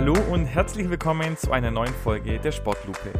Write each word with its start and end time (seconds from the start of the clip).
Hallo 0.00 0.16
und 0.30 0.46
herzlich 0.46 0.88
willkommen 0.88 1.36
zu 1.36 1.52
einer 1.52 1.70
neuen 1.70 1.92
Folge 1.92 2.38
der 2.38 2.52
Sportlupe. 2.52 3.12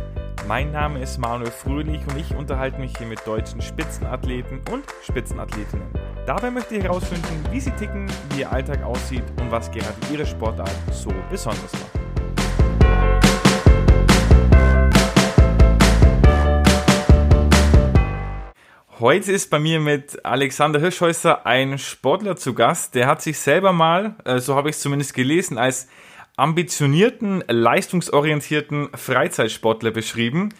Mein 0.48 0.72
Name 0.72 1.02
ist 1.02 1.18
Manuel 1.18 1.50
Fröhlich 1.50 2.00
und 2.08 2.16
ich 2.16 2.34
unterhalte 2.34 2.80
mich 2.80 2.96
hier 2.96 3.06
mit 3.06 3.20
deutschen 3.26 3.60
Spitzenathleten 3.60 4.62
und 4.72 4.86
Spitzenathletinnen. 5.04 5.86
Dabei 6.24 6.50
möchte 6.50 6.76
ich 6.76 6.84
herausfinden, 6.84 7.44
wie 7.50 7.60
sie 7.60 7.72
ticken, 7.72 8.10
wie 8.30 8.40
ihr 8.40 8.50
Alltag 8.50 8.82
aussieht 8.82 9.24
und 9.38 9.50
was 9.50 9.70
gerade 9.70 9.92
ihre 10.10 10.24
Sportart 10.24 10.72
so 10.90 11.12
besonders 11.30 11.70
macht. 11.70 12.00
Heute 19.00 19.32
ist 19.32 19.50
bei 19.50 19.58
mir 19.58 19.80
mit 19.80 20.24
Alexander 20.24 20.80
Hirschhäuser 20.80 21.44
ein 21.46 21.76
Sportler 21.76 22.36
zu 22.36 22.54
Gast. 22.54 22.94
Der 22.94 23.06
hat 23.06 23.20
sich 23.20 23.38
selber 23.38 23.74
mal, 23.74 24.14
äh, 24.24 24.38
so 24.38 24.56
habe 24.56 24.70
ich 24.70 24.76
es 24.76 24.82
zumindest 24.82 25.12
gelesen, 25.12 25.58
als 25.58 25.86
ambitionierten, 26.40 27.44
leistungsorientierten 27.46 28.88
Freizeitsportler 28.94 29.90
beschrieben. 29.90 30.50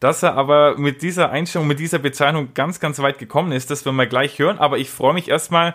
Dass 0.00 0.22
er 0.22 0.34
aber 0.34 0.76
mit 0.76 1.00
dieser 1.00 1.30
Einstellung, 1.30 1.68
mit 1.68 1.78
dieser 1.78 1.98
Bezeichnung 1.98 2.52
ganz, 2.52 2.80
ganz 2.80 2.98
weit 2.98 3.18
gekommen 3.18 3.52
ist, 3.52 3.70
das 3.70 3.84
werden 3.86 3.96
wir 3.96 4.06
gleich 4.06 4.38
hören. 4.38 4.58
Aber 4.58 4.78
ich 4.78 4.90
freue 4.90 5.14
mich 5.14 5.28
erstmal, 5.28 5.74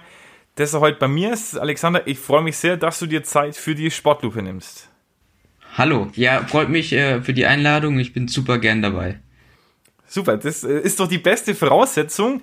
dass 0.55 0.73
er 0.73 0.79
heute 0.79 0.99
bei 0.99 1.07
mir 1.07 1.33
ist. 1.33 1.57
Alexander, 1.57 2.05
ich 2.05 2.19
freue 2.19 2.43
mich 2.43 2.57
sehr, 2.57 2.77
dass 2.77 2.99
du 2.99 3.07
dir 3.07 3.23
Zeit 3.23 3.55
für 3.55 3.73
die 3.73 3.89
Sportlupe 3.89 4.41
nimmst. 4.41 4.89
Hallo, 5.77 6.09
ja, 6.15 6.45
freut 6.45 6.69
mich 6.69 6.91
äh, 6.93 7.21
für 7.21 7.33
die 7.33 7.45
Einladung. 7.45 7.97
Ich 7.97 8.13
bin 8.13 8.27
super 8.27 8.57
gern 8.59 8.81
dabei. 8.81 9.19
Super, 10.05 10.37
das 10.37 10.63
äh, 10.63 10.79
ist 10.79 10.99
doch 10.99 11.07
die 11.07 11.17
beste 11.17 11.55
Voraussetzung. 11.55 12.41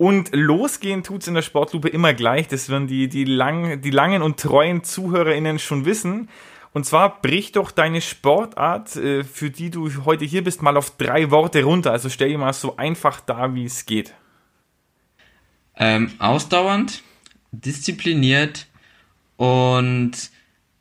Und 0.00 0.30
losgehen 0.32 1.02
tut 1.02 1.20
es 1.20 1.28
in 1.28 1.34
der 1.34 1.42
Sportlupe 1.42 1.90
immer 1.90 2.14
gleich. 2.14 2.48
Das 2.48 2.70
werden 2.70 2.86
die, 2.86 3.06
die, 3.10 3.24
lang, 3.24 3.82
die 3.82 3.90
langen 3.90 4.22
und 4.22 4.40
treuen 4.40 4.82
ZuhörerInnen 4.82 5.58
schon 5.58 5.84
wissen. 5.84 6.30
Und 6.72 6.86
zwar 6.86 7.20
brich 7.20 7.52
doch 7.52 7.70
deine 7.70 8.00
Sportart, 8.00 8.96
äh, 8.96 9.24
für 9.24 9.50
die 9.50 9.68
du 9.68 10.06
heute 10.06 10.24
hier 10.24 10.42
bist, 10.42 10.62
mal 10.62 10.78
auf 10.78 10.96
drei 10.96 11.30
Worte 11.30 11.64
runter. 11.64 11.92
Also 11.92 12.08
stell 12.08 12.30
dir 12.30 12.38
mal 12.38 12.54
so 12.54 12.78
einfach 12.78 13.20
dar, 13.20 13.54
wie 13.54 13.66
es 13.66 13.84
geht. 13.84 14.14
Ähm, 15.76 16.12
ausdauernd, 16.18 17.02
diszipliniert 17.52 18.68
und 19.36 20.12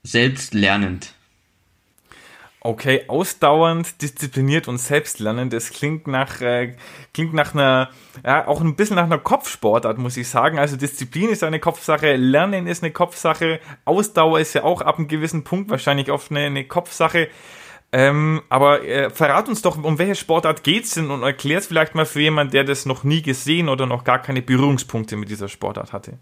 selbstlernend. 0.02 1.14
Okay, 2.62 3.06
ausdauernd, 3.08 4.02
diszipliniert 4.02 4.68
und 4.68 4.80
selbstlernend, 4.80 5.54
das 5.54 5.70
klingt 5.70 6.08
nach, 6.08 6.42
äh, 6.42 6.76
klingt 7.14 7.34
nach 7.34 7.54
einer, 7.54 7.90
ja, 8.26 8.46
auch 8.48 8.60
ein 8.60 8.76
bisschen 8.76 8.98
nach 8.98 9.06
einer 9.06 9.18
Kopfsportart, 9.18 9.98
muss 9.98 10.18
ich 10.18 10.28
sagen. 10.28 10.60
Also 10.60 10.76
Disziplin 10.76 11.30
ist 11.30 11.42
eine 11.42 11.62
Kopfsache, 11.62 12.18
Lernen 12.18 12.68
ist 12.68 12.84
eine 12.84 12.92
Kopfsache, 12.92 13.62
Ausdauer 13.86 14.42
ist 14.42 14.56
ja 14.56 14.64
auch 14.64 14.82
ab 14.82 14.98
einem 14.98 15.08
gewissen 15.08 15.46
Punkt 15.46 15.70
wahrscheinlich 15.70 16.12
oft 16.12 16.32
eine, 16.32 16.42
eine 16.42 16.66
Kopfsache. 16.66 17.30
Ähm, 17.94 18.42
aber 18.50 18.86
äh, 18.86 19.10
verrat 19.10 19.48
uns 19.48 19.62
doch, 19.62 19.82
um 19.82 19.98
welche 19.98 20.16
Sportart 20.16 20.64
geht's 20.64 20.96
denn 20.96 21.12
und 21.12 21.24
erklär 21.24 21.60
es 21.60 21.68
vielleicht 21.68 21.96
mal 21.96 22.06
für 22.06 22.22
jemanden, 22.22 22.52
der 22.52 22.66
das 22.66 22.86
noch 22.86 23.06
nie 23.06 23.22
gesehen 23.22 23.70
oder 23.70 23.86
noch 23.86 24.04
gar 24.04 24.22
keine 24.22 24.42
Berührungspunkte 24.42 25.16
mit 25.16 25.30
dieser 25.30 25.48
Sportart 25.48 25.94
hatte. 25.94 26.20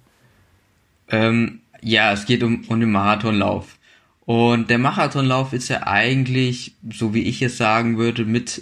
Ähm, 1.10 1.62
ja, 1.82 2.14
es 2.14 2.26
geht 2.26 2.44
um, 2.44 2.64
um 2.68 2.80
den 2.80 2.92
Marathonlauf. 2.92 3.77
Und 4.28 4.70
der 4.70 4.78
Marathonlauf 4.78 5.53
ist 5.53 5.70
ja 5.70 5.88
eigentlich, 5.88 6.73
so 6.92 7.14
wie 7.14 7.22
ich 7.22 7.42
es 7.42 7.56
sagen 7.56 7.97
würde, 7.97 8.25
mit, 8.25 8.61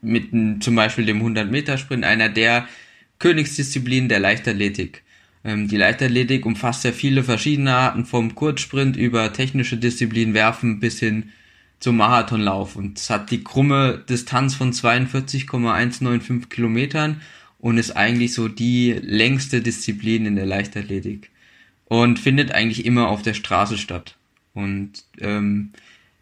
mit 0.00 0.62
zum 0.62 0.76
Beispiel 0.76 1.04
dem 1.04 1.20
100-Meter-Sprint 1.26 2.04
einer 2.04 2.28
der 2.28 2.68
Königsdisziplinen 3.18 4.08
der 4.08 4.20
Leichtathletik. 4.20 5.02
Ähm, 5.42 5.66
die 5.66 5.76
Leichtathletik 5.76 6.46
umfasst 6.46 6.84
ja 6.84 6.92
viele 6.92 7.24
verschiedene 7.24 7.74
Arten, 7.74 8.04
vom 8.04 8.36
Kurzsprint 8.36 8.96
über 8.96 9.32
technische 9.32 9.76
Disziplinen 9.76 10.34
werfen 10.34 10.78
bis 10.78 11.00
hin 11.00 11.32
zum 11.80 11.96
Marathonlauf. 11.96 12.76
Und 12.76 13.00
es 13.00 13.10
hat 13.10 13.32
die 13.32 13.42
krumme 13.42 14.04
Distanz 14.08 14.54
von 14.54 14.72
42,195 14.72 16.48
Kilometern 16.48 17.22
und 17.58 17.76
ist 17.76 17.96
eigentlich 17.96 18.34
so 18.34 18.46
die 18.46 18.92
längste 19.02 19.62
Disziplin 19.62 20.26
in 20.26 20.36
der 20.36 20.46
Leichtathletik. 20.46 21.30
Und 21.86 22.20
findet 22.20 22.52
eigentlich 22.52 22.86
immer 22.86 23.08
auf 23.08 23.22
der 23.22 23.34
Straße 23.34 23.78
statt. 23.78 24.16
Und 24.54 25.04
ähm, 25.20 25.72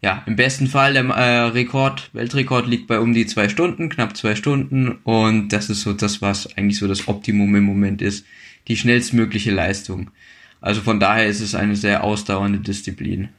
ja, 0.01 0.21
im 0.25 0.35
besten 0.35 0.67
Fall 0.67 0.93
der 0.93 1.05
äh, 1.05 1.39
Rekord, 1.47 2.09
Weltrekord 2.13 2.67
liegt 2.67 2.87
bei 2.87 2.99
um 2.99 3.13
die 3.13 3.25
zwei 3.25 3.47
Stunden, 3.47 3.87
knapp 3.89 4.17
zwei 4.17 4.35
Stunden. 4.35 4.99
Und 5.03 5.49
das 5.49 5.69
ist 5.69 5.81
so 5.81 5.93
das, 5.93 6.21
was 6.21 6.57
eigentlich 6.57 6.77
so 6.77 6.87
das 6.87 7.07
Optimum 7.07 7.55
im 7.55 7.63
Moment 7.63 8.01
ist. 8.01 8.25
Die 8.67 8.75
schnellstmögliche 8.75 9.51
Leistung. 9.51 10.11
Also 10.59 10.81
von 10.81 10.99
daher 10.99 11.27
ist 11.27 11.39
es 11.39 11.55
eine 11.55 11.75
sehr 11.75 12.03
ausdauernde 12.03 12.59
Disziplin. 12.59 13.29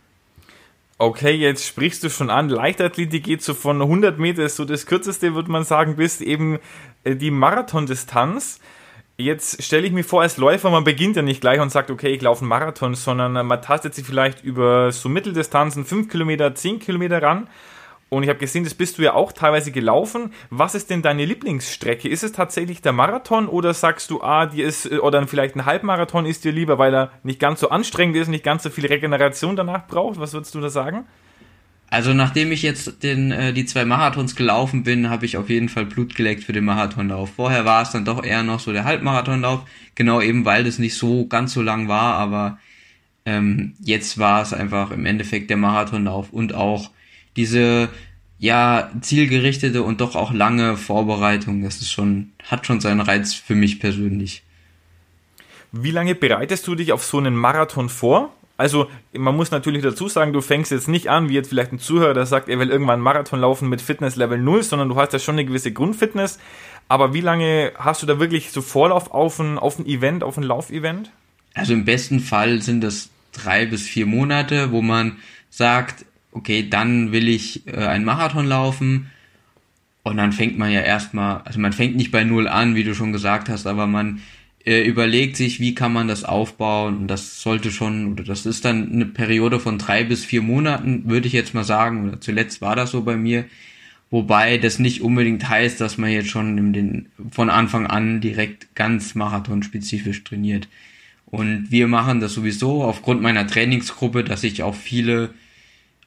Okay, 0.97 1.33
jetzt 1.33 1.67
sprichst 1.67 2.05
du 2.05 2.09
schon 2.09 2.31
an. 2.31 2.49
Leichtathletik 2.49 3.25
geht 3.25 3.43
so 3.43 3.53
von 3.53 3.83
100 3.83 4.19
Meter, 4.19 4.45
ist 4.45 4.57
so 4.57 4.65
das 4.65 4.87
kürzeste, 4.87 5.35
würde 5.35 5.51
man 5.51 5.65
sagen, 5.65 5.97
bis 5.97 6.21
eben 6.21 6.59
äh, 7.03 7.17
die 7.17 7.31
Marathondistanz. 7.31 8.61
Jetzt 9.17 9.63
stelle 9.63 9.87
ich 9.87 9.93
mir 9.93 10.03
vor, 10.03 10.23
als 10.23 10.39
Läufer, 10.39 10.71
man 10.71 10.83
beginnt 10.83 11.15
ja 11.15 11.23
nicht 11.23 11.41
gleich 11.41 11.61
und 11.61 11.71
sagt, 11.71 11.89
okay, 11.89 12.09
ich 12.09 12.21
laufe 12.21 12.41
einen 12.41 12.49
Marathon, 12.49 12.97
sondern 12.97 13.47
man 13.47 13.63
tastet 13.63 13.95
sich 13.95 14.05
vielleicht 14.05 14.43
über 14.43 14.91
so 14.91 15.09
Mitteldistanzen, 15.09 15.85
5 15.85 16.09
Kilometer, 16.09 16.53
10 16.53 16.81
Kilometer 16.81 17.23
ran. 17.23 17.49
Und 18.09 18.25
ich 18.25 18.29
habe 18.29 18.41
gesehen, 18.41 18.65
das 18.65 18.75
bist 18.75 18.99
du 18.99 19.03
ja 19.03 19.15
auch 19.15 19.33
teilweise 19.33 19.71
gelaufen. 19.71 20.33
Was 20.51 20.75
ist 20.75 20.91
denn 20.91 21.03
deine 21.03 21.25
Lieblingsstrecke? 21.25 22.09
Ist 22.09 22.25
es 22.25 22.33
tatsächlich 22.33 22.83
der 22.83 22.93
Marathon 22.93 23.49
oder 23.49 23.73
sagst 23.73 24.11
du, 24.11 24.21
ah, 24.21 24.47
die 24.47 24.63
ist, 24.63 24.91
oder 24.91 25.25
vielleicht 25.29 25.55
ein 25.55 25.65
Halbmarathon 25.65 26.27
ist 26.27 26.45
dir 26.45 26.53
lieber, 26.53 26.79
weil 26.79 26.93
er 26.93 27.13
nicht 27.23 27.39
ganz 27.39 27.61
so 27.61 27.71
anstrengend 27.71 28.17
ist, 28.17 28.27
nicht 28.27 28.45
ganz 28.45 28.65
so 28.65 28.71
viel 28.71 28.87
Regeneration 28.87 29.55
danach 29.55 29.87
braucht? 29.87 30.19
Was 30.19 30.33
würdest 30.33 30.57
du 30.57 30.61
da 30.61 30.71
sagen? 30.71 31.07
Also 31.95 32.13
nachdem 32.13 32.51
ich 32.51 32.63
jetzt 32.63 33.05
den, 33.05 33.31
äh, 33.31 33.53
die 33.53 33.67
zwei 33.67 33.85
Marathons 33.85 34.35
gelaufen 34.35 34.83
bin, 34.83 35.11
habe 35.11 35.27
ich 35.27 35.37
auf 35.37 35.49
jeden 35.49 35.69
Fall 35.69 35.87
Blut 35.87 36.17
geleckt 36.17 36.43
für 36.43 36.53
den 36.53 36.65
Marathonlauf. 36.65 37.31
Vorher 37.37 37.65
war 37.65 37.83
es 37.83 37.93
dann 37.93 38.05
doch 38.05 38.25
eher 38.25 38.43
noch 38.43 38.59
so 38.59 38.73
der 38.73 38.83
Halbmarathonlauf, 38.83 39.61
genau 39.95 40.21
eben 40.21 40.45
weil 40.45 40.65
das 40.65 40.81
nicht 40.81 40.97
so 40.97 41.27
ganz 41.29 41.53
so 41.53 41.63
lang 41.63 41.87
war, 41.87 42.15
aber 42.15 42.59
ähm, 43.25 43.75
jetzt 43.79 44.19
war 44.19 44.43
es 44.43 44.53
einfach 44.53 44.91
im 44.91 45.07
Endeffekt 45.07 45.51
der 45.51 45.57
Marathonlauf 45.57 46.33
und 46.33 46.53
auch 46.53 46.91
diese 47.37 47.91
ja 48.41 48.91
zielgerichtete 49.01 49.85
und 49.85 50.01
doch 50.01 50.17
auch 50.17 50.33
lange 50.33 50.77
Vorbereitung. 50.77 51.63
Das 51.63 51.77
ist 51.77 51.93
schon 51.93 52.33
hat 52.43 52.67
schon 52.67 52.81
seinen 52.81 53.03
Reiz 53.03 53.35
für 53.35 53.55
mich 53.55 53.79
persönlich. 53.79 54.43
Wie 55.71 55.93
lange 55.93 56.17
bereitest 56.17 56.67
du 56.67 56.75
dich 56.75 56.91
auf 56.91 57.05
so 57.05 57.19
einen 57.19 57.37
Marathon 57.37 57.89
vor? 57.89 58.35
Also, 58.57 58.89
man 59.13 59.37
muss 59.37 59.51
natürlich 59.51 59.83
dazu 59.83 60.09
sagen, 60.09 60.33
du 60.33 60.41
fängst 60.41 60.71
jetzt 60.71 60.89
nicht 60.89 61.09
an, 61.09 61.29
wie 61.29 61.35
jetzt 61.35 61.49
vielleicht 61.49 61.73
ein 61.73 61.81
Zuhörer, 61.81 62.15
der 62.15 62.27
sagt, 62.27 62.49
er 62.49 62.59
will 62.61 62.71
irgendwann 62.71 62.95
einen 62.95 63.03
Marathon 63.03 63.41
laufen 63.41 63.69
mit 63.69 63.81
Fitness 63.81 64.15
Level 64.15 64.39
0, 64.39 64.63
sondern 64.63 64.89
du 64.89 64.97
hast 64.97 65.13
ja 65.13 65.19
schon 65.19 65.35
eine 65.35 65.45
gewisse 65.45 65.73
Grundfitness. 65.73 66.39
Aber 66.89 67.15
wie 67.15 67.21
lange 67.21 67.73
hast 67.77 68.03
du 68.03 68.07
da 68.07 68.21
wirklich 68.21 68.53
so 68.53 68.63
Vorlauf 68.63 69.11
auf 69.11 69.41
ein, 69.41 69.59
auf 69.59 69.79
ein 69.79 69.87
Event, 69.87 70.23
auf 70.23 70.37
ein 70.37 70.45
Laufevent? 70.45 71.11
Also 71.55 71.73
im 71.73 71.85
besten 71.85 72.21
Fall 72.21 72.63
sind 72.63 72.83
das 72.83 73.11
drei 73.33 73.67
bis 73.67 73.83
vier 73.83 74.07
Monate, 74.07 74.71
wo 74.71 74.83
man 74.83 75.17
sagt, 75.51 76.05
okay, 76.33 76.69
dann 76.69 77.13
will 77.13 77.29
ich 77.29 77.67
äh, 77.67 77.77
einen 77.77 78.05
Marathon 78.05 78.47
laufen. 78.47 79.11
Und 80.03 80.19
dann 80.19 80.33
fängt 80.33 80.59
man 80.59 80.71
ja 80.71 80.81
erstmal, 80.81 81.41
also 81.45 81.59
man 81.59 81.73
fängt 81.73 81.97
nicht 81.97 82.11
bei 82.11 82.25
Null 82.25 82.47
an, 82.47 82.75
wie 82.75 82.85
du 82.85 82.95
schon 82.95 83.13
gesagt 83.13 83.49
hast, 83.49 83.67
aber 83.67 83.87
man 83.87 84.21
überlegt 84.65 85.37
sich, 85.37 85.61
wie 85.61 85.75
kann 85.75 85.93
man 85.93 86.09
das 86.09 86.25
aufbauen. 86.25 86.97
Und 86.99 87.09
das 87.09 87.41
sollte 87.43 87.71
schon, 87.71 88.13
oder 88.13 88.25
das 88.25 88.47
ist 88.47 88.65
dann 88.65 88.93
eine 88.93 89.07
Periode 89.07 89.61
von 89.61 89.79
drei 89.79 90.05
bis 90.05 90.25
vier 90.25 90.43
Monaten, 90.43 91.09
würde 91.09 91.27
ich 91.27 91.35
jetzt 91.35 91.55
mal 91.55 91.65
sagen, 91.65 92.09
oder 92.09 92.21
zuletzt 92.21 92.61
war 92.63 92.75
das 92.75 92.91
so 92.91 93.03
bei 93.03 93.17
mir, 93.17 93.45
wobei 94.11 94.59
das 94.59 94.79
nicht 94.79 95.03
unbedingt 95.03 95.49
heißt, 95.49 95.81
dass 95.81 95.99
man 95.99 96.11
jetzt 96.11 96.31
schon 96.31 96.73
den, 96.73 97.09
von 97.31 97.51
Anfang 97.51 97.87
an 97.87 98.21
direkt 98.21 98.75
ganz 98.75 99.15
marathonspezifisch 99.15 100.25
trainiert. 100.25 100.69
Und 101.27 101.71
wir 101.71 101.89
machen 101.89 102.21
das 102.21 102.33
sowieso 102.33 102.85
aufgrund 102.85 103.21
meiner 103.21 103.47
Trainingsgruppe, 103.47 104.25
dass 104.25 104.45
ich 104.45 104.63
auch 104.63 104.75
viele 104.75 105.35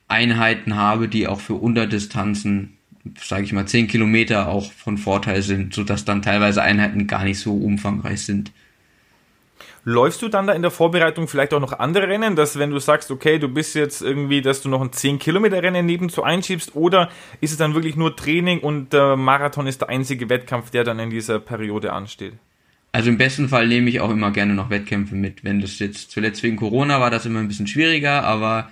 Einheiten 0.08 0.76
habe, 0.76 1.10
die 1.10 1.28
auch 1.28 1.42
für 1.42 1.56
Unterdistanzen 1.56 2.77
sage 3.20 3.44
ich 3.44 3.54
mal, 3.54 3.66
zehn 3.66 3.88
Kilometer 3.88 4.48
auch 4.48 4.72
von 4.72 4.98
Vorteil 4.98 5.42
sind, 5.42 5.74
sodass 5.74 6.06
dann 6.06 6.22
teilweise 6.22 6.62
Einheiten 6.62 7.08
gar 7.08 7.24
nicht 7.24 7.40
so 7.40 7.56
umfangreich 7.56 8.24
sind. 8.24 8.52
Läufst 9.84 10.22
du 10.22 10.28
dann 10.28 10.48
da 10.48 10.54
in 10.54 10.62
der 10.62 10.72
Vorbereitung 10.72 11.30
vielleicht 11.30 11.54
auch 11.54 11.62
noch 11.62 11.80
andere 11.80 12.10
Rennen, 12.10 12.36
dass 12.36 12.60
wenn 12.60 12.72
du 12.72 12.80
sagst, 12.80 13.10
okay, 13.10 13.40
du 13.40 13.48
bist 13.48 13.74
jetzt 13.74 14.02
irgendwie, 14.02 14.42
dass 14.42 14.62
du 14.62 14.68
noch 14.68 14.82
ein 14.82 14.92
10 14.92 15.18
Kilometer 15.18 15.64
Rennen 15.64 15.86
nebenzu 15.86 16.24
einschiebst 16.24 16.76
oder 16.76 17.10
ist 17.40 17.52
es 17.52 17.58
dann 17.58 17.74
wirklich 17.74 17.96
nur 17.96 18.16
Training 18.16 18.60
und 18.60 18.92
der 18.92 19.16
Marathon 19.16 19.66
ist 19.66 19.80
der 19.80 19.88
einzige 19.88 20.30
Wettkampf, 20.30 20.72
der 20.72 20.84
dann 20.84 21.00
in 21.00 21.10
dieser 21.10 21.40
Periode 21.40 21.94
ansteht? 21.94 22.34
Also 22.92 23.10
im 23.10 23.18
besten 23.18 23.48
Fall 23.48 23.68
nehme 23.68 23.90
ich 23.90 24.02
auch 24.02 24.10
immer 24.10 24.32
gerne 24.32 24.56
noch 24.56 24.70
Wettkämpfe 24.70 25.16
mit. 25.16 25.44
Wenn 25.44 25.62
das 25.62 25.80
jetzt 25.80 26.12
zuletzt 26.12 26.44
wegen 26.44 26.58
Corona 26.58 27.00
war, 27.00 27.10
das 27.10 27.26
immer 27.26 27.40
ein 27.40 27.48
bisschen 27.48 27.68
schwieriger, 27.68 28.24
aber 28.24 28.72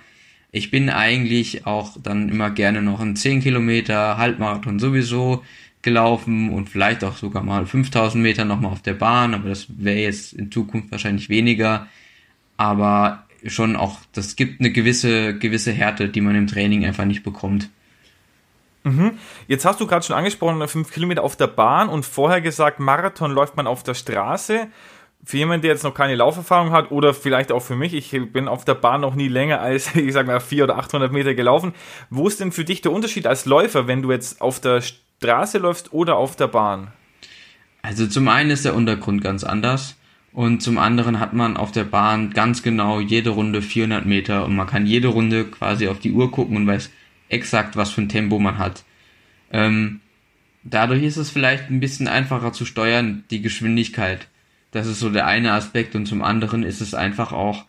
ich 0.52 0.70
bin 0.70 0.90
eigentlich 0.90 1.66
auch 1.66 1.96
dann 2.02 2.28
immer 2.28 2.50
gerne 2.50 2.82
noch 2.82 3.00
einen 3.00 3.16
10 3.16 3.40
Kilometer 3.42 4.16
Halbmarathon 4.16 4.78
sowieso 4.78 5.42
gelaufen 5.82 6.50
und 6.50 6.68
vielleicht 6.68 7.04
auch 7.04 7.16
sogar 7.16 7.42
mal 7.42 7.66
5000 7.66 8.22
Meter 8.22 8.44
nochmal 8.44 8.72
auf 8.72 8.82
der 8.82 8.94
Bahn, 8.94 9.34
aber 9.34 9.48
das 9.48 9.66
wäre 9.76 9.98
jetzt 9.98 10.32
in 10.32 10.50
Zukunft 10.50 10.90
wahrscheinlich 10.90 11.28
weniger. 11.28 11.86
Aber 12.56 13.24
schon 13.46 13.76
auch, 13.76 13.98
das 14.12 14.36
gibt 14.36 14.60
eine 14.60 14.72
gewisse, 14.72 15.38
gewisse 15.38 15.72
Härte, 15.72 16.08
die 16.08 16.20
man 16.20 16.34
im 16.34 16.46
Training 16.46 16.84
einfach 16.84 17.04
nicht 17.04 17.22
bekommt. 17.22 17.68
Mhm. 18.82 19.18
Jetzt 19.48 19.64
hast 19.64 19.80
du 19.80 19.86
gerade 19.86 20.06
schon 20.06 20.16
angesprochen, 20.16 20.66
fünf 20.68 20.92
Kilometer 20.92 21.22
auf 21.22 21.36
der 21.36 21.48
Bahn 21.48 21.88
und 21.88 22.04
vorher 22.04 22.40
gesagt, 22.40 22.80
Marathon 22.80 23.32
läuft 23.32 23.56
man 23.56 23.66
auf 23.66 23.82
der 23.82 23.94
Straße. 23.94 24.68
Für 25.26 25.38
jemanden, 25.38 25.62
der 25.62 25.72
jetzt 25.72 25.82
noch 25.82 25.92
keine 25.92 26.14
Lauferfahrung 26.14 26.70
hat 26.70 26.92
oder 26.92 27.12
vielleicht 27.12 27.50
auch 27.50 27.60
für 27.60 27.74
mich, 27.74 27.94
ich 27.94 28.12
bin 28.32 28.46
auf 28.46 28.64
der 28.64 28.76
Bahn 28.76 29.00
noch 29.00 29.16
nie 29.16 29.26
länger 29.26 29.60
als, 29.60 29.92
ich 29.96 30.12
sag 30.12 30.28
mal, 30.28 30.38
400 30.38 30.76
oder 30.76 30.84
800 30.84 31.12
Meter 31.12 31.34
gelaufen. 31.34 31.74
Wo 32.10 32.28
ist 32.28 32.38
denn 32.38 32.52
für 32.52 32.64
dich 32.64 32.80
der 32.80 32.92
Unterschied 32.92 33.26
als 33.26 33.44
Läufer, 33.44 33.88
wenn 33.88 34.02
du 34.02 34.12
jetzt 34.12 34.40
auf 34.40 34.60
der 34.60 34.82
Straße 34.82 35.58
läufst 35.58 35.92
oder 35.92 36.14
auf 36.14 36.36
der 36.36 36.46
Bahn? 36.46 36.92
Also 37.82 38.06
zum 38.06 38.28
einen 38.28 38.50
ist 38.50 38.64
der 38.64 38.76
Untergrund 38.76 39.20
ganz 39.20 39.42
anders 39.42 39.96
und 40.32 40.62
zum 40.62 40.78
anderen 40.78 41.18
hat 41.18 41.32
man 41.32 41.56
auf 41.56 41.72
der 41.72 41.82
Bahn 41.84 42.30
ganz 42.30 42.62
genau 42.62 43.00
jede 43.00 43.30
Runde 43.30 43.62
400 43.62 44.06
Meter 44.06 44.44
und 44.44 44.54
man 44.54 44.68
kann 44.68 44.86
jede 44.86 45.08
Runde 45.08 45.46
quasi 45.46 45.88
auf 45.88 45.98
die 45.98 46.12
Uhr 46.12 46.30
gucken 46.30 46.56
und 46.56 46.68
weiß 46.68 46.88
exakt, 47.28 47.74
was 47.74 47.90
für 47.90 48.02
ein 48.02 48.08
Tempo 48.08 48.38
man 48.38 48.58
hat. 48.58 48.84
Ähm, 49.50 50.02
dadurch 50.62 51.02
ist 51.02 51.16
es 51.16 51.30
vielleicht 51.30 51.68
ein 51.68 51.80
bisschen 51.80 52.06
einfacher 52.06 52.52
zu 52.52 52.64
steuern, 52.64 53.24
die 53.30 53.42
Geschwindigkeit. 53.42 54.28
Das 54.76 54.86
ist 54.86 55.00
so 55.00 55.08
der 55.08 55.26
eine 55.26 55.52
Aspekt 55.52 55.94
und 55.94 56.04
zum 56.04 56.22
anderen 56.22 56.62
ist 56.62 56.82
es 56.82 56.92
einfach 56.92 57.32
auch, 57.32 57.64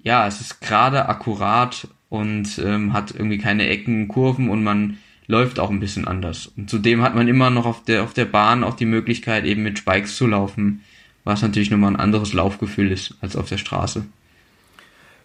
ja, 0.00 0.28
es 0.28 0.40
ist 0.40 0.60
gerade 0.60 1.08
akkurat 1.08 1.88
und 2.08 2.56
ähm, 2.64 2.92
hat 2.92 3.10
irgendwie 3.10 3.38
keine 3.38 3.66
Ecken, 3.66 4.06
Kurven 4.06 4.48
und 4.48 4.62
man 4.62 4.98
läuft 5.26 5.58
auch 5.58 5.70
ein 5.70 5.80
bisschen 5.80 6.06
anders. 6.06 6.52
Und 6.56 6.70
zudem 6.70 7.02
hat 7.02 7.16
man 7.16 7.26
immer 7.26 7.50
noch 7.50 7.66
auf 7.66 7.82
der, 7.82 8.04
auf 8.04 8.14
der 8.14 8.26
Bahn 8.26 8.62
auch 8.62 8.74
die 8.74 8.86
Möglichkeit, 8.86 9.44
eben 9.44 9.64
mit 9.64 9.76
Spikes 9.76 10.14
zu 10.14 10.28
laufen, 10.28 10.84
was 11.24 11.42
natürlich 11.42 11.72
nochmal 11.72 11.94
ein 11.94 12.00
anderes 12.00 12.32
Laufgefühl 12.32 12.92
ist 12.92 13.16
als 13.20 13.34
auf 13.34 13.48
der 13.48 13.58
Straße. 13.58 14.06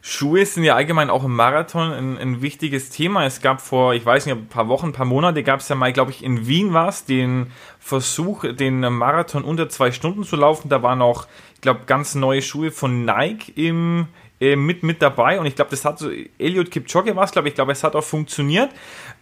Schuhe 0.02 0.46
sind 0.46 0.64
ja 0.64 0.76
allgemein 0.76 1.10
auch 1.10 1.24
im 1.24 1.36
Marathon 1.36 1.92
ein, 1.92 2.18
ein, 2.18 2.42
wichtiges 2.42 2.90
Thema. 2.90 3.26
Es 3.26 3.42
gab 3.42 3.62
vor, 3.62 3.94
ich 3.94 4.06
weiß 4.06 4.26
nicht, 4.26 4.36
ein 4.36 4.48
paar 4.48 4.68
Wochen, 4.68 4.88
ein 4.88 4.94
paar 4.94 5.06
Monate 5.06 5.44
gab 5.44 5.60
es 5.60 5.70
ja 5.70 5.76
mal, 5.76 5.92
glaube 5.92 6.12
ich, 6.12 6.24
in 6.24 6.48
Wien 6.48 6.74
war 6.74 6.90
es, 6.90 7.06
den 7.06 7.52
Versuch, 7.80 8.46
den 8.54 8.80
Marathon 8.80 9.44
unter 9.44 9.70
zwei 9.70 9.92
Stunden 9.92 10.24
zu 10.24 10.36
laufen. 10.36 10.70
Da 10.70 10.84
waren 10.84 11.02
auch, 11.02 11.28
ich 11.56 11.62
glaube, 11.62 11.82
ganz 11.88 12.16
neue 12.16 12.42
Schuhe 12.42 12.72
von 12.72 13.06
Nike 13.06 13.52
im, 13.56 14.08
äh, 14.40 14.56
mit, 14.56 14.84
mit 14.84 15.02
dabei 15.02 15.40
und 15.40 15.48
ich 15.48 15.56
glaube, 15.56 15.72
das 15.72 15.84
hat 15.84 15.98
so, 15.98 16.12
Elliot 16.38 16.70
Kipchoge 16.70 17.16
war 17.16 17.24
es, 17.24 17.32
glaube 17.32 17.48
ich, 17.48 17.56
glaube, 17.56 17.72
es 17.72 17.84
hat 17.84 17.96
auch 17.96 18.04
funktioniert. 18.04 18.70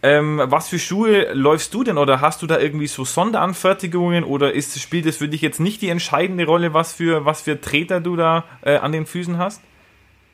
Ähm, 0.02 0.42
was 0.44 0.68
für 0.68 0.78
Schuhe 0.78 1.32
läufst 1.32 1.72
du 1.72 1.84
denn 1.84 1.96
oder 1.96 2.20
hast 2.20 2.42
du 2.42 2.46
da 2.46 2.58
irgendwie 2.58 2.86
so 2.86 3.04
Sonderanfertigungen 3.06 4.24
oder 4.24 4.52
ist, 4.52 4.78
spielt 4.78 5.06
das 5.06 5.16
für 5.16 5.28
dich 5.28 5.40
jetzt 5.40 5.58
nicht 5.58 5.80
die 5.80 5.88
entscheidende 5.88 6.44
Rolle, 6.44 6.74
was 6.74 6.92
für, 6.92 7.24
was 7.24 7.40
für 7.40 7.58
Treter 7.58 8.00
du 8.00 8.14
da 8.16 8.44
äh, 8.60 8.76
an 8.76 8.92
den 8.92 9.06
Füßen 9.06 9.38
hast? 9.38 9.62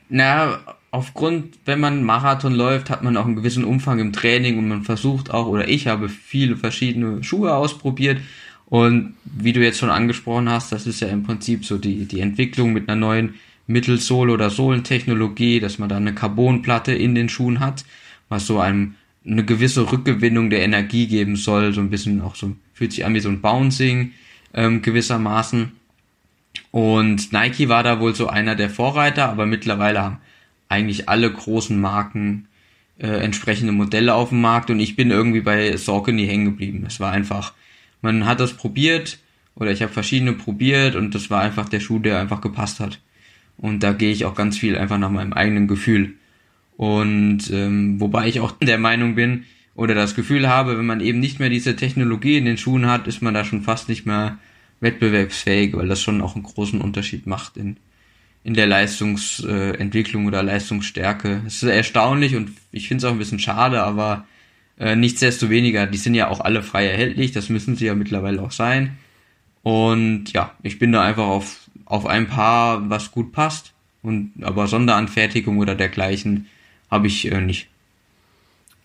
Na, 0.09 0.59
aufgrund, 0.91 1.57
wenn 1.65 1.79
man 1.79 2.03
Marathon 2.03 2.53
läuft, 2.53 2.89
hat 2.89 3.03
man 3.03 3.17
auch 3.17 3.25
einen 3.25 3.35
gewissen 3.35 3.63
Umfang 3.63 3.99
im 3.99 4.13
Training 4.13 4.57
und 4.57 4.67
man 4.67 4.83
versucht 4.83 5.31
auch, 5.31 5.47
oder 5.47 5.67
ich 5.67 5.87
habe 5.87 6.09
viele 6.09 6.55
verschiedene 6.55 7.23
Schuhe 7.23 7.53
ausprobiert. 7.53 8.19
Und 8.67 9.15
wie 9.23 9.53
du 9.53 9.61
jetzt 9.61 9.79
schon 9.79 9.89
angesprochen 9.89 10.49
hast, 10.49 10.71
das 10.71 10.87
ist 10.87 10.99
ja 10.99 11.07
im 11.07 11.23
Prinzip 11.23 11.65
so 11.65 11.77
die, 11.77 12.05
die 12.05 12.21
Entwicklung 12.21 12.73
mit 12.73 12.89
einer 12.89 12.99
neuen 12.99 13.35
Mittelsohle 13.67 14.33
oder 14.33 14.49
Sohlentechnologie, 14.49 15.59
dass 15.59 15.79
man 15.79 15.89
da 15.89 15.97
eine 15.97 16.13
Carbonplatte 16.13 16.93
in 16.93 17.15
den 17.15 17.29
Schuhen 17.29 17.59
hat, 17.59 17.85
was 18.29 18.47
so 18.47 18.59
einem 18.59 18.95
eine 19.25 19.45
gewisse 19.45 19.91
Rückgewinnung 19.91 20.49
der 20.49 20.63
Energie 20.63 21.07
geben 21.07 21.35
soll, 21.37 21.73
so 21.73 21.81
ein 21.81 21.89
bisschen 21.89 22.21
auch 22.21 22.35
so, 22.35 22.55
fühlt 22.73 22.91
sich 22.91 23.05
an 23.05 23.13
wie 23.13 23.19
so 23.21 23.29
ein 23.29 23.41
Bouncing 23.41 24.11
ähm, 24.53 24.81
gewissermaßen. 24.81 25.71
Und 26.73 27.31
Nike 27.31 27.69
war 27.69 27.83
da 27.83 27.99
wohl 27.99 28.15
so 28.15 28.29
einer 28.29 28.55
der 28.55 28.67
Vorreiter, 28.67 29.29
aber 29.29 29.45
mittlerweile 29.45 30.01
haben 30.01 30.17
eigentlich 30.69 31.07
alle 31.07 31.31
großen 31.31 31.79
Marken 31.79 32.47
äh, 32.97 33.09
entsprechende 33.09 33.71
Modelle 33.71 34.15
auf 34.15 34.29
dem 34.29 34.41
Markt 34.41 34.71
und 34.71 34.79
ich 34.79 34.95
bin 34.95 35.11
irgendwie 35.11 35.41
bei 35.41 35.77
Saucony 35.77 36.25
hängen 36.25 36.45
geblieben. 36.45 36.83
Es 36.87 36.99
war 36.99 37.11
einfach, 37.11 37.53
man 38.01 38.25
hat 38.25 38.39
das 38.39 38.53
probiert 38.53 39.19
oder 39.53 39.69
ich 39.69 39.83
habe 39.83 39.93
verschiedene 39.93 40.33
probiert 40.33 40.95
und 40.95 41.13
das 41.13 41.29
war 41.29 41.41
einfach 41.41 41.69
der 41.69 41.79
Schuh, 41.79 41.99
der 41.99 42.19
einfach 42.19 42.41
gepasst 42.41 42.79
hat. 42.79 42.99
Und 43.55 43.83
da 43.83 43.93
gehe 43.93 44.11
ich 44.11 44.25
auch 44.25 44.33
ganz 44.33 44.57
viel 44.57 44.75
einfach 44.75 44.97
nach 44.97 45.11
meinem 45.11 45.33
eigenen 45.33 45.67
Gefühl. 45.67 46.15
Und 46.75 47.51
ähm, 47.51 48.01
wobei 48.01 48.27
ich 48.27 48.39
auch 48.39 48.51
der 48.63 48.79
Meinung 48.79 49.13
bin 49.13 49.43
oder 49.75 49.93
das 49.93 50.15
Gefühl 50.15 50.49
habe, 50.49 50.75
wenn 50.79 50.87
man 50.87 51.01
eben 51.01 51.19
nicht 51.19 51.39
mehr 51.39 51.49
diese 51.49 51.75
Technologie 51.75 52.37
in 52.37 52.45
den 52.45 52.57
Schuhen 52.57 52.87
hat, 52.87 53.05
ist 53.05 53.21
man 53.21 53.35
da 53.35 53.45
schon 53.45 53.61
fast 53.61 53.89
nicht 53.89 54.07
mehr 54.07 54.39
wettbewerbsfähig, 54.83 55.75
weil 55.75 55.87
das 55.87 56.01
schon 56.01 56.21
auch 56.21 56.35
einen 56.35 56.43
großen 56.43 56.79
Unterschied 56.79 57.25
macht 57.25 57.57
in, 57.57 57.77
in 58.43 58.53
der 58.53 58.67
Leistungsentwicklung 58.67 60.27
oder 60.27 60.43
Leistungsstärke. 60.43 61.41
Es 61.47 61.63
ist 61.63 61.69
erstaunlich 61.69 62.35
und 62.35 62.51
ich 62.71 62.87
finde 62.87 63.03
es 63.03 63.09
auch 63.09 63.13
ein 63.13 63.19
bisschen 63.19 63.39
schade, 63.39 63.81
aber 63.81 64.27
äh, 64.77 64.95
nichtsdestoweniger, 64.95 65.87
die 65.87 65.97
sind 65.97 66.13
ja 66.13 66.27
auch 66.27 66.39
alle 66.39 66.61
frei 66.61 66.85
erhältlich, 66.87 67.31
das 67.31 67.49
müssen 67.49 67.75
sie 67.75 67.85
ja 67.85 67.95
mittlerweile 67.95 68.41
auch 68.41 68.51
sein. 68.51 68.97
Und 69.63 70.33
ja, 70.33 70.51
ich 70.61 70.77
bin 70.77 70.91
da 70.91 71.01
einfach 71.01 71.25
auf, 71.25 71.69
auf 71.85 72.05
ein 72.05 72.27
Paar, 72.27 72.89
was 72.89 73.11
gut 73.11 73.31
passt. 73.31 73.73
Und 74.01 74.33
aber 74.41 74.67
Sonderanfertigung 74.67 75.57
oder 75.59 75.75
dergleichen 75.75 76.47
habe 76.91 77.07
ich 77.07 77.31
äh, 77.31 77.39
nicht. 77.39 77.69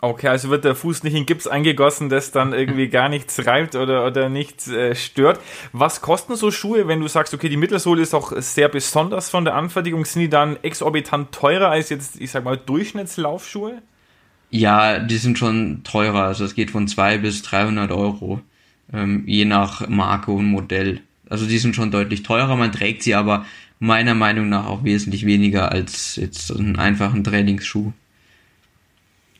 Okay, 0.00 0.28
also 0.28 0.48
wird 0.48 0.64
der 0.64 0.76
Fuß 0.76 1.02
nicht 1.02 1.14
in 1.14 1.26
Gips 1.26 1.48
eingegossen, 1.48 2.08
das 2.08 2.30
dann 2.30 2.52
irgendwie 2.52 2.88
gar 2.88 3.08
nichts 3.08 3.44
reibt 3.46 3.74
oder, 3.74 4.06
oder 4.06 4.28
nichts 4.28 4.68
äh, 4.68 4.94
stört. 4.94 5.40
Was 5.72 6.00
kosten 6.00 6.36
so 6.36 6.52
Schuhe, 6.52 6.86
wenn 6.86 7.00
du 7.00 7.08
sagst, 7.08 7.34
okay, 7.34 7.48
die 7.48 7.56
Mittelsohle 7.56 8.02
ist 8.02 8.14
auch 8.14 8.32
sehr 8.36 8.68
besonders 8.68 9.28
von 9.28 9.44
der 9.44 9.56
Anfertigung, 9.56 10.04
sind 10.04 10.22
die 10.22 10.28
dann 10.28 10.56
exorbitant 10.62 11.32
teurer 11.32 11.70
als 11.70 11.88
jetzt, 11.88 12.20
ich 12.20 12.30
sag 12.30 12.44
mal, 12.44 12.56
Durchschnittslaufschuhe? 12.56 13.82
Ja, 14.50 15.00
die 15.00 15.16
sind 15.16 15.36
schon 15.36 15.82
teurer, 15.82 16.24
also 16.24 16.44
es 16.44 16.54
geht 16.54 16.70
von 16.70 16.86
200 16.86 17.20
bis 17.20 17.42
300 17.42 17.90
Euro, 17.90 18.40
ähm, 18.92 19.24
je 19.26 19.44
nach 19.44 19.88
Marke 19.88 20.30
und 20.30 20.46
Modell. 20.46 21.00
Also 21.28 21.44
die 21.44 21.58
sind 21.58 21.74
schon 21.74 21.90
deutlich 21.90 22.22
teurer, 22.22 22.54
man 22.56 22.72
trägt 22.72 23.02
sie 23.02 23.16
aber 23.16 23.44
meiner 23.80 24.14
Meinung 24.14 24.48
nach 24.48 24.66
auch 24.66 24.84
wesentlich 24.84 25.26
weniger 25.26 25.72
als 25.72 26.16
jetzt 26.16 26.56
einen 26.56 26.76
einfachen 26.78 27.24
Trainingsschuh. 27.24 27.92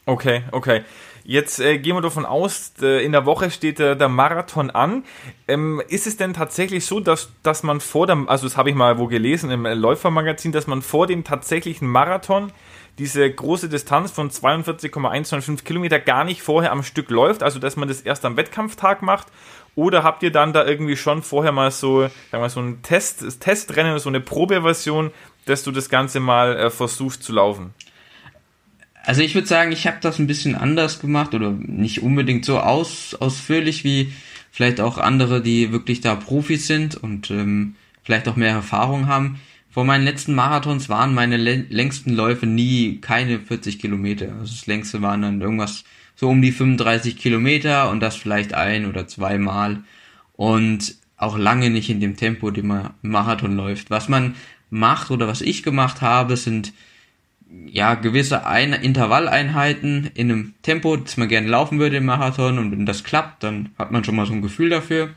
Okay, 0.09 0.41
okay. 0.51 0.81
Jetzt 1.23 1.59
äh, 1.59 1.77
gehen 1.77 1.95
wir 1.95 2.01
davon 2.01 2.25
aus, 2.25 2.73
äh, 2.81 3.05
in 3.05 3.11
der 3.11 3.27
Woche 3.27 3.51
steht 3.51 3.79
äh, 3.79 3.95
der 3.95 4.09
Marathon 4.09 4.71
an. 4.71 5.03
Ähm, 5.47 5.83
ist 5.87 6.07
es 6.07 6.17
denn 6.17 6.33
tatsächlich 6.33 6.87
so, 6.87 6.99
dass, 6.99 7.31
dass 7.43 7.61
man 7.61 7.79
vor 7.79 8.07
dem, 8.07 8.27
also 8.27 8.47
das 8.47 8.57
habe 8.57 8.71
ich 8.71 8.75
mal 8.75 8.97
wo 8.97 9.05
gelesen 9.05 9.51
im 9.51 9.67
Läufermagazin, 9.67 10.51
dass 10.51 10.65
man 10.65 10.81
vor 10.81 11.05
dem 11.05 11.23
tatsächlichen 11.23 11.87
Marathon 11.87 12.51
diese 12.97 13.29
große 13.29 13.69
Distanz 13.69 14.09
von 14.09 14.31
42,195 14.31 15.63
Kilometer 15.63 15.99
gar 15.99 16.23
nicht 16.23 16.41
vorher 16.41 16.71
am 16.71 16.81
Stück 16.81 17.11
läuft, 17.11 17.43
also 17.43 17.59
dass 17.59 17.75
man 17.75 17.87
das 17.87 18.01
erst 18.01 18.25
am 18.25 18.35
Wettkampftag 18.35 19.03
macht? 19.03 19.27
Oder 19.75 20.01
habt 20.01 20.23
ihr 20.23 20.31
dann 20.31 20.53
da 20.53 20.65
irgendwie 20.65 20.97
schon 20.97 21.21
vorher 21.21 21.51
mal 21.51 21.69
so, 21.69 22.01
sagen 22.01 22.13
wir 22.31 22.39
mal, 22.39 22.49
so 22.49 22.61
ein 22.61 22.81
Test, 22.81 23.39
Testrennen, 23.39 23.99
so 23.99 24.09
eine 24.09 24.21
Probeversion, 24.21 25.11
dass 25.45 25.63
du 25.63 25.71
das 25.71 25.87
Ganze 25.87 26.19
mal 26.19 26.57
äh, 26.57 26.69
versuchst 26.71 27.21
zu 27.21 27.31
laufen? 27.31 27.75
Also 29.09 29.23
ich 29.23 29.33
würde 29.33 29.47
sagen, 29.47 29.71
ich 29.71 29.87
habe 29.87 29.97
das 30.01 30.19
ein 30.19 30.27
bisschen 30.27 30.53
anders 30.53 30.99
gemacht 30.99 31.33
oder 31.33 31.49
nicht 31.49 32.03
unbedingt 32.03 32.45
so 32.45 32.59
aus, 32.59 33.15
ausführlich 33.15 33.83
wie 33.83 34.13
vielleicht 34.51 34.79
auch 34.79 34.99
andere, 34.99 35.41
die 35.41 35.71
wirklich 35.71 35.99
da 36.01 36.13
Profis 36.13 36.67
sind 36.67 36.95
und 36.95 37.31
ähm, 37.31 37.73
vielleicht 38.03 38.27
auch 38.27 38.35
mehr 38.35 38.51
Erfahrung 38.51 39.07
haben. 39.07 39.39
Vor 39.71 39.83
meinen 39.83 40.03
letzten 40.03 40.35
Marathons 40.35 40.89
waren 40.89 41.15
meine 41.15 41.37
längsten 41.37 42.13
Läufe 42.13 42.45
nie 42.45 43.01
keine 43.01 43.39
40 43.39 43.79
Kilometer. 43.79 44.27
Also 44.39 44.53
das 44.53 44.67
längste 44.67 45.01
waren 45.01 45.23
dann 45.23 45.41
irgendwas 45.41 45.85
so 46.15 46.29
um 46.29 46.43
die 46.43 46.51
35 46.51 47.17
Kilometer 47.17 47.89
und 47.89 48.01
das 48.01 48.15
vielleicht 48.15 48.53
ein 48.53 48.85
oder 48.85 49.07
zweimal 49.07 49.81
und 50.33 50.93
auch 51.17 51.35
lange 51.35 51.71
nicht 51.71 51.89
in 51.89 51.99
dem 51.99 52.15
Tempo, 52.15 52.51
dem 52.51 52.67
man 52.67 52.91
Marathon 53.01 53.55
läuft. 53.55 53.89
Was 53.89 54.07
man 54.07 54.35
macht 54.69 55.09
oder 55.09 55.27
was 55.27 55.41
ich 55.41 55.63
gemacht 55.63 56.01
habe, 56.01 56.37
sind 56.37 56.73
ja, 57.67 57.95
gewisse 57.95 58.45
Ein 58.45 58.73
Intervalleinheiten 58.73 60.11
in 60.13 60.31
einem 60.31 60.53
Tempo, 60.61 60.97
das 60.97 61.17
man 61.17 61.27
gerne 61.27 61.47
laufen 61.47 61.79
würde 61.79 61.97
im 61.97 62.05
Marathon 62.05 62.59
und 62.59 62.71
wenn 62.71 62.85
das 62.85 63.03
klappt, 63.03 63.43
dann 63.43 63.69
hat 63.77 63.91
man 63.91 64.03
schon 64.03 64.15
mal 64.15 64.25
so 64.25 64.33
ein 64.33 64.41
Gefühl 64.41 64.69
dafür. 64.69 65.09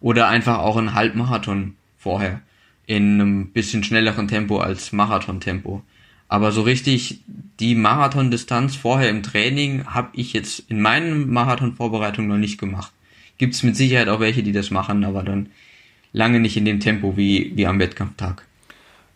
Oder 0.00 0.28
einfach 0.28 0.58
auch 0.58 0.76
ein 0.76 0.94
Halbmarathon 0.94 1.74
vorher 1.98 2.40
in 2.86 3.20
einem 3.20 3.46
bisschen 3.48 3.84
schnelleren 3.84 4.28
Tempo 4.28 4.58
als 4.58 4.92
Marathon-Tempo. 4.92 5.82
Aber 6.28 6.52
so 6.52 6.62
richtig 6.62 7.20
die 7.58 7.74
Marathon-Distanz 7.74 8.76
vorher 8.76 9.10
im 9.10 9.22
Training 9.22 9.84
habe 9.86 10.10
ich 10.14 10.32
jetzt 10.32 10.64
in 10.70 10.80
meinen 10.80 11.28
Marathon-Vorbereitungen 11.30 12.30
noch 12.30 12.38
nicht 12.38 12.58
gemacht. 12.58 12.92
Gibt 13.36 13.54
es 13.54 13.62
mit 13.62 13.76
Sicherheit 13.76 14.08
auch 14.08 14.20
welche, 14.20 14.42
die 14.42 14.52
das 14.52 14.70
machen, 14.70 15.04
aber 15.04 15.22
dann 15.22 15.50
lange 16.12 16.40
nicht 16.40 16.56
in 16.56 16.64
dem 16.64 16.80
Tempo 16.80 17.16
wie, 17.16 17.52
wie 17.56 17.66
am 17.66 17.78
Wettkampftag. 17.78 18.46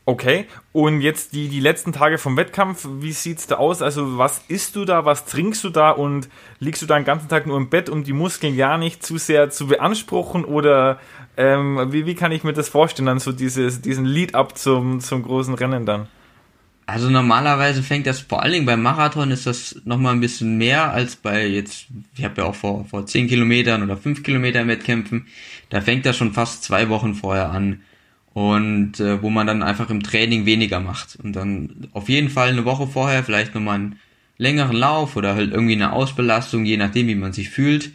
Okay, 0.07 0.47
und 0.73 1.01
jetzt 1.01 1.33
die, 1.33 1.49
die 1.49 1.61
letzten 1.61 1.93
Tage 1.93 2.19
vom 2.19 2.37
Wettkampf, 2.37 2.87
wie 3.01 3.13
sieht's 3.13 3.47
da 3.47 3.57
aus? 3.57 3.81
Also, 3.81 4.19
was 4.19 4.43
isst 4.49 4.77
du 4.77 4.85
da, 4.85 5.07
was 5.07 5.25
trinkst 5.25 5.65
du 5.65 5.71
da 5.71 5.91
und 5.91 6.29
liegst 6.59 6.83
du 6.83 6.87
da 6.87 6.97
den 6.97 7.07
ganzen 7.07 7.29
Tag 7.29 7.47
nur 7.47 7.57
im 7.57 7.71
Bett, 7.71 7.89
um 7.89 8.05
die 8.05 8.13
Muskeln 8.13 8.55
ja 8.55 8.77
nicht 8.77 9.03
zu 9.03 9.17
sehr 9.17 9.49
zu 9.49 9.67
beanspruchen? 9.67 10.45
Oder 10.45 11.01
ähm, 11.39 11.91
wie, 11.91 12.05
wie 12.05 12.15
kann 12.15 12.33
ich 12.33 12.45
mir 12.45 12.53
das 12.53 12.69
vorstellen, 12.69 13.07
dann 13.07 13.19
so 13.19 13.33
dieses, 13.33 13.81
diesen 13.81 14.05
Lead-up 14.05 14.59
zum, 14.59 15.01
zum 15.01 15.23
großen 15.23 15.55
Rennen 15.55 15.87
dann? 15.87 16.07
Also 16.87 17.09
normalerweise 17.09 17.83
fängt 17.83 18.07
das, 18.07 18.21
vor 18.21 18.43
allen 18.43 18.53
Dingen 18.53 18.67
beim 18.67 18.83
Marathon 18.83 19.31
ist 19.31 19.47
das 19.47 19.81
nochmal 19.87 20.13
ein 20.13 20.21
bisschen 20.21 20.59
mehr 20.59 20.93
als 20.93 21.17
bei 21.17 21.47
jetzt, 21.47 21.87
ich 22.15 22.25
habe 22.25 22.43
ja 22.43 22.47
auch 22.47 22.55
vor, 22.55 22.85
vor 22.85 23.07
10 23.07 23.29
Kilometern 23.29 23.83
oder 23.83 23.97
5 23.97 24.23
Kilometern 24.23 24.69
Wettkämpfen, 24.69 25.27
da 25.71 25.81
fängt 25.81 26.05
das 26.05 26.19
schon 26.19 26.35
fast 26.35 26.63
zwei 26.63 26.91
Wochen 26.91 27.15
vorher 27.15 27.51
an. 27.51 27.81
Und 28.35 29.01
äh, 29.01 29.23
wo 29.23 29.31
man 29.31 29.47
dann 29.47 29.63
einfach 29.63 29.91
im 29.91 30.03
Training 30.03 30.45
weniger 30.45 30.81
macht. 30.81 31.17
Und 31.17 31.35
dann 31.35 31.89
auf 31.93 32.09
jeden 32.09 32.29
Fall 32.29 32.49
eine 32.49 32.65
Woche 32.65 32.87
vorher 32.87 33.25
vielleicht 33.25 33.55
nochmal 33.55 33.77
einen 33.77 33.99
längeren 34.37 34.77
Lauf 34.77 35.17
oder 35.17 35.35
halt 35.35 35.53
irgendwie 35.53 35.75
eine 35.75 35.93
Ausbelastung, 35.93 36.65
je 36.65 36.77
nachdem, 36.77 37.07
wie 37.07 37.15
man 37.15 37.33
sich 37.33 37.51
fühlt. 37.51 37.93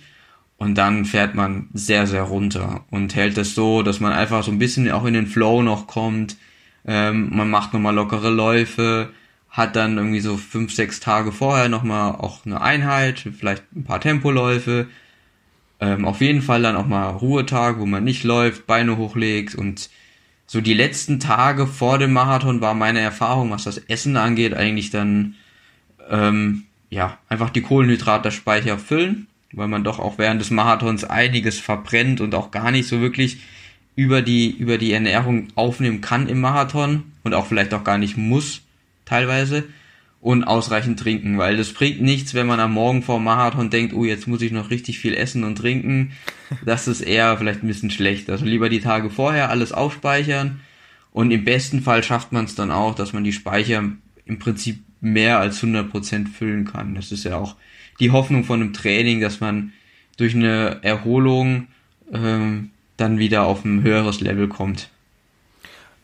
Und 0.58 0.75
dann 0.77 1.05
fährt 1.05 1.36
man 1.36 1.69
sehr, 1.74 2.08
sehr 2.08 2.24
runter 2.24 2.86
und 2.89 3.15
hält 3.15 3.38
es 3.38 3.55
so, 3.55 3.81
dass 3.81 4.00
man 4.00 4.12
einfach 4.12 4.43
so 4.43 4.51
ein 4.51 4.60
bisschen 4.60 4.89
auch 4.91 5.05
in 5.05 5.13
den 5.13 5.27
Flow 5.27 5.62
noch 5.62 5.88
kommt, 5.88 6.36
ähm, 6.86 7.29
man 7.31 7.50
macht 7.50 7.74
nochmal 7.74 7.96
lockere 7.96 8.29
Läufe, 8.29 9.13
hat 9.50 9.75
dann 9.75 9.98
irgendwie 9.98 10.19
so 10.22 10.38
fünf, 10.38 10.74
sechs 10.74 11.00
Tage 11.00 11.31
vorher 11.31 11.69
nochmal 11.69 12.13
auch 12.15 12.46
eine 12.46 12.62
Einheit, 12.62 13.19
vielleicht 13.38 13.63
ein 13.75 13.84
paar 13.84 14.01
Tempoläufe. 14.01 14.88
Ähm, 15.79 16.05
auf 16.05 16.19
jeden 16.22 16.41
Fall 16.41 16.62
dann 16.62 16.75
auch 16.75 16.88
mal 16.88 17.10
Ruhetag, 17.10 17.79
wo 17.79 17.86
man 17.86 18.03
nicht 18.03 18.24
läuft, 18.24 18.67
Beine 18.67 18.98
hochlegt 18.98 19.55
und 19.55 19.89
so 20.51 20.62
die 20.62 20.74
letzten 20.74 21.20
Tage 21.20 21.68
vor 21.68 22.00
dem 22.00 22.12
Marathon 22.12 22.60
war 22.60 22.74
meine 22.74 23.01
Erfahrung, 23.01 23.51
was 23.51 23.65
das 23.65 23.77
Essen 23.77 24.18
angeht, 24.18 24.56
eigentlich 24.56 24.89
dann 24.89 25.36
ähm, 26.10 26.63
ja 26.89 27.20
einfach 27.29 27.51
die 27.51 27.62
Kohlenhydratspeicher 27.62 28.79
füllen, 28.79 29.27
weil 29.53 29.68
man 29.68 29.84
doch 29.84 30.00
auch 30.00 30.18
während 30.18 30.41
des 30.41 30.50
Marathons 30.50 31.03
einiges 31.03 31.60
verbrennt 31.60 32.20
und 32.20 32.34
auch 32.34 32.50
gar 32.50 32.72
nicht 32.72 32.88
so 32.88 33.00
wirklich 33.00 33.41
über 33.96 34.24
die, 34.24 34.50
über 34.50 34.79
die 34.79 34.91
Ernährung 34.91 35.50
aufnehmen 35.53 36.01
kann 36.01 36.27
im 36.27 36.41
Marathon 36.41 37.03
und 37.24 37.36
auch 37.36 37.46
vielleicht 37.46 37.75
auch 37.75 37.84
gar 37.84 38.00
nicht 38.00 38.18
muss, 38.18 38.62
teilweise. 39.06 39.65
Und 40.21 40.43
ausreichend 40.43 40.99
trinken, 40.99 41.38
weil 41.38 41.55
das 41.55 41.71
bringt 41.71 42.01
nichts, 42.01 42.33
wenn 42.33 42.45
man 42.45 42.59
am 42.59 42.73
Morgen 42.73 43.03
vor 43.03 43.21
Marathon 43.21 43.69
denkt, 43.69 43.93
oh, 43.93 44.03
jetzt 44.03 44.27
muss 44.27 44.41
ich 44.41 44.51
noch 44.51 44.69
richtig 44.69 44.99
viel 44.99 45.13
essen 45.13 45.43
und 45.43 45.57
trinken. 45.57 46.11
Das 46.65 46.88
ist 46.88 47.01
eher 47.01 47.38
vielleicht 47.38 47.63
ein 47.63 47.67
bisschen 47.67 47.91
schlecht. 47.91 48.27
Also 48.29 48.43
lieber 48.43 48.69
die 48.69 48.79
Tage 48.79 49.11
vorher 49.11 49.51
alles 49.51 49.71
aufspeichern. 49.71 50.61
Und 51.11 51.29
im 51.29 51.43
besten 51.43 51.81
Fall 51.81 52.03
schafft 52.03 52.31
man 52.31 52.45
es 52.45 52.55
dann 52.55 52.71
auch, 52.71 52.95
dass 52.95 53.13
man 53.13 53.23
die 53.23 53.33
Speicher 53.33 53.83
im 54.25 54.39
Prinzip 54.39 54.83
mehr 54.99 55.39
als 55.39 55.61
100% 55.63 56.27
füllen 56.27 56.65
kann. 56.65 56.95
Das 56.95 57.11
ist 57.11 57.23
ja 57.23 57.38
auch 57.38 57.55
die 57.99 58.11
Hoffnung 58.11 58.43
von 58.43 58.61
einem 58.61 58.73
Training, 58.73 59.21
dass 59.21 59.39
man 59.39 59.73
durch 60.17 60.35
eine 60.35 60.79
Erholung 60.81 61.67
ähm, 62.11 62.71
dann 62.97 63.19
wieder 63.19 63.43
auf 63.43 63.63
ein 63.63 63.83
höheres 63.83 64.21
Level 64.21 64.47
kommt. 64.47 64.89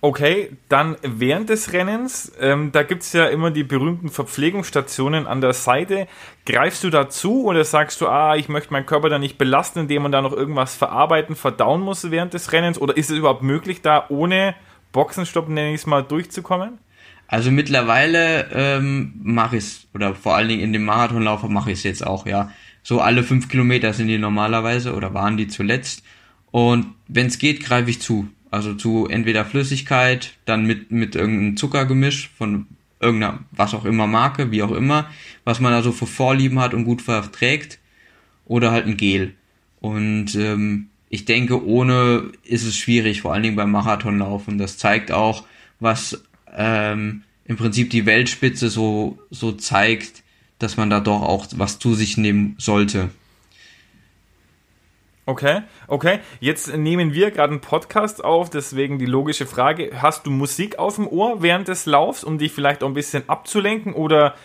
Okay, 0.06 0.52
dann 0.70 0.98
während 1.02 1.50
des 1.50 1.74
Rennens, 1.74 2.32
ähm, 2.40 2.72
da 2.72 2.84
gibt 2.84 3.02
es 3.02 3.12
ja 3.14 3.26
immer 3.26 3.50
die 3.50 3.64
berühmten 3.64 4.10
Verpflegungsstationen 4.12 5.26
an 5.26 5.42
der 5.42 5.54
Seite. 5.54 6.08
Greifst 6.46 6.84
du 6.84 6.92
dazu 6.92 7.46
oder 7.46 7.64
sagst 7.64 8.02
du, 8.02 8.08
ah, 8.08 8.36
ich 8.36 8.48
möchte 8.48 8.72
meinen 8.72 8.86
Körper 8.86 9.10
da 9.10 9.18
nicht 9.18 9.40
belasten, 9.40 9.80
indem 9.80 10.04
man 10.04 10.12
da 10.12 10.22
noch 10.22 10.32
irgendwas 10.32 10.76
verarbeiten, 10.76 11.36
verdauen 11.36 11.82
muss 11.82 12.12
während 12.12 12.36
des 12.36 12.52
Rennens? 12.52 12.80
Oder 12.80 12.96
ist 12.96 13.10
es 13.10 13.18
überhaupt 13.18 13.42
möglich, 13.42 13.82
da 13.82 14.06
ohne 14.10 14.54
Boxenstopp, 14.92 15.50
nenne 15.50 15.70
ich 15.70 15.82
es 15.82 15.88
mal, 15.88 16.04
durchzukommen? 16.04 16.78
Also 17.28 17.50
mittlerweile 17.50 18.52
ähm, 18.54 19.14
mache 19.24 19.58
ich 19.58 19.64
es, 19.64 19.88
oder 19.96 20.14
vor 20.14 20.36
allen 20.36 20.50
Dingen 20.50 20.62
in 20.62 20.72
dem 20.72 20.86
Marathonlauf 20.86 21.42
mache 21.48 21.72
ich 21.72 21.80
es 21.80 21.84
jetzt 21.84 22.06
auch, 22.06 22.28
ja. 22.28 22.52
So 22.84 23.02
alle 23.02 23.24
fünf 23.24 23.50
Kilometer 23.50 23.92
sind 23.92 24.06
die 24.10 24.20
normalerweise 24.20 24.94
oder 24.94 25.16
waren 25.16 25.36
die 25.36 25.48
zuletzt. 25.48 26.04
Und 26.52 26.94
wenn 27.08 27.26
es 27.26 27.40
geht, 27.40 27.66
greife 27.66 27.90
ich 27.90 28.04
zu. 28.04 28.28
Also 28.56 28.74
zu 28.74 29.06
entweder 29.10 29.44
Flüssigkeit, 29.44 30.32
dann 30.46 30.66
mit, 30.66 30.90
mit 30.90 31.14
irgendeinem 31.14 31.58
Zuckergemisch 31.58 32.30
von 32.38 32.68
irgendeiner, 33.02 33.40
was 33.52 33.74
auch 33.74 33.84
immer 33.84 34.08
Marke, 34.08 34.50
wie 34.50 34.64
auch 34.64 34.72
immer, 34.72 35.10
was 35.44 35.60
man 35.60 35.74
also 35.74 35.92
für 35.92 36.08
Vorlieben 36.08 36.62
hat 36.62 36.74
und 36.74 36.86
gut 36.86 37.02
verträgt. 37.02 37.80
Oder 38.46 38.72
halt 38.72 38.86
ein 38.86 38.96
Gel. 38.96 39.34
Und 39.82 40.36
ähm, 40.36 40.88
ich 41.10 41.26
denke, 41.26 41.66
ohne 41.66 42.32
ist 42.46 42.64
es 42.64 42.78
schwierig, 42.78 43.24
vor 43.24 43.34
allen 43.34 43.44
Dingen 43.44 43.58
beim 43.58 43.72
Marathonlaufen. 43.72 44.58
Das 44.58 44.78
zeigt 44.78 45.12
auch, 45.12 45.44
was 45.82 46.24
ähm, 46.56 47.24
im 47.44 47.58
Prinzip 47.58 47.90
die 47.90 48.06
Weltspitze 48.06 48.70
so, 48.70 49.20
so 49.32 49.52
zeigt, 49.52 50.24
dass 50.60 50.78
man 50.78 50.90
da 50.90 51.02
doch 51.02 51.24
auch 51.24 51.48
was 51.58 51.78
zu 51.78 51.94
sich 51.94 52.16
nehmen 52.16 52.56
sollte. 52.58 53.10
Okay, 55.28 55.64
okay. 55.88 56.20
Jetzt 56.40 56.76
nehmen 56.76 57.16
wir 57.16 57.32
gerade 57.32 57.52
einen 57.52 57.62
Podcast 57.62 58.24
auf, 58.24 58.52
deswegen 58.52 59.00
die 59.00 59.08
logische 59.08 59.48
Frage: 59.48 59.90
Hast 60.00 60.28
du 60.28 60.32
Musik 60.32 60.78
auf 60.78 60.96
dem 60.96 61.08
Ohr 61.08 61.42
während 61.42 61.68
des 61.68 61.88
Laufs, 61.88 62.24
um 62.24 62.38
dich 62.38 62.52
vielleicht 62.52 62.84
auch 62.84 62.88
ein 62.88 62.94
bisschen 62.94 63.28
abzulenken 63.28 63.94
oder 63.94 64.36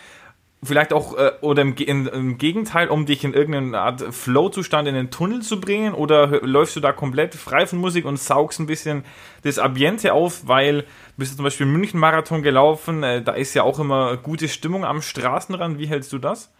vielleicht 0.63 0.91
auch 0.91 1.15
äh, 1.15 1.33
oder 1.41 1.61
im, 1.61 1.75
in, 1.75 2.07
im, 2.07 2.37
Gegenteil, 2.39 2.87
um 2.89 3.05
dich 3.05 3.23
in 3.23 3.33
irgendeine 3.33 3.79
Art 3.79 4.01
Flow-Zustand 4.01 4.87
in 4.87 4.95
den 4.95 5.11
Tunnel 5.11 5.43
zu 5.43 5.59
bringen? 5.59 5.93
Oder 5.93 6.41
läufst 6.41 6.75
du 6.75 6.79
da 6.79 6.91
komplett 6.93 7.35
frei 7.35 7.67
von 7.67 7.77
Musik 7.77 8.05
und 8.05 8.17
saugst 8.17 8.59
ein 8.59 8.65
bisschen 8.65 9.03
das 9.43 9.59
Ambiente 9.59 10.13
auf, 10.13 10.47
weil 10.47 10.85
bist 11.15 11.33
du 11.33 11.35
zum 11.37 11.43
Beispiel 11.43 11.67
München-Marathon 11.67 12.41
gelaufen, 12.41 13.03
äh, 13.03 13.21
da 13.21 13.33
ist 13.33 13.53
ja 13.53 13.61
auch 13.61 13.77
immer 13.77 14.17
gute 14.17 14.47
Stimmung 14.47 14.83
am 14.83 15.03
Straßenrand. 15.03 15.77
Wie 15.77 15.87
hältst 15.87 16.11
du 16.11 16.17
das? 16.17 16.51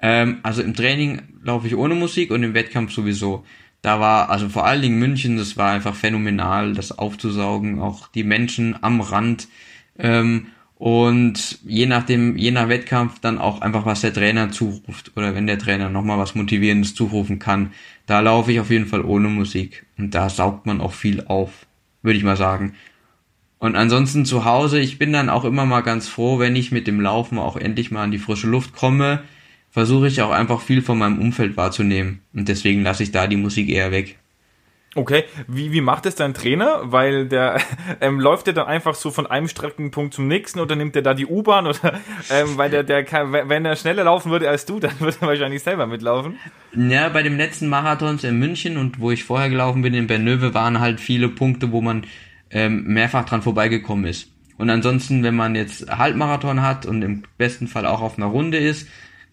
Ähm, 0.00 0.38
also 0.42 0.62
im 0.62 0.74
Training 0.74 1.22
laufe 1.42 1.66
ich 1.66 1.76
ohne 1.76 1.94
Musik 1.94 2.30
und 2.30 2.42
im 2.42 2.54
Wettkampf 2.54 2.92
sowieso. 2.92 3.44
Da 3.82 4.00
war, 4.00 4.30
also 4.30 4.48
vor 4.48 4.66
allen 4.66 4.82
Dingen 4.82 4.98
München, 4.98 5.36
das 5.36 5.56
war 5.56 5.70
einfach 5.70 5.94
phänomenal, 5.94 6.74
das 6.74 6.96
aufzusaugen, 6.96 7.80
auch 7.80 8.08
die 8.08 8.24
Menschen 8.24 8.76
am 8.82 9.00
Rand. 9.00 9.48
Ähm, 9.98 10.48
und 10.74 11.58
je 11.64 11.86
nachdem, 11.86 12.36
je 12.36 12.52
nach 12.52 12.68
Wettkampf 12.68 13.18
dann 13.20 13.38
auch 13.38 13.60
einfach, 13.60 13.84
was 13.84 14.00
der 14.00 14.12
Trainer 14.12 14.50
zuruft. 14.50 15.12
Oder 15.16 15.34
wenn 15.34 15.46
der 15.46 15.58
Trainer 15.58 15.88
nochmal 15.88 16.18
was 16.18 16.36
Motivierendes 16.36 16.94
zurufen 16.94 17.38
kann. 17.40 17.72
Da 18.06 18.20
laufe 18.20 18.52
ich 18.52 18.60
auf 18.60 18.70
jeden 18.70 18.86
Fall 18.86 19.02
ohne 19.02 19.28
Musik. 19.28 19.86
Und 19.96 20.14
da 20.14 20.28
saugt 20.28 20.66
man 20.66 20.80
auch 20.80 20.92
viel 20.92 21.24
auf, 21.26 21.66
würde 22.02 22.18
ich 22.18 22.24
mal 22.24 22.36
sagen. 22.36 22.74
Und 23.58 23.74
ansonsten 23.74 24.24
zu 24.24 24.44
Hause, 24.44 24.78
ich 24.78 24.98
bin 24.98 25.12
dann 25.12 25.28
auch 25.28 25.44
immer 25.44 25.66
mal 25.66 25.80
ganz 25.80 26.06
froh, 26.06 26.38
wenn 26.38 26.54
ich 26.54 26.70
mit 26.70 26.86
dem 26.86 27.00
Laufen 27.00 27.38
auch 27.38 27.56
endlich 27.56 27.90
mal 27.90 28.04
an 28.04 28.12
die 28.12 28.18
frische 28.18 28.46
Luft 28.46 28.72
komme 28.72 29.22
versuche 29.70 30.08
ich 30.08 30.22
auch 30.22 30.30
einfach 30.30 30.60
viel 30.60 30.82
von 30.82 30.98
meinem 30.98 31.18
Umfeld 31.18 31.56
wahrzunehmen. 31.56 32.20
Und 32.34 32.48
deswegen 32.48 32.82
lasse 32.82 33.02
ich 33.02 33.10
da 33.10 33.26
die 33.26 33.36
Musik 33.36 33.68
eher 33.68 33.90
weg. 33.90 34.18
Okay, 34.94 35.24
wie, 35.46 35.70
wie 35.70 35.82
macht 35.82 36.06
es 36.06 36.14
dein 36.14 36.32
Trainer? 36.32 36.80
Weil 36.84 37.28
der 37.28 37.60
ähm, 38.00 38.18
läuft 38.18 38.46
der 38.46 38.54
dann 38.54 38.66
einfach 38.66 38.94
so 38.94 39.10
von 39.10 39.26
einem 39.26 39.46
Streckenpunkt 39.46 40.14
zum 40.14 40.26
nächsten 40.26 40.60
oder 40.60 40.76
nimmt 40.76 40.94
der 40.94 41.02
da 41.02 41.14
die 41.14 41.26
U-Bahn 41.26 41.66
oder 41.66 42.00
ähm, 42.30 42.56
weil 42.56 42.70
der, 42.70 42.82
der 42.82 43.04
kann, 43.04 43.32
wenn 43.32 43.64
er 43.64 43.76
schneller 43.76 44.04
laufen 44.04 44.32
würde 44.32 44.48
als 44.48 44.64
du, 44.64 44.80
dann 44.80 44.92
würde 44.98 45.18
er 45.20 45.28
wahrscheinlich 45.28 45.62
selber 45.62 45.86
mitlaufen. 45.86 46.38
Ja, 46.74 47.08
bei 47.10 47.22
dem 47.22 47.36
letzten 47.36 47.68
Marathons 47.68 48.24
in 48.24 48.38
München 48.38 48.78
und 48.78 48.98
wo 48.98 49.10
ich 49.10 49.24
vorher 49.24 49.50
gelaufen 49.50 49.82
bin 49.82 49.94
in 49.94 50.06
Bernöve 50.06 50.54
waren 50.54 50.80
halt 50.80 51.00
viele 51.00 51.28
Punkte, 51.28 51.70
wo 51.70 51.80
man 51.80 52.04
ähm, 52.50 52.84
mehrfach 52.84 53.26
dran 53.26 53.42
vorbeigekommen 53.42 54.06
ist. 54.06 54.32
Und 54.56 54.70
ansonsten, 54.70 55.22
wenn 55.22 55.36
man 55.36 55.54
jetzt 55.54 55.88
Halbmarathon 55.88 56.62
hat 56.62 56.86
und 56.86 57.02
im 57.02 57.22
besten 57.36 57.68
Fall 57.68 57.86
auch 57.86 58.00
auf 58.00 58.16
einer 58.16 58.26
Runde 58.26 58.58
ist, 58.58 58.88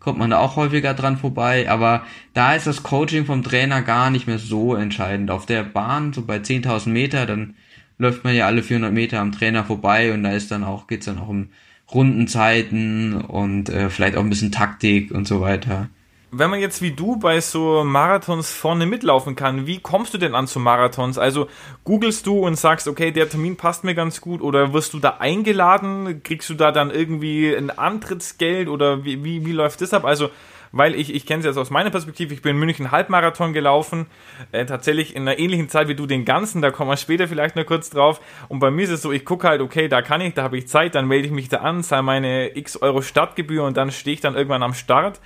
kommt 0.06 0.20
man 0.20 0.30
da 0.30 0.38
auch 0.38 0.56
häufiger 0.56 0.94
dran 0.94 1.18
vorbei, 1.18 1.70
aber 1.70 2.04
da 2.34 2.54
ist 2.54 2.68
das 2.68 2.84
Coaching 2.84 3.26
vom 3.26 3.44
Trainer 3.44 3.82
gar 3.82 4.12
nicht 4.12 4.28
mehr 4.28 4.38
so 4.38 4.76
entscheidend. 4.76 5.32
Auf 5.32 5.48
der 5.48 5.64
Bahn, 5.64 6.14
so 6.14 6.22
bei 6.22 6.38
10.000 6.38 6.90
Meter, 6.90 7.26
dann 7.26 7.56
läuft 7.98 8.24
man 8.24 8.36
ja 8.36 8.46
alle 8.46 8.62
400 8.62 8.94
Meter 8.94 9.20
am 9.20 9.32
Trainer 9.32 9.66
vorbei 9.66 10.14
und 10.14 10.22
da 10.22 10.32
ist 10.32 10.52
dann 10.52 10.64
auch, 10.64 10.86
geht's 10.86 11.08
dann 11.08 11.18
auch 11.18 11.28
um 11.28 11.50
Rundenzeiten 11.92 13.16
und 13.16 13.70
äh, 13.70 13.90
vielleicht 13.90 14.16
auch 14.16 14.24
ein 14.24 14.30
bisschen 14.30 14.52
Taktik 14.52 15.12
und 15.12 15.28
so 15.28 15.42
weiter 15.42 15.90
wenn 16.38 16.50
man 16.50 16.60
jetzt 16.60 16.82
wie 16.82 16.92
du 16.92 17.18
bei 17.18 17.39
so 17.39 17.84
Marathons 17.84 18.51
vorne 18.51 18.86
mitlaufen 18.86 19.36
kann, 19.36 19.68
wie 19.68 19.80
kommst 19.80 20.13
du 20.13 20.18
denn 20.18 20.36
an 20.36 20.48
zu 20.48 20.60
Marathons? 20.60 21.18
Also 21.18 21.48
googelst 21.84 22.27
du 22.27 22.39
und 22.39 22.56
sagst, 22.56 22.88
okay, 22.88 23.12
der 23.12 23.30
Termin 23.30 23.56
passt 23.56 23.84
mir 23.84 23.96
ganz 23.96 24.22
gut 24.22 24.42
oder 24.42 24.74
wirst 24.74 24.94
du 24.94 25.00
da 25.00 25.18
eingeladen? 25.20 26.22
Kriegst 26.24 26.50
du 26.50 26.54
da 26.54 26.72
dann 26.72 26.92
irgendwie 26.92 27.56
ein 27.56 27.70
Antrittsgeld 27.70 28.68
oder 28.68 29.06
wie, 29.06 29.24
wie, 29.24 29.46
wie 29.46 29.51
läuft 29.51 29.82
das 29.82 29.94
ab? 29.94 30.04
Also, 30.06 30.30
weil 30.72 30.96
ich, 30.96 31.13
ich 31.13 31.25
kenne 31.25 31.39
es 31.39 31.46
jetzt 31.46 31.58
aus 31.58 31.70
meiner 31.70 31.89
Perspektive, 31.89 32.34
ich 32.34 32.42
bin 32.42 32.56
in 32.56 32.60
München 32.60 32.92
Halbmarathon 32.92 33.54
gelaufen, 33.54 34.08
äh, 34.51 34.65
tatsächlich 34.65 35.15
in 35.15 35.22
einer 35.22 35.39
ähnlichen 35.39 35.70
Zeit 35.70 35.88
wie 35.88 35.96
du 35.96 36.06
den 36.06 36.25
ganzen, 36.25 36.62
da 36.62 36.70
kommen 36.70 36.89
wir 36.89 36.98
später 36.98 37.30
vielleicht 37.30 37.56
noch 37.56 37.65
kurz 37.65 37.89
drauf. 37.89 38.20
Und 38.50 38.60
bei 38.60 38.72
mir 38.72 38.84
ist 38.84 38.89
es 38.89 39.01
so, 39.01 39.13
ich 39.13 39.24
gucke 39.24 39.48
halt, 39.48 39.62
okay, 39.62 39.88
da 39.88 40.01
kann 40.01 40.20
ich, 40.20 40.34
da 40.34 40.44
habe 40.44 40.58
ich 40.58 40.68
Zeit, 40.68 40.96
dann 40.96 41.08
melde 41.08 41.27
ich 41.27 41.34
mich 41.34 41.48
da 41.48 41.58
an, 41.58 41.82
zahle 41.82 42.04
meine 42.04 42.58
x 42.58 42.82
Euro 42.82 43.01
Startgebühr 43.01 43.63
und 43.63 43.77
dann 43.77 43.92
stehe 43.92 44.15
ich 44.15 44.22
dann 44.22 44.36
irgendwann 44.36 44.63
am 44.63 44.74
Start 44.74 45.22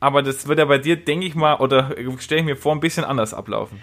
aber 0.00 0.22
das 0.22 0.46
wird 0.46 0.58
ja 0.58 0.64
bei 0.64 0.78
dir, 0.78 0.96
denke 0.96 1.26
ich 1.26 1.34
mal, 1.34 1.56
oder 1.56 1.94
stelle 2.18 2.40
ich 2.40 2.46
mir 2.46 2.56
vor, 2.56 2.72
ein 2.72 2.80
bisschen 2.80 3.04
anders 3.04 3.34
ablaufen. 3.34 3.82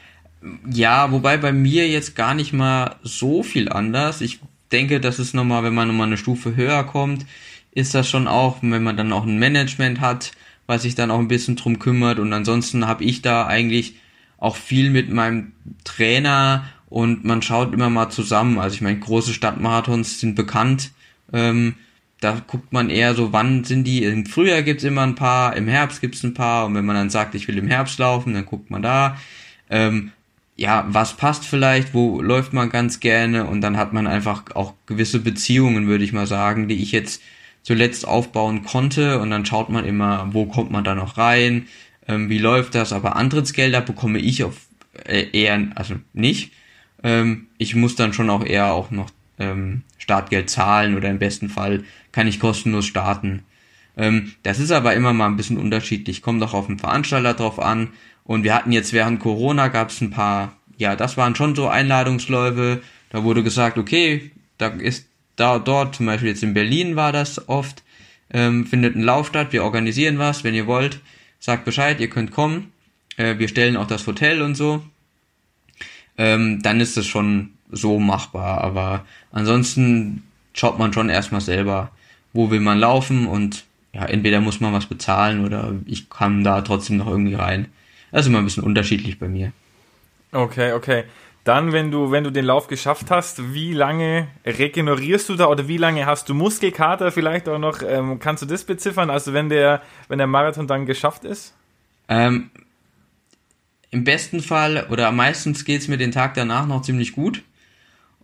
Ja, 0.69 1.11
wobei 1.11 1.37
bei 1.37 1.51
mir 1.51 1.87
jetzt 1.87 2.15
gar 2.15 2.33
nicht 2.33 2.53
mal 2.53 2.95
so 3.01 3.43
viel 3.43 3.69
anders. 3.69 4.21
Ich 4.21 4.39
denke, 4.71 4.99
das 4.99 5.19
ist 5.19 5.33
nochmal, 5.33 5.63
wenn 5.63 5.73
man 5.73 5.87
nochmal 5.87 6.07
eine 6.07 6.17
Stufe 6.17 6.55
höher 6.55 6.83
kommt, 6.83 7.25
ist 7.71 7.93
das 7.93 8.09
schon 8.09 8.27
auch, 8.27 8.57
wenn 8.61 8.83
man 8.83 8.97
dann 8.97 9.11
auch 9.11 9.25
ein 9.25 9.39
Management 9.39 9.99
hat, 10.01 10.31
was 10.67 10.83
sich 10.83 10.95
dann 10.95 11.11
auch 11.11 11.19
ein 11.19 11.27
bisschen 11.27 11.55
drum 11.55 11.79
kümmert. 11.79 12.19
Und 12.19 12.31
ansonsten 12.31 12.87
habe 12.87 13.03
ich 13.03 13.21
da 13.21 13.45
eigentlich 13.47 13.95
auch 14.37 14.55
viel 14.55 14.89
mit 14.89 15.09
meinem 15.09 15.53
Trainer 15.83 16.65
und 16.87 17.25
man 17.25 17.41
schaut 17.41 17.73
immer 17.73 17.89
mal 17.89 18.09
zusammen. 18.09 18.59
Also 18.59 18.75
ich 18.75 18.81
meine, 18.81 18.99
große 18.99 19.33
Stadtmarathons 19.33 20.19
sind 20.19 20.35
bekannt. 20.35 20.91
Ähm, 21.33 21.75
da 22.21 22.41
guckt 22.47 22.71
man 22.71 22.89
eher 22.89 23.13
so, 23.13 23.33
wann 23.33 23.63
sind 23.63 23.83
die. 23.85 24.03
Im 24.03 24.25
Frühjahr 24.25 24.63
gibt's 24.63 24.83
immer 24.83 25.03
ein 25.03 25.15
paar, 25.15 25.55
im 25.55 25.67
Herbst 25.67 26.01
gibt's 26.01 26.23
ein 26.23 26.33
paar. 26.33 26.65
Und 26.65 26.75
wenn 26.75 26.85
man 26.85 26.95
dann 26.95 27.09
sagt, 27.09 27.35
ich 27.35 27.47
will 27.47 27.57
im 27.57 27.67
Herbst 27.67 27.99
laufen, 27.99 28.33
dann 28.33 28.45
guckt 28.45 28.71
man 28.71 28.81
da. 28.81 29.17
Ähm, 29.69 30.11
ja, 30.55 30.85
was 30.87 31.17
passt 31.17 31.45
vielleicht, 31.45 31.93
wo 31.93 32.21
läuft 32.21 32.53
man 32.53 32.69
ganz 32.69 32.99
gerne 32.99 33.45
und 33.45 33.61
dann 33.61 33.77
hat 33.77 33.93
man 33.93 34.07
einfach 34.07 34.43
auch 34.55 34.73
gewisse 34.85 35.19
Beziehungen, 35.19 35.87
würde 35.87 36.03
ich 36.03 36.13
mal 36.13 36.27
sagen, 36.27 36.67
die 36.69 36.81
ich 36.81 36.91
jetzt 36.91 37.21
zuletzt 37.61 38.07
aufbauen 38.07 38.63
konnte 38.63 39.19
und 39.19 39.31
dann 39.31 39.45
schaut 39.45 39.69
man 39.69 39.85
immer, 39.85 40.29
wo 40.31 40.45
kommt 40.45 40.71
man 40.71 40.83
da 40.83 40.95
noch 40.95 41.17
rein, 41.17 41.67
ähm, 42.07 42.29
wie 42.29 42.37
läuft 42.37 42.75
das, 42.75 42.93
aber 42.93 43.15
Antrittsgelder 43.15 43.81
bekomme 43.81 44.19
ich 44.19 44.43
auf 44.43 44.55
äh, 45.05 45.27
eher, 45.33 45.67
also 45.75 45.95
nicht. 46.13 46.53
Ähm, 47.03 47.47
ich 47.57 47.75
muss 47.75 47.95
dann 47.95 48.13
schon 48.13 48.29
auch 48.29 48.45
eher 48.45 48.71
auch 48.71 48.91
noch 48.91 49.09
ähm, 49.39 49.83
Startgeld 50.05 50.51
zahlen 50.51 50.95
oder 50.95 51.09
im 51.09 51.17
besten 51.17 51.49
Fall 51.49 51.83
kann 52.11 52.27
ich 52.27 52.39
kostenlos 52.39 52.85
starten. 52.85 53.43
Ähm, 53.97 54.33
das 54.43 54.59
ist 54.59 54.71
aber 54.71 54.93
immer 54.93 55.13
mal 55.13 55.25
ein 55.25 55.35
bisschen 55.35 55.57
unterschiedlich, 55.57 56.21
kommt 56.21 56.43
auch 56.43 56.53
auf 56.53 56.67
den 56.67 56.77
Veranstalter 56.77 57.33
drauf 57.33 57.59
an. 57.59 57.89
Und 58.23 58.43
wir 58.43 58.53
hatten 58.53 58.71
jetzt 58.71 58.93
während 58.93 59.19
Corona 59.19 59.67
gab 59.69 59.89
es 59.89 60.01
ein 60.01 60.11
paar, 60.11 60.55
ja, 60.77 60.95
das 60.95 61.17
waren 61.17 61.35
schon 61.35 61.55
so 61.55 61.67
Einladungsläufe. 61.67 62.83
Da 63.09 63.23
wurde 63.23 63.41
gesagt, 63.41 63.79
okay, 63.79 64.31
da 64.59 64.67
ist 64.67 65.07
da 65.37 65.57
dort, 65.57 65.95
zum 65.95 66.05
Beispiel 66.05 66.29
jetzt 66.29 66.43
in 66.43 66.53
Berlin 66.53 66.95
war 66.95 67.11
das 67.11 67.49
oft, 67.49 67.83
ähm, 68.31 68.67
findet 68.67 68.95
ein 68.95 69.01
Lauf 69.01 69.27
statt, 69.27 69.53
wir 69.53 69.63
organisieren 69.63 70.19
was, 70.19 70.43
wenn 70.43 70.53
ihr 70.53 70.67
wollt, 70.67 70.99
sagt 71.39 71.65
Bescheid, 71.65 71.99
ihr 71.99 72.09
könnt 72.09 72.31
kommen. 72.31 72.71
Äh, 73.17 73.39
wir 73.39 73.47
stellen 73.47 73.75
auch 73.75 73.87
das 73.87 74.05
Hotel 74.05 74.43
und 74.43 74.53
so. 74.53 74.83
Ähm, 76.17 76.61
dann 76.61 76.79
ist 76.79 76.95
es 76.95 77.07
schon 77.07 77.54
so 77.75 77.99
machbar. 77.99 78.61
Aber 78.61 79.05
ansonsten 79.31 80.23
schaut 80.53 80.79
man 80.79 80.93
schon 80.93 81.09
erstmal 81.09 81.41
selber, 81.41 81.91
wo 82.33 82.49
will 82.49 82.59
man 82.59 82.79
laufen 82.79 83.27
und 83.27 83.65
ja, 83.93 84.05
entweder 84.05 84.41
muss 84.41 84.59
man 84.59 84.73
was 84.73 84.87
bezahlen 84.87 85.45
oder 85.45 85.73
ich 85.85 86.09
kann 86.09 86.43
da 86.43 86.61
trotzdem 86.61 86.97
noch 86.97 87.07
irgendwie 87.07 87.35
rein. 87.35 87.67
Das 88.11 88.21
ist 88.21 88.27
immer 88.27 88.39
ein 88.39 88.45
bisschen 88.45 88.63
unterschiedlich 88.63 89.19
bei 89.19 89.27
mir. 89.27 89.51
Okay, 90.31 90.73
okay. 90.73 91.05
Dann, 91.45 91.73
wenn 91.73 91.91
du, 91.91 92.11
wenn 92.11 92.23
du 92.23 92.31
den 92.31 92.45
Lauf 92.45 92.67
geschafft 92.67 93.11
hast, 93.11 93.53
wie 93.53 93.71
lange 93.71 94.27
regenerierst 94.45 95.29
du 95.29 95.35
da 95.35 95.45
oder 95.45 95.67
wie 95.67 95.77
lange 95.77 96.05
hast 96.05 96.27
du 96.27 96.33
Muskelkater 96.33 97.11
vielleicht 97.11 97.47
auch 97.47 97.59
noch? 97.59 97.83
Ähm, 97.83 98.19
kannst 98.19 98.41
du 98.41 98.47
das 98.47 98.63
beziffern? 98.63 99.09
Also 99.09 99.31
wenn 99.31 99.49
der, 99.49 99.81
wenn 100.07 100.17
der 100.17 100.27
Marathon 100.27 100.65
dann 100.67 100.85
geschafft 100.87 101.23
ist? 101.23 101.53
Ähm, 102.09 102.49
Im 103.91 104.03
besten 104.03 104.41
Fall 104.41 104.87
oder 104.89 105.11
meistens 105.11 105.65
geht's 105.65 105.87
mir 105.87 105.97
den 105.97 106.11
Tag 106.11 106.33
danach 106.33 106.65
noch 106.65 106.81
ziemlich 106.81 107.11
gut. 107.11 107.43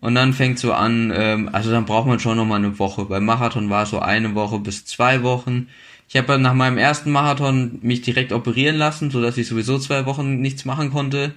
Und 0.01 0.15
dann 0.15 0.33
fängt 0.33 0.59
so 0.59 0.73
an, 0.73 1.13
ähm, 1.15 1.49
also 1.53 1.71
dann 1.71 1.85
braucht 1.85 2.07
man 2.07 2.19
schon 2.19 2.35
noch 2.35 2.45
mal 2.45 2.55
eine 2.55 2.79
Woche. 2.79 3.05
Beim 3.05 3.23
Marathon 3.23 3.69
war 3.69 3.83
es 3.83 3.91
so 3.91 3.99
eine 3.99 4.35
Woche 4.35 4.59
bis 4.59 4.83
zwei 4.85 5.21
Wochen. 5.23 5.67
Ich 6.09 6.17
habe 6.17 6.39
nach 6.39 6.55
meinem 6.55 6.77
ersten 6.77 7.11
Marathon 7.11 7.79
mich 7.83 8.01
direkt 8.01 8.33
operieren 8.33 8.75
lassen, 8.75 9.11
so 9.11 9.21
dass 9.21 9.37
ich 9.37 9.47
sowieso 9.47 9.77
zwei 9.79 10.05
Wochen 10.07 10.41
nichts 10.41 10.65
machen 10.65 10.91
konnte. 10.91 11.33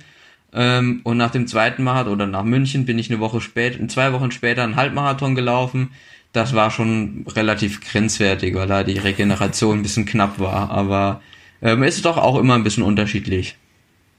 Ähm, 0.55 1.01
und 1.05 1.19
nach 1.19 1.31
dem 1.31 1.47
zweiten 1.47 1.85
Marathon 1.85 2.15
oder 2.15 2.27
nach 2.27 2.45
München 2.45 2.87
bin 2.87 2.99
ich 2.99 3.11
eine 3.11 3.21
Woche 3.21 3.41
später, 3.41 3.87
zwei 3.89 4.13
Wochen 4.13 4.31
später 4.31 4.65
einen 4.65 4.77
Halbmarathon 4.77 5.35
gelaufen. 5.35 5.91
Das 6.33 6.55
war 6.55 6.71
schon 6.71 7.27
relativ 7.37 7.81
grenzwertig, 7.81 8.55
weil 8.55 8.67
da 8.67 8.83
die 8.83 8.99
Regeneration 8.99 9.79
ein 9.79 9.83
bisschen 9.83 10.07
knapp 10.07 10.41
war. 10.41 10.71
Aber 10.71 11.21
ähm, 11.63 11.83
ist 11.83 12.05
doch 12.05 12.17
auch 12.17 12.39
immer 12.39 12.55
ein 12.55 12.65
bisschen 12.65 12.83
unterschiedlich. 12.83 13.57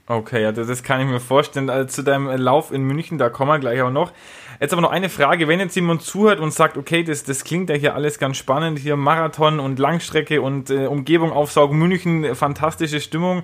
Okay, 0.08 0.40
ja, 0.40 0.52
das, 0.52 0.84
kann 0.84 1.00
ich 1.00 1.08
mir 1.08 1.18
vorstellen. 1.18 1.68
Also 1.68 1.88
zu 1.88 2.02
deinem 2.04 2.28
Lauf 2.28 2.70
in 2.70 2.84
München, 2.84 3.18
da 3.18 3.28
kommen 3.28 3.50
wir 3.50 3.58
gleich 3.58 3.82
auch 3.82 3.90
noch. 3.90 4.12
Jetzt 4.60 4.72
aber 4.72 4.82
noch 4.82 4.92
eine 4.92 5.08
Frage, 5.08 5.48
wenn 5.48 5.58
jetzt 5.58 5.74
jemand 5.74 6.02
zuhört 6.02 6.38
und 6.38 6.52
sagt, 6.54 6.76
okay, 6.76 7.02
das, 7.02 7.24
das 7.24 7.42
klingt 7.42 7.70
ja 7.70 7.74
hier 7.74 7.96
alles 7.96 8.20
ganz 8.20 8.36
spannend, 8.36 8.78
hier 8.78 8.94
Marathon 8.94 9.58
und 9.58 9.80
Langstrecke 9.80 10.40
und 10.40 10.70
äh, 10.70 10.86
Umgebung 10.86 11.32
aufsaugen, 11.32 11.76
München, 11.76 12.36
fantastische 12.36 13.00
Stimmung. 13.00 13.42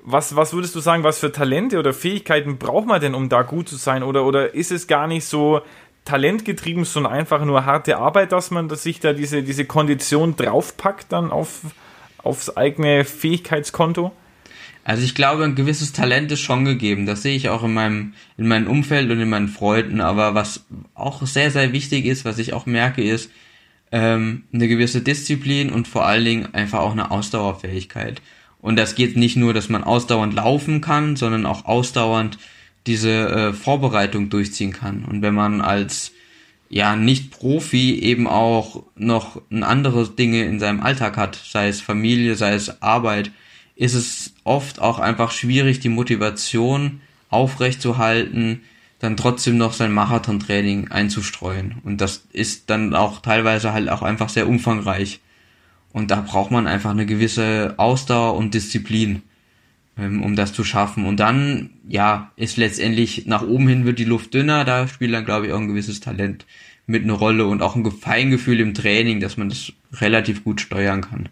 Was, 0.00 0.36
was 0.36 0.54
würdest 0.54 0.76
du 0.76 0.80
sagen, 0.80 1.02
was 1.02 1.18
für 1.18 1.32
Talente 1.32 1.76
oder 1.80 1.92
Fähigkeiten 1.92 2.56
braucht 2.58 2.86
man 2.86 3.00
denn, 3.00 3.16
um 3.16 3.28
da 3.28 3.42
gut 3.42 3.68
zu 3.68 3.74
sein? 3.74 4.04
Oder, 4.04 4.24
oder 4.24 4.54
ist 4.54 4.70
es 4.70 4.86
gar 4.86 5.08
nicht 5.08 5.24
so 5.24 5.62
talentgetrieben, 6.04 6.84
sondern 6.84 7.12
einfach 7.12 7.44
nur 7.44 7.66
harte 7.66 7.96
Arbeit, 7.96 8.30
dass 8.30 8.52
man 8.52 8.68
dass 8.68 8.84
sich 8.84 9.00
da 9.00 9.12
diese, 9.12 9.42
diese 9.42 9.64
Kondition 9.64 10.36
draufpackt 10.36 11.10
dann 11.10 11.32
auf, 11.32 11.62
aufs 12.22 12.56
eigene 12.56 13.04
Fähigkeitskonto? 13.04 14.12
Also 14.88 15.02
ich 15.02 15.16
glaube, 15.16 15.42
ein 15.42 15.56
gewisses 15.56 15.92
Talent 15.92 16.30
ist 16.30 16.42
schon 16.42 16.64
gegeben. 16.64 17.06
Das 17.06 17.22
sehe 17.22 17.34
ich 17.34 17.48
auch 17.48 17.64
in 17.64 17.74
meinem, 17.74 18.14
in 18.38 18.46
meinem 18.46 18.68
Umfeld 18.68 19.10
und 19.10 19.18
in 19.18 19.28
meinen 19.28 19.48
Freunden. 19.48 20.00
Aber 20.00 20.36
was 20.36 20.64
auch 20.94 21.26
sehr, 21.26 21.50
sehr 21.50 21.72
wichtig 21.72 22.04
ist, 22.04 22.24
was 22.24 22.38
ich 22.38 22.52
auch 22.52 22.66
merke, 22.66 23.02
ist 23.02 23.32
ähm, 23.90 24.44
eine 24.52 24.68
gewisse 24.68 25.00
Disziplin 25.00 25.70
und 25.70 25.88
vor 25.88 26.06
allen 26.06 26.24
Dingen 26.24 26.54
einfach 26.54 26.78
auch 26.78 26.92
eine 26.92 27.10
Ausdauerfähigkeit. 27.10 28.22
Und 28.60 28.76
das 28.76 28.94
geht 28.94 29.16
nicht 29.16 29.36
nur, 29.36 29.52
dass 29.52 29.68
man 29.68 29.82
ausdauernd 29.82 30.34
laufen 30.34 30.80
kann, 30.82 31.16
sondern 31.16 31.46
auch 31.46 31.64
ausdauernd 31.64 32.38
diese 32.86 33.28
äh, 33.28 33.52
Vorbereitung 33.52 34.28
durchziehen 34.28 34.72
kann. 34.72 35.04
Und 35.04 35.20
wenn 35.20 35.34
man 35.34 35.62
als 35.62 36.12
ja 36.68 36.94
nicht 36.94 37.32
Profi 37.32 37.98
eben 37.98 38.28
auch 38.28 38.84
noch 38.94 39.42
andere 39.50 40.08
Dinge 40.08 40.44
in 40.44 40.60
seinem 40.60 40.78
Alltag 40.78 41.16
hat, 41.16 41.34
sei 41.34 41.66
es 41.66 41.80
Familie, 41.80 42.36
sei 42.36 42.54
es 42.54 42.82
Arbeit, 42.82 43.32
ist 43.76 43.94
es 43.94 44.34
oft 44.42 44.80
auch 44.80 44.98
einfach 44.98 45.30
schwierig, 45.30 45.80
die 45.80 45.90
Motivation 45.90 47.00
aufrechtzuhalten, 47.28 48.62
dann 48.98 49.16
trotzdem 49.16 49.58
noch 49.58 49.74
sein 49.74 49.92
Marathontraining 49.92 50.88
einzustreuen. 50.88 51.76
Und 51.84 52.00
das 52.00 52.26
ist 52.32 52.70
dann 52.70 52.94
auch 52.94 53.20
teilweise 53.20 53.72
halt 53.72 53.90
auch 53.90 54.02
einfach 54.02 54.30
sehr 54.30 54.48
umfangreich. 54.48 55.20
Und 55.92 56.10
da 56.10 56.22
braucht 56.22 56.50
man 56.50 56.66
einfach 56.66 56.90
eine 56.90 57.06
gewisse 57.06 57.74
Ausdauer 57.76 58.34
und 58.36 58.54
Disziplin, 58.54 59.22
ähm, 59.98 60.22
um 60.22 60.34
das 60.34 60.54
zu 60.54 60.64
schaffen. 60.64 61.04
Und 61.04 61.20
dann, 61.20 61.70
ja, 61.86 62.32
ist 62.36 62.56
letztendlich 62.56 63.26
nach 63.26 63.42
oben 63.42 63.68
hin 63.68 63.84
wird 63.84 63.98
die 63.98 64.04
Luft 64.04 64.32
dünner. 64.32 64.64
Da 64.64 64.88
spielt 64.88 65.12
dann, 65.12 65.26
glaube 65.26 65.46
ich, 65.46 65.52
auch 65.52 65.60
ein 65.60 65.68
gewisses 65.68 66.00
Talent 66.00 66.46
mit 66.86 67.02
eine 67.02 67.12
Rolle 67.12 67.46
und 67.46 67.62
auch 67.62 67.76
ein 67.76 67.90
Feingefühl 67.90 68.60
im 68.60 68.72
Training, 68.72 69.20
dass 69.20 69.36
man 69.36 69.48
das 69.48 69.72
relativ 69.92 70.44
gut 70.44 70.60
steuern 70.60 71.02
kann. 71.02 71.28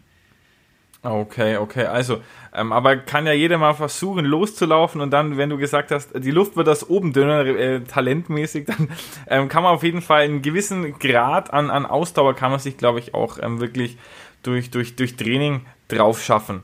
Okay, 1.05 1.57
okay. 1.57 1.85
Also, 1.85 2.21
ähm, 2.51 2.71
aber 2.71 2.97
kann 2.97 3.27
ja 3.27 3.33
jeder 3.33 3.59
mal 3.59 3.75
versuchen, 3.75 4.25
loszulaufen 4.25 5.01
und 5.01 5.11
dann, 5.11 5.37
wenn 5.37 5.51
du 5.51 5.57
gesagt 5.57 5.91
hast, 5.91 6.11
die 6.15 6.31
Luft 6.31 6.55
wird 6.55 6.65
das 6.65 6.89
oben 6.89 7.13
dünner, 7.13 7.45
äh, 7.45 7.81
talentmäßig, 7.81 8.65
dann 8.65 8.89
ähm, 9.27 9.47
kann 9.47 9.61
man 9.61 9.75
auf 9.75 9.83
jeden 9.83 10.01
Fall 10.01 10.21
einen 10.21 10.41
gewissen 10.41 10.97
Grad 10.97 11.53
an, 11.53 11.69
an 11.69 11.85
Ausdauer 11.85 12.35
kann 12.35 12.49
man 12.49 12.59
sich, 12.59 12.77
glaube 12.77 12.97
ich, 12.97 13.13
auch 13.13 13.37
ähm, 13.39 13.59
wirklich 13.59 13.97
durch, 14.41 14.71
durch, 14.71 14.95
durch 14.95 15.15
Training 15.15 15.61
drauf 15.89 16.23
schaffen. 16.23 16.63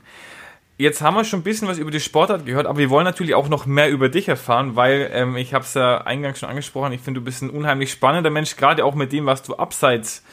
Jetzt 0.76 1.02
haben 1.02 1.14
wir 1.14 1.24
schon 1.24 1.40
ein 1.40 1.44
bisschen 1.44 1.68
was 1.68 1.78
über 1.78 1.92
die 1.92 2.00
Sportart 2.00 2.44
gehört, 2.44 2.66
aber 2.66 2.78
wir 2.78 2.90
wollen 2.90 3.04
natürlich 3.04 3.36
auch 3.36 3.48
noch 3.48 3.66
mehr 3.66 3.90
über 3.90 4.08
dich 4.08 4.26
erfahren, 4.26 4.74
weil 4.74 5.08
ähm, 5.12 5.36
ich 5.36 5.54
habe 5.54 5.62
es 5.62 5.74
ja 5.74 5.98
eingangs 5.98 6.40
schon 6.40 6.48
angesprochen, 6.48 6.92
ich 6.92 7.00
finde, 7.00 7.20
du 7.20 7.24
bist 7.24 7.42
ein 7.42 7.50
unheimlich 7.50 7.92
spannender 7.92 8.30
Mensch, 8.30 8.56
gerade 8.56 8.84
auch 8.84 8.96
mit 8.96 9.12
dem, 9.12 9.26
was 9.26 9.44
du 9.44 9.54
abseits 9.54 10.24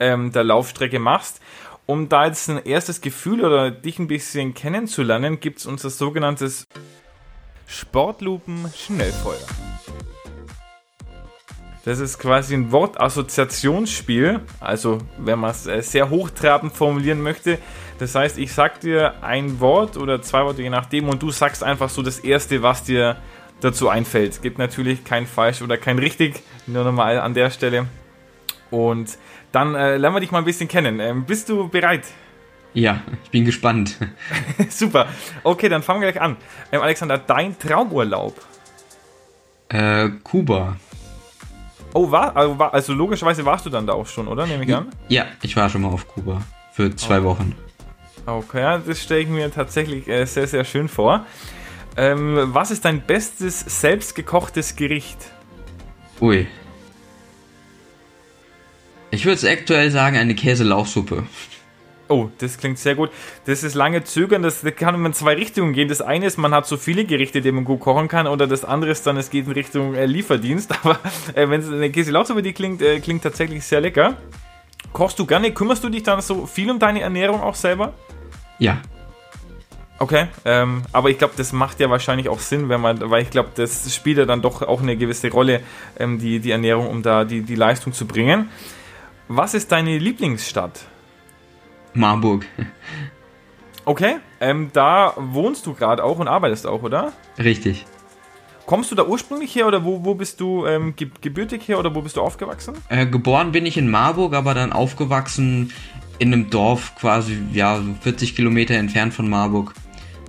ähm, 0.00 0.32
der 0.32 0.44
Laufstrecke 0.44 0.98
machst. 0.98 1.42
Um 1.90 2.10
da 2.10 2.26
jetzt 2.26 2.50
ein 2.50 2.62
erstes 2.66 3.00
Gefühl 3.00 3.42
oder 3.42 3.70
dich 3.70 3.98
ein 3.98 4.08
bisschen 4.08 4.52
kennenzulernen, 4.52 5.40
gibt 5.40 5.60
es 5.60 5.64
unser 5.64 5.88
sogenanntes 5.88 6.66
Sportlupen-Schnellfeuer. 7.66 9.38
Das 11.86 11.98
ist 11.98 12.18
quasi 12.18 12.52
ein 12.52 12.72
Wortassoziationsspiel, 12.72 14.40
also 14.60 14.98
wenn 15.16 15.38
man 15.38 15.52
es 15.52 15.66
äh, 15.66 15.80
sehr 15.80 16.10
hochtrabend 16.10 16.74
formulieren 16.74 17.22
möchte. 17.22 17.56
Das 17.98 18.14
heißt, 18.14 18.36
ich 18.36 18.52
sag 18.52 18.80
dir 18.80 19.22
ein 19.22 19.58
Wort 19.58 19.96
oder 19.96 20.20
zwei 20.20 20.44
Worte, 20.44 20.60
je 20.60 20.68
nachdem, 20.68 21.08
und 21.08 21.22
du 21.22 21.30
sagst 21.30 21.64
einfach 21.64 21.88
so 21.88 22.02
das 22.02 22.18
Erste, 22.18 22.62
was 22.62 22.84
dir 22.84 23.16
dazu 23.62 23.88
einfällt. 23.88 24.42
Gibt 24.42 24.58
natürlich 24.58 25.04
kein 25.04 25.26
falsch 25.26 25.62
oder 25.62 25.78
kein 25.78 25.98
richtig, 25.98 26.42
nur 26.66 26.84
nochmal 26.84 27.18
an 27.18 27.32
der 27.32 27.48
Stelle. 27.48 27.86
Und 28.70 29.18
dann 29.52 29.74
äh, 29.74 29.96
lernen 29.96 30.16
wir 30.16 30.20
dich 30.20 30.30
mal 30.30 30.38
ein 30.38 30.44
bisschen 30.44 30.68
kennen. 30.68 31.00
Ähm, 31.00 31.24
bist 31.24 31.48
du 31.48 31.68
bereit? 31.68 32.04
Ja, 32.74 33.00
ich 33.24 33.30
bin 33.30 33.44
gespannt. 33.44 33.96
Super. 34.68 35.08
Okay, 35.42 35.68
dann 35.68 35.82
fangen 35.82 36.00
wir 36.00 36.12
gleich 36.12 36.22
an. 36.22 36.36
Ähm, 36.70 36.82
Alexander, 36.82 37.18
dein 37.18 37.58
Traumurlaub? 37.58 38.34
Äh, 39.68 40.10
Kuba. 40.22 40.76
Oh, 41.94 42.10
war, 42.10 42.36
also, 42.36 42.54
also 42.54 42.92
logischerweise 42.92 43.44
warst 43.44 43.64
du 43.66 43.70
dann 43.70 43.86
da 43.86 43.94
auch 43.94 44.06
schon, 44.06 44.28
oder? 44.28 44.46
Nehme 44.46 44.64
ich 44.64 44.74
an? 44.74 44.88
Ja, 45.08 45.26
ich 45.42 45.56
war 45.56 45.68
schon 45.70 45.82
mal 45.82 45.88
auf 45.88 46.06
Kuba. 46.06 46.42
Für 46.72 46.94
zwei 46.94 47.20
oh. 47.20 47.24
Wochen. 47.24 47.56
Okay, 48.26 48.60
ja, 48.60 48.78
das 48.78 49.02
stelle 49.02 49.20
ich 49.20 49.28
mir 49.28 49.50
tatsächlich 49.50 50.06
äh, 50.06 50.26
sehr, 50.26 50.46
sehr 50.46 50.64
schön 50.64 50.88
vor. 50.88 51.24
Ähm, 51.96 52.50
was 52.52 52.70
ist 52.70 52.84
dein 52.84 53.00
bestes 53.00 53.60
selbstgekochtes 53.60 54.76
Gericht? 54.76 55.18
Ui, 56.20 56.46
ich 59.10 59.24
würde 59.24 59.36
es 59.36 59.44
aktuell 59.44 59.90
sagen, 59.90 60.16
eine 60.16 60.34
Käselauchsuppe. 60.34 61.24
Oh, 62.08 62.30
das 62.38 62.56
klingt 62.56 62.78
sehr 62.78 62.94
gut. 62.94 63.10
Das 63.44 63.62
ist 63.62 63.74
lange 63.74 64.02
Zögern, 64.02 64.42
das 64.42 64.64
kann 64.76 65.04
in 65.04 65.12
zwei 65.12 65.34
Richtungen 65.34 65.74
gehen. 65.74 65.88
Das 65.88 66.00
eine 66.00 66.26
ist, 66.26 66.38
man 66.38 66.54
hat 66.54 66.66
so 66.66 66.78
viele 66.78 67.04
Gerichte, 67.04 67.42
die 67.42 67.52
man 67.52 67.64
gut 67.64 67.80
kochen 67.80 68.08
kann, 68.08 68.26
oder 68.26 68.46
das 68.46 68.64
andere 68.64 68.90
ist 68.90 69.06
dann, 69.06 69.18
es 69.18 69.28
geht 69.28 69.46
in 69.46 69.52
Richtung 69.52 69.94
äh, 69.94 70.06
Lieferdienst. 70.06 70.72
Aber 70.82 70.98
äh, 71.34 71.48
wenn 71.48 71.60
es 71.60 71.70
eine 71.70 71.90
Käselauchsuppe, 71.90 72.42
die 72.42 72.54
klingt, 72.54 72.80
äh, 72.80 73.00
klingt 73.00 73.22
tatsächlich 73.22 73.64
sehr 73.64 73.80
lecker. 73.80 74.16
Kochst 74.92 75.18
du 75.18 75.26
gerne? 75.26 75.52
Kümmerst 75.52 75.84
du 75.84 75.90
dich 75.90 76.02
dann 76.02 76.20
so 76.22 76.46
viel 76.46 76.70
um 76.70 76.78
deine 76.78 77.02
Ernährung 77.02 77.42
auch 77.42 77.54
selber? 77.54 77.92
Ja. 78.58 78.80
Okay, 80.00 80.28
ähm, 80.44 80.82
aber 80.92 81.10
ich 81.10 81.18
glaube, 81.18 81.34
das 81.36 81.52
macht 81.52 81.80
ja 81.80 81.90
wahrscheinlich 81.90 82.28
auch 82.28 82.38
Sinn, 82.38 82.68
wenn 82.68 82.80
man, 82.80 83.10
weil 83.10 83.22
ich 83.22 83.30
glaube, 83.30 83.50
das 83.56 83.92
spielt 83.92 84.18
ja 84.18 84.26
dann 84.26 84.40
doch 84.42 84.62
auch 84.62 84.80
eine 84.80 84.96
gewisse 84.96 85.28
Rolle, 85.28 85.60
ähm, 85.98 86.20
die, 86.20 86.38
die 86.38 86.52
Ernährung, 86.52 86.88
um 86.88 87.02
da 87.02 87.24
die, 87.24 87.42
die 87.42 87.56
Leistung 87.56 87.92
zu 87.92 88.06
bringen. 88.06 88.48
Was 89.28 89.52
ist 89.52 89.70
deine 89.72 89.98
Lieblingsstadt? 89.98 90.86
Marburg. 91.92 92.46
Okay, 93.84 94.16
ähm, 94.40 94.70
da 94.72 95.14
wohnst 95.16 95.66
du 95.66 95.74
gerade 95.74 96.02
auch 96.04 96.18
und 96.18 96.28
arbeitest 96.28 96.66
auch, 96.66 96.82
oder? 96.82 97.12
Richtig. 97.38 97.86
Kommst 98.66 98.90
du 98.90 98.94
da 98.94 99.04
ursprünglich 99.04 99.54
her 99.54 99.66
oder 99.66 99.84
wo, 99.84 100.04
wo 100.04 100.14
bist 100.14 100.40
du 100.40 100.66
ähm, 100.66 100.94
ge 100.94 101.08
gebürtig 101.20 101.66
her 101.68 101.78
oder 101.78 101.94
wo 101.94 102.02
bist 102.02 102.16
du 102.16 102.20
aufgewachsen? 102.20 102.74
Äh, 102.90 103.06
geboren 103.06 103.52
bin 103.52 103.64
ich 103.64 103.78
in 103.78 103.90
Marburg, 103.90 104.34
aber 104.34 104.52
dann 104.52 104.72
aufgewachsen 104.72 105.72
in 106.18 106.32
einem 106.32 106.50
Dorf 106.50 106.94
quasi, 106.96 107.38
ja, 107.52 107.76
so 107.78 107.94
40 108.00 108.36
Kilometer 108.36 108.74
entfernt 108.74 109.14
von 109.14 109.28
Marburg. 109.28 109.72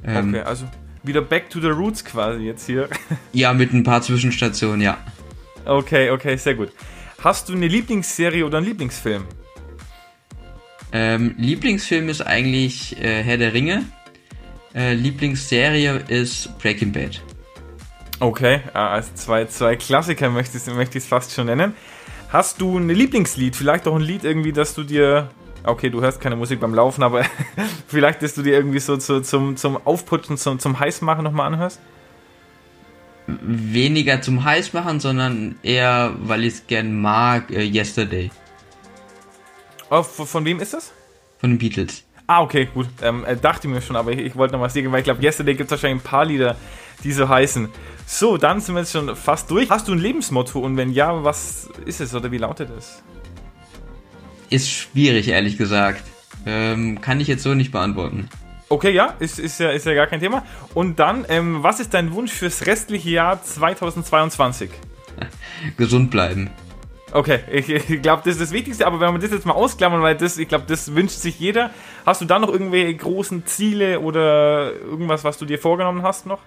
Ähm, 0.05 0.29
okay, 0.29 0.41
also 0.41 0.65
wieder 1.03 1.21
back 1.21 1.49
to 1.49 1.59
the 1.59 1.67
roots 1.67 2.03
quasi 2.03 2.43
jetzt 2.43 2.65
hier. 2.65 2.89
Ja, 3.33 3.53
mit 3.53 3.73
ein 3.73 3.83
paar 3.83 4.01
Zwischenstationen, 4.01 4.81
ja. 4.81 4.97
Okay, 5.65 6.12
okay, 6.12 6.35
sehr 6.38 6.55
gut. 6.55 6.71
Hast 7.21 7.49
du 7.49 7.53
eine 7.53 7.67
Lieblingsserie 7.67 8.45
oder 8.45 8.60
einen 8.60 8.67
Lieblingsfilm? 8.67 9.25
Ähm, 10.93 11.36
Lieblingsfilm 11.38 12.08
ist 12.08 12.21
eigentlich 12.21 12.97
äh, 12.97 13.23
Herr 13.23 13.38
der 13.38 13.53
Ringe. 13.53 13.84
Äh, 14.73 14.93
Lieblingsserie 14.93 16.01
ist 16.08 16.58
Breaking 16.60 16.93
Bad. 16.93 17.21
Okay, 18.21 18.62
also 18.73 19.10
zwei, 19.15 19.45
zwei 19.45 19.75
Klassiker 19.75 20.29
möchte 20.29 20.58
ich 20.58 20.65
es 20.65 20.73
möchte 20.73 21.01
fast 21.01 21.34
schon 21.34 21.47
nennen. 21.47 21.73
Hast 22.29 22.62
du 22.62 22.77
ein 22.77 22.88
Lieblingslied? 22.88 23.53
Vielleicht 23.55 23.88
auch 23.88 23.95
ein 23.95 24.01
Lied 24.01 24.23
irgendwie, 24.23 24.53
dass 24.53 24.73
du 24.73 24.84
dir. 24.84 25.29
Okay, 25.63 25.89
du 25.89 25.99
hörst 25.99 26.21
keine 26.21 26.38
Musik 26.38 26.62
beim 26.62 26.73
Laufen, 26.73 27.03
aber 27.03 27.25
vielleicht, 27.88 28.21
dass 28.21 28.34
du 28.34 28.43
dir 28.43 28.53
irgendwie 28.53 28.79
so 28.79 28.95
zu, 28.95 29.21
zum, 29.21 29.58
zum 29.58 29.75
Aufputzen, 29.86 30.38
zum, 30.38 30.58
zum 30.60 30.79
Heißmachen 30.79 31.23
nochmal 31.23 31.47
anhörst? 31.47 31.82
Weniger 33.41 34.21
zum 34.21 34.43
Heißmachen, 34.43 34.99
sondern 34.99 35.55
eher, 35.63 36.13
weil 36.21 36.43
ich 36.43 36.53
es 36.53 36.67
gern 36.67 36.99
mag, 36.99 37.51
äh, 37.51 37.63
Yesterday. 37.63 38.31
Oh, 39.89 40.03
von, 40.03 40.27
von 40.27 40.45
wem 40.45 40.59
ist 40.59 40.73
das? 40.73 40.91
Von 41.39 41.51
den 41.51 41.59
Beatles. 41.59 42.03
Ah, 42.27 42.41
okay, 42.41 42.69
gut. 42.71 42.87
Ähm, 43.01 43.25
äh, 43.25 43.35
dachte 43.35 43.67
mir 43.67 43.81
schon, 43.81 43.95
aber 43.95 44.11
ich, 44.11 44.19
ich 44.19 44.35
wollte 44.35 44.53
noch 44.53 44.61
was 44.61 44.73
sagen, 44.73 44.91
weil 44.91 44.99
ich 44.99 45.05
glaube, 45.05 45.23
Yesterday 45.23 45.55
gibt 45.55 45.67
es 45.67 45.71
wahrscheinlich 45.71 46.03
ein 46.03 46.07
paar 46.07 46.25
Lieder, 46.25 46.55
die 47.03 47.11
so 47.11 47.27
heißen. 47.27 47.69
So, 48.05 48.37
dann 48.37 48.61
sind 48.61 48.75
wir 48.75 48.81
jetzt 48.81 48.91
schon 48.91 49.15
fast 49.15 49.49
durch. 49.49 49.69
Hast 49.69 49.87
du 49.87 49.93
ein 49.93 49.99
Lebensmotto 49.99 50.59
und 50.59 50.77
wenn 50.77 50.91
ja, 50.91 51.23
was 51.23 51.69
ist 51.85 52.01
es 52.01 52.13
oder 52.13 52.31
wie 52.31 52.37
lautet 52.37 52.69
es? 52.77 53.01
Ist 54.49 54.69
schwierig, 54.69 55.27
ehrlich 55.29 55.57
gesagt. 55.57 56.03
Ähm, 56.45 57.01
kann 57.01 57.19
ich 57.19 57.27
jetzt 57.27 57.43
so 57.43 57.53
nicht 57.53 57.71
beantworten. 57.71 58.29
Okay, 58.69 58.91
ja, 58.91 59.15
ist, 59.19 59.39
ist, 59.39 59.60
ja, 59.60 59.71
ist 59.71 59.86
ja 59.88 59.95
gar 59.95 60.05
kein 60.05 60.19
Thema. 60.19 60.45
Und 60.75 60.99
dann, 60.99 61.25
ähm, 61.27 61.63
was 61.63 61.79
ist 61.79 61.93
dein 61.93 62.13
Wunsch 62.13 62.32
fürs 62.32 62.67
restliche 62.67 63.10
Jahr 63.10 63.43
2022? 63.43 64.69
Gesund 65.77 66.12
bleiben. 66.12 66.51
Okay, 67.12 67.39
ich, 67.51 67.69
ich 67.69 68.01
glaube, 68.03 68.21
das 68.23 68.34
ist 68.36 68.41
das 68.41 68.51
Wichtigste, 68.51 68.86
aber 68.86 68.99
wenn 68.99 69.12
wir 69.13 69.19
das 69.19 69.32
jetzt 69.32 69.47
mal 69.47 69.53
ausklammern, 69.53 70.03
weil 70.03 70.15
das, 70.15 70.38
ich 70.38 70.47
glaube, 70.47 70.65
das 70.67 70.93
wünscht 70.93 71.17
sich 71.17 71.39
jeder. 71.39 71.71
Hast 72.05 72.21
du 72.21 72.25
da 72.25 72.38
noch 72.38 72.49
irgendwelche 72.49 72.93
großen 72.95 73.47
Ziele 73.47 73.99
oder 73.99 74.73
irgendwas, 74.73 75.23
was 75.23 75.39
du 75.39 75.45
dir 75.45 75.58
vorgenommen 75.58 76.03
hast 76.03 76.27
noch? 76.27 76.39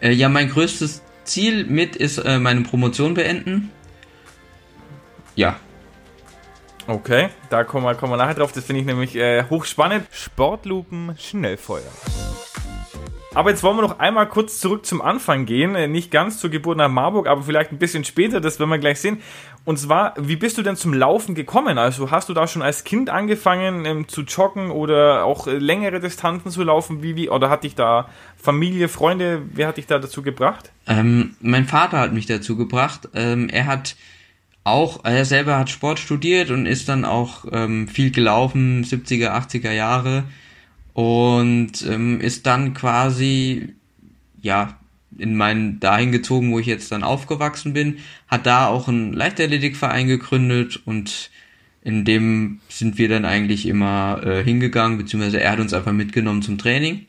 Äh, 0.00 0.12
ja, 0.12 0.28
mein 0.28 0.50
größtes 0.50 1.02
Ziel 1.24 1.64
mit 1.64 1.96
ist 1.96 2.18
äh, 2.18 2.38
meine 2.38 2.60
Promotion 2.60 3.14
beenden. 3.14 3.70
Ja. 5.34 5.56
Okay, 6.86 7.30
da 7.48 7.64
kommen 7.64 7.86
wir, 7.86 7.94
kommen 7.94 8.12
wir 8.12 8.16
nachher 8.18 8.34
drauf. 8.34 8.52
Das 8.52 8.64
finde 8.64 8.80
ich 8.80 8.86
nämlich 8.86 9.16
äh, 9.16 9.44
hochspannend. 9.48 10.06
Sportlupen, 10.10 11.16
Schnellfeuer. 11.18 11.82
Aber 13.34 13.50
jetzt 13.50 13.64
wollen 13.64 13.76
wir 13.76 13.82
noch 13.82 13.98
einmal 13.98 14.28
kurz 14.28 14.60
zurück 14.60 14.86
zum 14.86 15.02
Anfang 15.02 15.44
gehen. 15.44 15.74
Äh, 15.74 15.88
nicht 15.88 16.10
ganz 16.10 16.38
zur 16.38 16.50
Geburt 16.50 16.76
nach 16.76 16.88
Marburg, 16.88 17.26
aber 17.26 17.42
vielleicht 17.42 17.72
ein 17.72 17.78
bisschen 17.78 18.04
später, 18.04 18.40
das 18.40 18.60
werden 18.60 18.70
wir 18.70 18.78
gleich 18.78 19.00
sehen. 19.00 19.22
Und 19.64 19.78
zwar, 19.78 20.14
wie 20.18 20.36
bist 20.36 20.58
du 20.58 20.62
denn 20.62 20.76
zum 20.76 20.92
Laufen 20.92 21.34
gekommen? 21.34 21.78
Also 21.78 22.10
hast 22.10 22.28
du 22.28 22.34
da 22.34 22.46
schon 22.46 22.62
als 22.62 22.84
Kind 22.84 23.10
angefangen 23.10 23.86
ähm, 23.86 24.06
zu 24.06 24.22
joggen 24.22 24.70
oder 24.70 25.24
auch 25.24 25.46
äh, 25.46 25.56
längere 25.56 26.00
Distanzen 26.00 26.50
zu 26.50 26.62
laufen? 26.62 27.02
Wie, 27.02 27.16
wie, 27.16 27.30
oder 27.30 27.50
hat 27.50 27.64
dich 27.64 27.74
da 27.74 28.08
Familie, 28.36 28.88
Freunde, 28.88 29.42
wer 29.52 29.68
hat 29.68 29.78
dich 29.78 29.86
da 29.86 29.98
dazu 29.98 30.22
gebracht? 30.22 30.70
Ähm, 30.86 31.34
mein 31.40 31.64
Vater 31.64 31.98
hat 31.98 32.12
mich 32.12 32.26
dazu 32.26 32.56
gebracht. 32.56 33.08
Ähm, 33.14 33.48
er 33.48 33.66
hat 33.66 33.96
auch, 34.64 35.04
er 35.04 35.24
selber 35.24 35.58
hat 35.58 35.70
Sport 35.70 35.98
studiert 35.98 36.50
und 36.50 36.66
ist 36.66 36.88
dann 36.88 37.04
auch 37.04 37.44
ähm, 37.52 37.86
viel 37.86 38.10
gelaufen, 38.10 38.82
70er, 38.84 39.30
80er 39.30 39.72
Jahre. 39.72 40.24
Und 40.94 41.84
ähm, 41.88 42.20
ist 42.20 42.46
dann 42.46 42.72
quasi 42.72 43.74
ja 44.40 44.78
in 45.18 45.36
meinen 45.36 45.80
dahin 45.80 46.12
gezogen, 46.12 46.50
wo 46.52 46.58
ich 46.58 46.66
jetzt 46.66 46.90
dann 46.92 47.04
aufgewachsen 47.04 47.72
bin, 47.72 47.98
hat 48.28 48.46
da 48.46 48.66
auch 48.66 48.88
einen 48.88 49.12
Leichtathletikverein 49.12 50.06
gegründet 50.06 50.80
und 50.84 51.30
in 51.82 52.04
dem 52.04 52.60
sind 52.68 52.96
wir 52.98 53.08
dann 53.08 53.24
eigentlich 53.24 53.66
immer 53.66 54.22
äh, 54.24 54.42
hingegangen, 54.42 54.98
beziehungsweise 54.98 55.40
er 55.40 55.52
hat 55.52 55.60
uns 55.60 55.74
einfach 55.74 55.92
mitgenommen 55.92 56.42
zum 56.42 56.56
Training, 56.56 57.06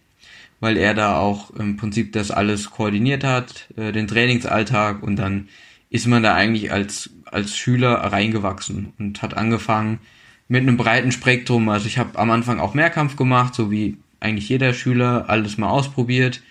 weil 0.60 0.78
er 0.78 0.94
da 0.94 1.18
auch 1.18 1.52
im 1.52 1.78
Prinzip 1.78 2.12
das 2.12 2.30
alles 2.30 2.70
koordiniert 2.72 3.24
hat, 3.24 3.70
äh, 3.78 3.94
den 3.94 4.08
Trainingsalltag. 4.08 5.02
Und 5.02 5.16
dann 5.16 5.48
ist 5.90 6.08
man 6.08 6.24
da 6.24 6.36
eigentlich 6.36 6.74
als 6.74 7.10
als 7.26 7.58
Schüler 7.58 7.96
reingewachsen 7.96 8.94
und 9.00 9.22
hat 9.22 9.36
angefangen 9.36 10.00
mit 10.48 10.62
einem 10.62 10.78
breiten 10.78 11.12
Spektrum. 11.12 11.70
Also 11.70 11.88
ich 11.88 11.98
habe 11.98 12.18
am 12.18 12.32
Anfang 12.32 12.60
auch 12.60 12.74
Mehrkampf 12.74 13.16
gemacht, 13.16 13.56
so 13.56 13.72
wie 13.72 13.98
eigentlich 14.20 14.50
jeder 14.50 14.74
Schüler, 14.74 15.26
alles 15.28 15.58
mal 15.58 15.70
ausprobiert. 15.70 16.42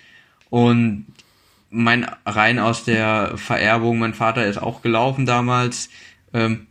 Und 0.50 1.06
mein 1.70 2.06
rein 2.24 2.58
aus 2.58 2.84
der 2.84 3.32
Vererbung, 3.36 3.98
mein 3.98 4.14
Vater 4.14 4.46
ist 4.46 4.58
auch 4.58 4.82
gelaufen 4.82 5.26
damals, 5.26 5.90
ähm, 6.32 6.66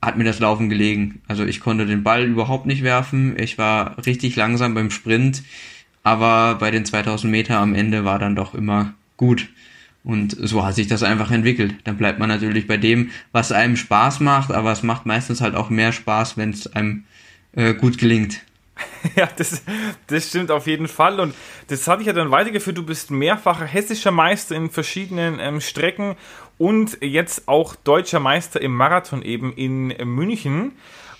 hat 0.00 0.16
mir 0.16 0.24
das 0.24 0.38
Laufen 0.38 0.68
gelegen. 0.68 1.22
Also 1.26 1.44
ich 1.44 1.60
konnte 1.60 1.86
den 1.86 2.02
Ball 2.02 2.24
überhaupt 2.24 2.66
nicht 2.66 2.82
werfen. 2.82 3.38
Ich 3.38 3.58
war 3.58 3.96
richtig 4.06 4.36
langsam 4.36 4.74
beim 4.74 4.90
Sprint, 4.90 5.42
aber 6.02 6.56
bei 6.56 6.70
den 6.70 6.84
2000 6.84 7.30
Meter 7.30 7.58
am 7.58 7.74
Ende 7.74 8.04
war 8.04 8.18
dann 8.18 8.36
doch 8.36 8.54
immer 8.54 8.94
gut. 9.16 9.48
Und 10.04 10.36
so 10.38 10.64
hat 10.64 10.74
sich 10.74 10.86
das 10.86 11.02
einfach 11.02 11.30
entwickelt. 11.30 11.74
Dann 11.84 11.96
bleibt 11.96 12.18
man 12.18 12.28
natürlich 12.28 12.66
bei 12.66 12.76
dem, 12.76 13.10
was 13.32 13.52
einem 13.52 13.76
Spaß 13.76 14.20
macht, 14.20 14.52
aber 14.52 14.70
es 14.70 14.82
macht 14.82 15.06
meistens 15.06 15.40
halt 15.40 15.54
auch 15.54 15.70
mehr 15.70 15.92
Spaß, 15.92 16.36
wenn 16.36 16.50
es 16.50 16.66
einem 16.74 17.04
äh, 17.52 17.74
gut 17.74 17.98
gelingt. 17.98 18.40
Ja, 19.16 19.28
das, 19.36 19.62
das 20.06 20.28
stimmt 20.28 20.50
auf 20.50 20.66
jeden 20.66 20.88
Fall. 20.88 21.20
Und 21.20 21.34
das 21.68 21.86
hatte 21.86 22.00
ich 22.00 22.06
ja 22.06 22.12
dann 22.12 22.30
weitergeführt. 22.30 22.76
Du 22.76 22.82
bist 22.82 23.10
mehrfacher 23.10 23.66
hessischer 23.66 24.10
Meister 24.10 24.56
in 24.56 24.70
verschiedenen 24.70 25.38
ähm, 25.40 25.60
Strecken 25.60 26.16
und 26.58 26.98
jetzt 27.02 27.46
auch 27.46 27.76
deutscher 27.76 28.18
Meister 28.18 28.60
im 28.60 28.74
Marathon 28.74 29.22
eben 29.22 29.52
in 29.52 29.88
München. 30.04 30.72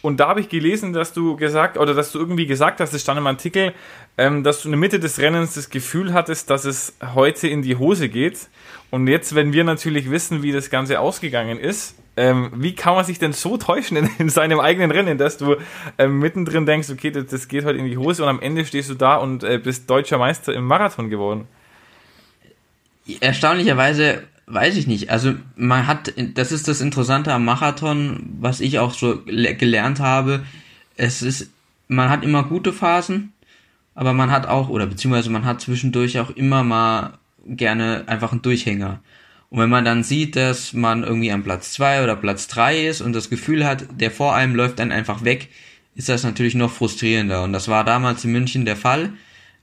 Und 0.05 0.20
da 0.20 0.29
habe 0.29 0.40
ich 0.40 0.51
gelesen, 0.51 0.92
dass 0.92 1.14
du 1.14 1.37
gesagt, 1.37 1.79
oder 1.79 1.94
dass 1.94 2.12
du 2.12 2.18
irgendwie 2.18 2.47
gesagt 2.47 2.81
hast, 2.81 2.92
es 2.92 3.01
stand 3.01 3.18
im 3.18 3.27
Artikel, 3.27 3.73
ähm, 4.18 4.44
dass 4.44 4.61
du 4.61 4.68
in 4.68 4.73
der 4.73 4.79
Mitte 4.79 5.01
des 5.01 5.18
Rennens 5.18 5.55
das 5.55 5.70
Gefühl 5.70 6.12
hattest, 6.12 6.51
dass 6.51 6.66
es 6.66 6.94
heute 7.14 7.49
in 7.49 7.62
die 7.62 7.77
Hose 7.77 8.09
geht. 8.09 8.49
Und 8.94 9.09
jetzt, 9.09 9.35
wenn 9.35 9.52
wir 9.52 9.64
natürlich 9.64 10.09
wissen, 10.09 10.44
wie 10.44 10.52
das 10.52 10.70
Ganze 10.70 11.00
ausgegangen 11.00 11.59
ist, 11.59 11.96
ähm, 12.16 12.52
wie 12.54 12.76
kann 12.76 12.94
man 12.94 13.04
sich 13.04 13.18
denn 13.18 13.33
so 13.33 13.57
täuschen 13.57 13.96
in, 13.96 14.09
in 14.20 14.28
seinem 14.28 14.61
eigenen 14.61 14.92
Rennen, 14.92 15.18
dass 15.18 15.37
du 15.37 15.57
ähm, 15.98 16.20
mittendrin 16.20 16.64
denkst, 16.64 16.90
okay, 16.90 17.11
das, 17.11 17.26
das, 17.26 17.48
geht 17.48 17.64
heute 17.64 17.80
in 17.80 17.87
die 17.87 17.98
Hose 17.98 18.22
und 18.22 18.28
am 18.28 18.40
Ende 18.40 18.64
stehst 18.64 18.90
du 18.90 18.94
da 18.94 19.16
und 19.16 19.42
äh, 19.42 19.59
bist 19.59 19.90
deutscher 19.90 20.18
Meister 20.18 20.54
im 20.54 20.64
Marathon 20.64 21.11
geworden? 21.11 21.48
Erstaunlicherweise 23.18 24.22
weiß 24.46 24.76
ich 24.76 24.87
nicht. 24.87 25.11
Also 25.11 25.35
man 25.57 25.88
hat, 25.88 26.14
das 26.35 26.52
ist 26.52 26.68
das 26.68 26.80
Interessante 26.80 27.33
am 27.33 27.44
Marathon, 27.44 28.37
was 28.38 28.61
ich 28.61 28.78
auch 28.78 28.94
so 28.94 29.22
gelernt 29.24 29.98
habe. 29.98 30.44
Es 30.96 31.20
ist, 31.20 31.50
man 31.88 32.11
hat 32.11 32.22
immer 32.22 32.44
gute 32.44 32.72
Phasen, 32.72 33.33
aber 33.96 34.12
man 34.12 34.30
hat 34.30 34.46
auch, 34.46 34.68
oder 34.68 34.87
beziehungsweise 34.87 35.30
man 35.30 35.44
hat 35.44 35.62
zwischendurch 35.62 36.20
auch 36.20 36.30
immer 36.30 36.62
mal 36.62 37.18
gerne 37.46 38.04
einfach 38.07 38.33
einen 38.33 38.42
Durchhänger. 38.42 39.00
Und 39.50 39.61
wenn 39.61 39.70
man 39.70 39.85
dann 39.85 40.02
sieht, 40.02 40.37
dass 40.37 40.72
man 40.72 41.04
irgendwie 41.04 41.30
am 41.30 41.44
Platz 41.44 41.72
zwei 41.72 42.02
oder 42.02 42.16
Platz 42.16 42.48
drei 42.48 42.87
ist 42.87 43.00
und 43.00 43.12
das 43.12 43.30
Gefühl 43.30 43.64
hat, 43.64 43.85
der 44.00 44.11
vor 44.11 44.35
einem 44.35 44.54
läuft 44.54 44.78
dann 44.78 44.90
einfach 44.90 45.24
weg, 45.24 45.48
ist 45.94 46.09
das 46.09 46.24
natürlich 46.24 46.54
noch 46.54 46.72
frustrierender. 46.72 47.44
Und 47.44 47.52
das 47.52 47.68
war 47.68 47.85
damals 47.85 48.24
in 48.24 48.33
München 48.33 48.64
der 48.64 48.76
Fall, 48.76 49.12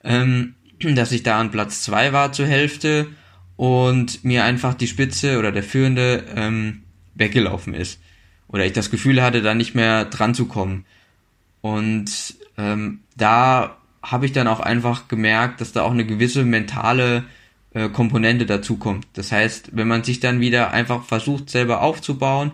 ähm, 0.03 0.55
dass 0.79 1.11
ich 1.11 1.23
da 1.23 1.39
an 1.39 1.51
Platz 1.51 1.81
zwei 1.81 2.13
war 2.13 2.31
zur 2.31 2.47
Hälfte 2.47 3.07
und 3.57 4.23
mir 4.23 4.43
einfach 4.43 4.73
die 4.73 4.87
Spitze 4.87 5.37
oder 5.37 5.51
der 5.51 5.63
Führende 5.63 6.23
ähm, 6.35 6.83
weggelaufen 7.15 7.73
ist. 7.73 7.99
Oder 8.47 8.65
ich 8.65 8.73
das 8.73 8.91
Gefühl 8.91 9.21
hatte, 9.21 9.41
da 9.41 9.53
nicht 9.53 9.75
mehr 9.75 10.05
dran 10.05 10.33
zu 10.33 10.45
kommen. 10.45 10.85
Und 11.61 12.35
ähm, 12.57 13.01
da 13.15 13.77
habe 14.01 14.25
ich 14.25 14.31
dann 14.31 14.47
auch 14.47 14.59
einfach 14.59 15.07
gemerkt, 15.07 15.61
dass 15.61 15.73
da 15.73 15.83
auch 15.83 15.91
eine 15.91 16.05
gewisse 16.05 16.43
mentale 16.43 17.23
äh, 17.73 17.89
Komponente 17.89 18.45
dazu 18.45 18.77
kommt. 18.77 19.07
Das 19.13 19.31
heißt, 19.31 19.69
wenn 19.73 19.87
man 19.87 20.03
sich 20.03 20.19
dann 20.19 20.39
wieder 20.39 20.71
einfach 20.71 21.03
versucht, 21.05 21.49
selber 21.49 21.81
aufzubauen, 21.81 22.51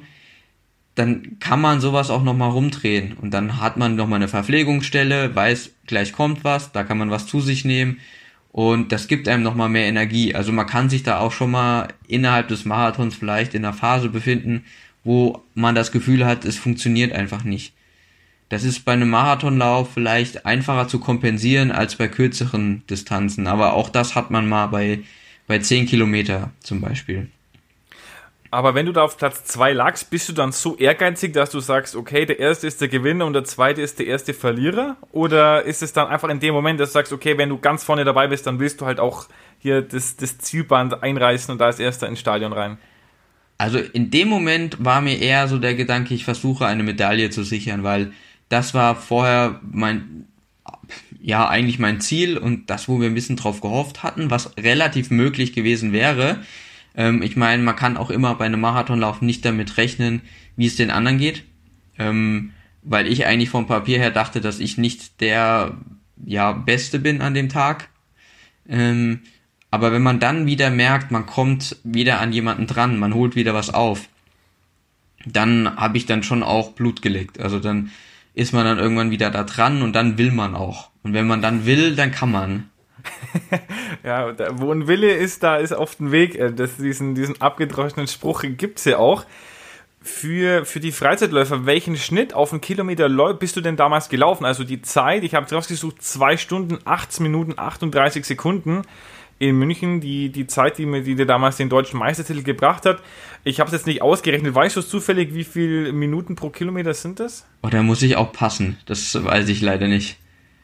dann 0.95 1.37
kann 1.39 1.61
man 1.61 1.79
sowas 1.79 2.09
auch 2.09 2.23
nochmal 2.23 2.49
rumdrehen. 2.49 3.13
Und 3.13 3.31
dann 3.31 3.61
hat 3.61 3.77
man 3.77 3.95
nochmal 3.95 4.17
eine 4.17 4.27
Verpflegungsstelle, 4.27 5.35
weiß, 5.35 5.71
gleich 5.85 6.11
kommt 6.11 6.43
was, 6.43 6.71
da 6.71 6.83
kann 6.83 6.97
man 6.97 7.11
was 7.11 7.27
zu 7.27 7.39
sich 7.39 7.65
nehmen. 7.65 7.99
Und 8.51 8.91
das 8.91 9.07
gibt 9.07 9.27
einem 9.27 9.43
nochmal 9.43 9.69
mehr 9.69 9.85
Energie. 9.85 10.33
Also 10.33 10.51
man 10.51 10.65
kann 10.65 10.89
sich 10.89 11.03
da 11.03 11.19
auch 11.19 11.31
schon 11.31 11.51
mal 11.51 11.89
innerhalb 12.07 12.47
des 12.47 12.65
Marathons 12.65 13.15
vielleicht 13.15 13.53
in 13.53 13.63
einer 13.63 13.73
Phase 13.73 14.09
befinden, 14.09 14.65
wo 15.03 15.43
man 15.53 15.75
das 15.75 15.91
Gefühl 15.91 16.25
hat, 16.25 16.45
es 16.45 16.57
funktioniert 16.57 17.13
einfach 17.13 17.43
nicht. 17.43 17.73
Das 18.49 18.63
ist 18.63 18.85
bei 18.85 18.93
einem 18.93 19.09
Marathonlauf 19.09 19.91
vielleicht 19.93 20.45
einfacher 20.45 20.87
zu 20.87 20.99
kompensieren 20.99 21.71
als 21.71 21.95
bei 21.95 22.07
kürzeren 22.07 22.83
Distanzen. 22.89 23.47
Aber 23.47 23.73
auch 23.73 23.89
das 23.89 24.15
hat 24.15 24.31
man 24.31 24.47
mal 24.47 24.67
bei, 24.67 24.99
bei 25.47 25.59
10 25.59 25.85
Kilometer 25.85 26.51
zum 26.61 26.79
Beispiel. 26.79 27.29
Aber 28.49 28.75
wenn 28.75 28.85
du 28.85 28.93
da 28.93 29.03
auf 29.03 29.17
Platz 29.17 29.43
2 29.43 29.73
lagst, 29.73 30.09
bist 30.09 30.29
du 30.29 30.33
dann 30.33 30.53
so 30.53 30.77
ehrgeizig, 30.77 31.33
dass 31.33 31.49
du 31.49 31.59
sagst, 31.59 31.95
okay, 31.95 32.25
der 32.25 32.39
erste 32.39 32.65
ist 32.65 32.79
der 32.79 32.87
Gewinner 32.87 33.25
und 33.25 33.33
der 33.33 33.43
zweite 33.43 33.81
ist 33.81 33.99
der 33.99 34.07
erste 34.07 34.33
Verlierer? 34.33 34.95
Oder 35.11 35.63
ist 35.63 35.83
es 35.83 35.91
dann 35.91 36.07
einfach 36.07 36.29
in 36.29 36.39
dem 36.39 36.53
Moment, 36.53 36.79
dass 36.79 36.89
du 36.89 36.93
sagst, 36.93 37.11
okay, 37.11 37.37
wenn 37.37 37.49
du 37.49 37.57
ganz 37.57 37.83
vorne 37.83 38.05
dabei 38.05 38.27
bist, 38.27 38.47
dann 38.47 38.59
willst 38.59 38.79
du 38.79 38.85
halt 38.85 39.01
auch 39.01 39.27
hier 39.59 39.81
das, 39.81 40.15
das 40.15 40.37
Zielband 40.37 41.03
einreißen 41.03 41.51
und 41.51 41.59
da 41.59 41.65
als 41.65 41.79
erster 41.79 42.07
ins 42.07 42.19
Stadion 42.19 42.53
rein? 42.53 42.77
Also 43.57 43.79
in 43.79 44.11
dem 44.11 44.29
Moment 44.29 44.83
war 44.83 45.01
mir 45.01 45.19
eher 45.19 45.47
so 45.47 45.57
der 45.57 45.73
Gedanke, 45.75 46.13
ich 46.13 46.23
versuche 46.23 46.65
eine 46.65 46.83
Medaille 46.83 47.29
zu 47.31 47.43
sichern, 47.43 47.83
weil 47.83 48.13
das 48.49 48.73
war 48.73 48.95
vorher 48.95 49.59
mein, 49.69 50.25
ja, 51.21 51.47
eigentlich 51.47 51.79
mein 51.79 52.01
Ziel 52.01 52.37
und 52.37 52.69
das, 52.69 52.87
wo 52.87 52.99
wir 52.99 53.07
ein 53.07 53.13
bisschen 53.13 53.35
drauf 53.35 53.61
gehofft 53.61 54.03
hatten, 54.03 54.31
was 54.31 54.55
relativ 54.57 55.11
möglich 55.11 55.53
gewesen 55.53 55.91
wäre. 55.91 56.39
Ähm, 56.95 57.21
ich 57.21 57.35
meine, 57.35 57.63
man 57.63 57.75
kann 57.75 57.97
auch 57.97 58.09
immer 58.09 58.35
bei 58.35 58.45
einem 58.45 58.61
Marathonlauf 58.61 59.21
nicht 59.21 59.45
damit 59.45 59.77
rechnen, 59.77 60.21
wie 60.55 60.67
es 60.67 60.75
den 60.75 60.91
anderen 60.91 61.17
geht. 61.17 61.43
Ähm, 61.99 62.51
weil 62.83 63.07
ich 63.07 63.25
eigentlich 63.25 63.49
vom 63.49 63.67
Papier 63.67 63.97
her 63.97 64.11
dachte, 64.11 64.39
dass 64.39 64.59
ich 64.59 64.77
nicht 64.77 65.19
der 65.19 65.77
ja, 66.25 66.53
Beste 66.53 66.99
bin 66.99 67.21
an 67.21 67.33
dem 67.33 67.49
Tag. 67.49 67.89
Ähm, 68.67 69.21
aber 69.69 69.91
wenn 69.91 70.01
man 70.01 70.19
dann 70.19 70.45
wieder 70.45 70.69
merkt, 70.69 71.11
man 71.11 71.25
kommt 71.25 71.77
wieder 71.83 72.19
an 72.19 72.31
jemanden 72.31 72.67
dran, 72.67 72.97
man 72.97 73.13
holt 73.13 73.35
wieder 73.35 73.53
was 73.53 73.73
auf, 73.73 74.07
dann 75.25 75.75
habe 75.75 75.97
ich 75.97 76.05
dann 76.05 76.23
schon 76.23 76.43
auch 76.43 76.71
Blut 76.71 77.01
geleckt. 77.01 77.39
Also 77.39 77.59
dann 77.59 77.91
ist 78.37 78.53
man 78.53 78.65
dann 78.65 78.77
irgendwann 78.77 79.09
wieder 79.09 79.31
da 79.31 79.43
dran 79.43 79.81
und 79.81 79.93
dann 79.93 80.19
will 80.19 80.31
man 80.31 80.53
auch. 80.53 80.91
Und 81.01 81.13
wenn 81.13 81.25
man 81.25 81.41
dann 81.41 81.65
will, 81.65 81.95
dann 81.95 82.11
kann 82.11 82.31
man. 82.31 82.69
ja, 84.03 84.31
da, 84.31 84.59
wo 84.59 84.71
ein 84.71 84.87
Wille 84.87 85.11
ist, 85.11 85.41
da 85.41 85.57
ist 85.57 85.73
oft 85.73 85.99
ein 85.99 86.11
Weg. 86.11 86.35
Äh, 86.35 86.53
das, 86.53 86.77
diesen, 86.77 87.15
diesen 87.15 87.41
abgedroschenen 87.41 88.07
Spruch 88.07 88.43
gibt's 88.43 88.85
ja 88.85 88.99
auch. 88.99 89.25
Für, 90.01 90.65
für 90.65 90.79
die 90.79 90.91
Freizeitläufer, 90.91 91.65
welchen 91.65 91.97
Schnitt 91.97 92.35
auf 92.35 92.51
einen 92.51 92.61
Kilometer 92.61 93.09
bist 93.33 93.57
du 93.57 93.61
denn 93.61 93.75
damals 93.75 94.07
gelaufen? 94.07 94.45
Also 94.45 94.63
die 94.63 94.83
Zeit, 94.83 95.23
ich 95.23 95.33
habe 95.33 95.53
rausgesucht, 95.53 96.01
2 96.01 96.37
Stunden, 96.37 96.77
18 96.85 97.23
Minuten, 97.23 97.53
38 97.57 98.23
Sekunden 98.23 98.83
in 99.39 99.57
München, 99.57 100.01
die, 100.01 100.29
die 100.29 100.47
Zeit, 100.47 100.77
die 100.77 100.85
mir 100.85 101.03
die 101.03 101.15
dir 101.15 101.25
damals 101.25 101.57
den 101.57 101.69
deutschen 101.69 101.99
Meistertitel 101.99 102.43
gebracht 102.43 102.85
hat. 102.85 103.01
Ich 103.43 103.59
habe 103.59 103.67
es 103.67 103.73
jetzt 103.73 103.87
nicht 103.87 104.01
ausgerechnet. 104.01 104.55
Weißt 104.55 104.75
du 104.75 104.81
zufällig, 104.81 105.33
wie 105.33 105.43
viele 105.43 105.93
Minuten 105.93 106.35
pro 106.35 106.49
Kilometer 106.49 106.93
sind 106.93 107.19
das? 107.19 107.45
Oh, 107.61 107.69
da 107.69 107.83
muss 107.83 108.01
ich 108.01 108.15
auch 108.15 108.31
passen. 108.31 108.77
Das 108.85 109.23
weiß 109.23 109.47
ich 109.49 109.61
leider 109.61 109.87
nicht. 109.87 110.17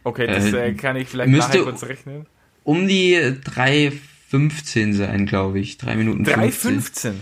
Okay, 0.03 0.27
das 0.27 0.51
äh, 0.51 0.69
äh 0.69 0.73
kann 0.73 0.95
ich 0.95 1.07
vielleicht 1.07 1.31
nachher 1.31 1.63
kurz 1.63 1.83
rechnen. 1.83 2.25
Um 2.63 2.87
die 2.87 3.15
3,15 3.15 4.93
sein, 4.93 5.25
glaube 5.25 5.59
ich. 5.59 5.77
3 5.77 5.95
Minuten 5.95 6.25
3,15? 6.25 7.13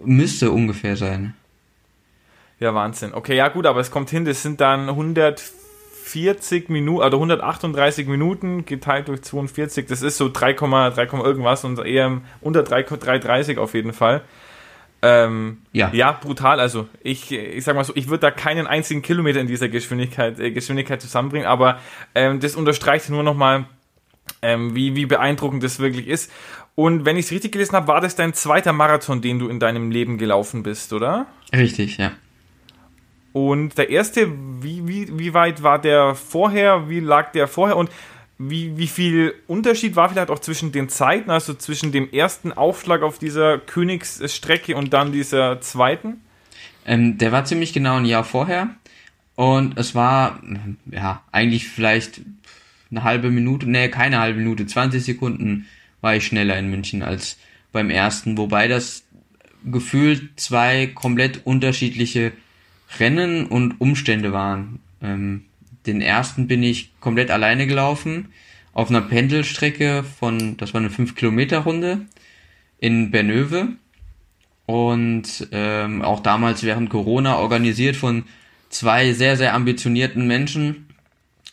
Müsste 0.00 0.50
ungefähr 0.50 0.96
sein. 0.96 1.34
Ja, 2.60 2.74
Wahnsinn. 2.74 3.12
Okay, 3.12 3.36
ja 3.36 3.48
gut, 3.48 3.66
aber 3.66 3.80
es 3.80 3.90
kommt 3.90 4.10
hin, 4.10 4.24
das 4.24 4.42
sind 4.42 4.60
dann 4.60 4.88
140 6.04 6.68
Minuten, 6.68 7.02
oder 7.02 7.14
138 7.14 8.06
Minuten 8.06 8.66
geteilt 8.66 9.08
durch 9.08 9.22
42. 9.22 9.86
Das 9.86 10.02
ist 10.02 10.18
so 10.18 10.30
3, 10.32 10.52
3, 10.52 11.04
irgendwas 11.24 11.64
und 11.64 11.78
eher 11.78 12.20
unter 12.40 12.60
3,30 12.60 13.58
auf 13.58 13.74
jeden 13.74 13.92
Fall. 13.92 14.22
Ähm, 15.02 15.58
ja. 15.72 15.90
ja, 15.92 16.12
brutal. 16.12 16.60
Also 16.60 16.88
ich, 17.02 17.30
ich 17.30 17.64
sag 17.64 17.74
mal 17.74 17.84
so, 17.84 17.92
ich 17.94 18.08
würde 18.08 18.20
da 18.20 18.30
keinen 18.30 18.66
einzigen 18.66 19.02
Kilometer 19.02 19.40
in 19.40 19.46
dieser 19.46 19.68
Geschwindigkeit, 19.68 20.38
äh, 20.38 20.50
Geschwindigkeit 20.50 21.02
zusammenbringen, 21.02 21.46
aber 21.46 21.78
ähm, 22.14 22.40
das 22.40 22.56
unterstreicht 22.56 23.10
nur 23.10 23.22
nochmal, 23.22 23.66
ähm, 24.40 24.74
wie, 24.74 24.96
wie 24.96 25.04
beeindruckend 25.04 25.62
das 25.62 25.78
wirklich 25.78 26.06
ist. 26.06 26.30
Und 26.74 27.04
wenn 27.04 27.16
ich 27.16 27.26
es 27.26 27.32
richtig 27.32 27.52
gelesen 27.52 27.76
habe, 27.76 27.86
war 27.86 28.00
das 28.00 28.16
dein 28.16 28.32
zweiter 28.34 28.72
Marathon, 28.72 29.20
den 29.20 29.38
du 29.38 29.48
in 29.48 29.60
deinem 29.60 29.90
Leben 29.90 30.16
gelaufen 30.16 30.62
bist, 30.62 30.92
oder? 30.92 31.26
Richtig, 31.52 31.98
ja. 31.98 32.12
Und 33.34 33.76
der 33.78 33.90
erste, 33.90 34.30
wie, 34.62 34.86
wie, 34.86 35.18
wie 35.18 35.34
weit 35.34 35.64
war 35.64 35.80
der 35.80 36.14
vorher? 36.14 36.88
Wie 36.88 37.00
lag 37.00 37.32
der 37.32 37.48
vorher? 37.48 37.76
Und 37.76 37.90
wie, 38.38 38.78
wie 38.78 38.86
viel 38.86 39.34
Unterschied 39.48 39.96
war 39.96 40.08
vielleicht 40.08 40.30
auch 40.30 40.38
zwischen 40.38 40.70
den 40.70 40.88
Zeiten, 40.88 41.30
also 41.30 41.52
zwischen 41.52 41.90
dem 41.90 42.08
ersten 42.12 42.52
Aufschlag 42.52 43.02
auf 43.02 43.18
dieser 43.18 43.58
Königsstrecke 43.58 44.76
und 44.76 44.92
dann 44.92 45.10
dieser 45.10 45.60
zweiten? 45.60 46.20
Ähm, 46.86 47.18
der 47.18 47.32
war 47.32 47.44
ziemlich 47.44 47.72
genau 47.72 47.96
ein 47.96 48.04
Jahr 48.04 48.22
vorher 48.22 48.68
und 49.34 49.76
es 49.78 49.96
war, 49.96 50.40
ja, 50.88 51.24
eigentlich 51.32 51.68
vielleicht 51.68 52.20
eine 52.92 53.02
halbe 53.02 53.30
Minute, 53.30 53.68
nee, 53.68 53.88
keine 53.88 54.20
halbe 54.20 54.38
Minute, 54.38 54.64
20 54.64 55.02
Sekunden 55.02 55.66
war 56.00 56.14
ich 56.14 56.24
schneller 56.24 56.56
in 56.56 56.70
München 56.70 57.02
als 57.02 57.36
beim 57.72 57.90
ersten, 57.90 58.38
wobei 58.38 58.68
das 58.68 59.02
gefühlt 59.64 60.38
zwei 60.38 60.86
komplett 60.86 61.44
unterschiedliche 61.44 62.30
Rennen 63.00 63.46
und 63.46 63.80
Umstände 63.80 64.32
waren. 64.32 64.80
Ähm, 65.02 65.44
den 65.86 66.00
ersten 66.00 66.46
bin 66.46 66.62
ich 66.62 66.92
komplett 67.00 67.30
alleine 67.30 67.66
gelaufen 67.66 68.30
auf 68.72 68.90
einer 68.90 69.02
Pendelstrecke 69.02 70.04
von, 70.18 70.56
das 70.56 70.74
war 70.74 70.80
eine 70.80 70.90
5 70.90 71.14
Kilometer 71.14 71.58
Runde 71.58 72.06
in 72.80 73.10
Bernöve 73.10 73.68
und 74.66 75.48
ähm, 75.52 76.02
auch 76.02 76.20
damals 76.20 76.62
während 76.64 76.90
Corona 76.90 77.38
organisiert 77.38 77.96
von 77.96 78.24
zwei 78.70 79.12
sehr, 79.12 79.36
sehr 79.36 79.54
ambitionierten 79.54 80.26
Menschen. 80.26 80.88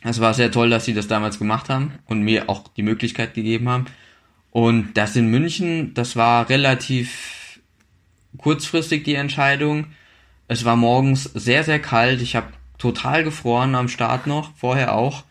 Es 0.03 0.19
war 0.19 0.33
sehr 0.33 0.51
toll, 0.51 0.69
dass 0.71 0.85
sie 0.85 0.95
das 0.95 1.07
damals 1.07 1.37
gemacht 1.37 1.69
haben 1.69 1.93
und 2.07 2.23
mir 2.23 2.49
auch 2.49 2.67
die 2.69 2.83
Möglichkeit 2.83 3.35
gegeben 3.35 3.69
haben. 3.69 3.85
Und 4.49 4.93
das 4.95 5.15
in 5.15 5.27
München, 5.27 5.93
das 5.93 6.15
war 6.15 6.49
relativ 6.49 7.59
kurzfristig 8.37 9.03
die 9.03 9.15
Entscheidung. 9.15 9.87
Es 10.51 10.65
war 10.65 10.75
morgens 10.75 11.23
sehr, 11.23 11.63
sehr 11.63 11.79
kalt. 11.79 12.21
Ich 12.21 12.35
habe 12.35 12.47
total 12.77 13.23
gefroren 13.23 13.73
am 13.73 13.87
Start 13.87 14.27
noch, 14.27 14.53
vorher 14.57 14.93
auch. 14.95 15.23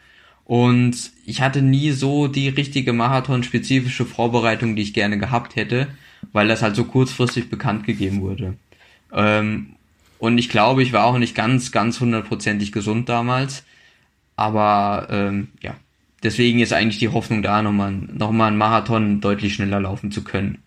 Und 0.46 1.12
ich 1.26 1.42
hatte 1.42 1.61
nie 1.61 1.90
so 1.90 2.26
die 2.26 2.48
richtige 2.48 2.94
Marathon-spezifische 2.94 4.06
Vorbereitung, 4.06 4.76
die 4.76 4.83
ich 4.83 4.94
gerne 4.94 5.18
gehabt 5.18 5.56
hätte, 5.56 5.88
weil 6.33 6.48
das 6.48 6.62
halt 6.62 6.74
so 6.74 6.85
kurzfristig 6.85 7.50
bekannt 7.50 7.85
gegeben 7.85 8.22
wurde. 8.22 8.54
Ähm, 9.12 9.74
und 10.18 10.38
ich 10.38 10.48
glaube, 10.48 10.83
ich 10.83 10.94
war 10.94 11.04
auch 11.04 11.18
nicht 11.18 11.35
ganz, 11.35 11.70
ganz 11.70 12.00
hundertprozentig 12.00 12.72
gesund 12.72 13.11
damals. 13.11 13.64
Aber 14.37 15.09
ähm, 15.11 15.48
ja, 15.61 15.74
deswegen 16.22 16.61
ist 16.61 16.72
eigentlich 16.72 16.98
die 16.98 17.11
Hoffnung 17.11 17.42
da, 17.42 17.61
nochmal 17.61 17.92
noch 17.92 18.33
mal 18.33 18.46
einen 18.46 18.56
Marathon 18.56 19.20
deutlich 19.20 19.52
schneller 19.52 19.80
laufen 19.80 20.12
zu 20.12 20.24
können. 20.24 20.62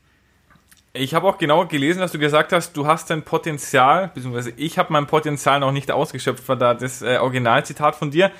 Ich 0.96 1.16
habe 1.16 1.28
auch 1.28 1.40
genau 1.40 1.66
gelesen, 1.66 2.02
dass 2.02 2.12
du 2.12 2.20
gesagt 2.20 2.54
hast, 2.54 2.78
du 2.78 2.86
hast 2.86 3.10
dein 3.10 3.24
Potenzial, 3.24 4.12
beziehungsweise 4.14 4.54
ich 4.58 4.78
habe 4.78 4.94
mein 4.94 5.08
Potenzial 5.08 5.60
noch 5.60 5.72
nicht 5.72 5.90
ausgeschöpft, 5.90 6.48
war 6.48 6.56
da 6.56 6.76
das 6.76 7.02
äh, 7.02 7.18
Originalzitat 7.18 7.96
von 7.96 8.12
dir. 8.12 8.32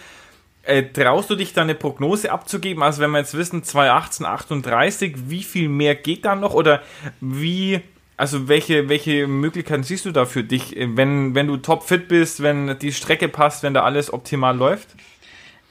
Äh, 0.62 0.84
traust 0.84 1.32
du 1.32 1.36
dich 1.36 1.54
da 1.54 1.64
eine 1.64 1.74
Prognose 1.74 2.32
abzugeben? 2.32 2.84
Also 2.84 3.02
wenn 3.02 3.10
wir 3.10 3.18
jetzt 3.18 3.36
wissen, 3.36 3.64
2018, 3.64 4.28
38, 4.28 5.16
wie 5.30 5.42
viel 5.42 5.68
mehr 5.68 5.96
geht 5.96 6.26
da 6.26 6.36
noch? 6.36 6.54
Oder 6.54 6.84
wie, 7.22 7.82
also 8.18 8.48
welche, 8.48 8.88
welche 8.88 9.26
Möglichkeiten 9.26 9.82
siehst 9.82 10.06
du 10.06 10.12
da 10.12 10.26
für 10.26 10.44
dich, 10.44 10.78
äh, 10.78 10.96
wenn, 10.96 11.34
wenn 11.34 11.48
du 11.48 11.58
topfit 11.58 12.08
bist, 12.08 12.44
wenn 12.44 12.78
die 12.78 12.92
Strecke 12.92 13.30
passt, 13.30 13.64
wenn 13.64 13.74
da 13.74 13.82
alles 13.82 14.14
optimal 14.14 14.56
läuft? 14.56 14.90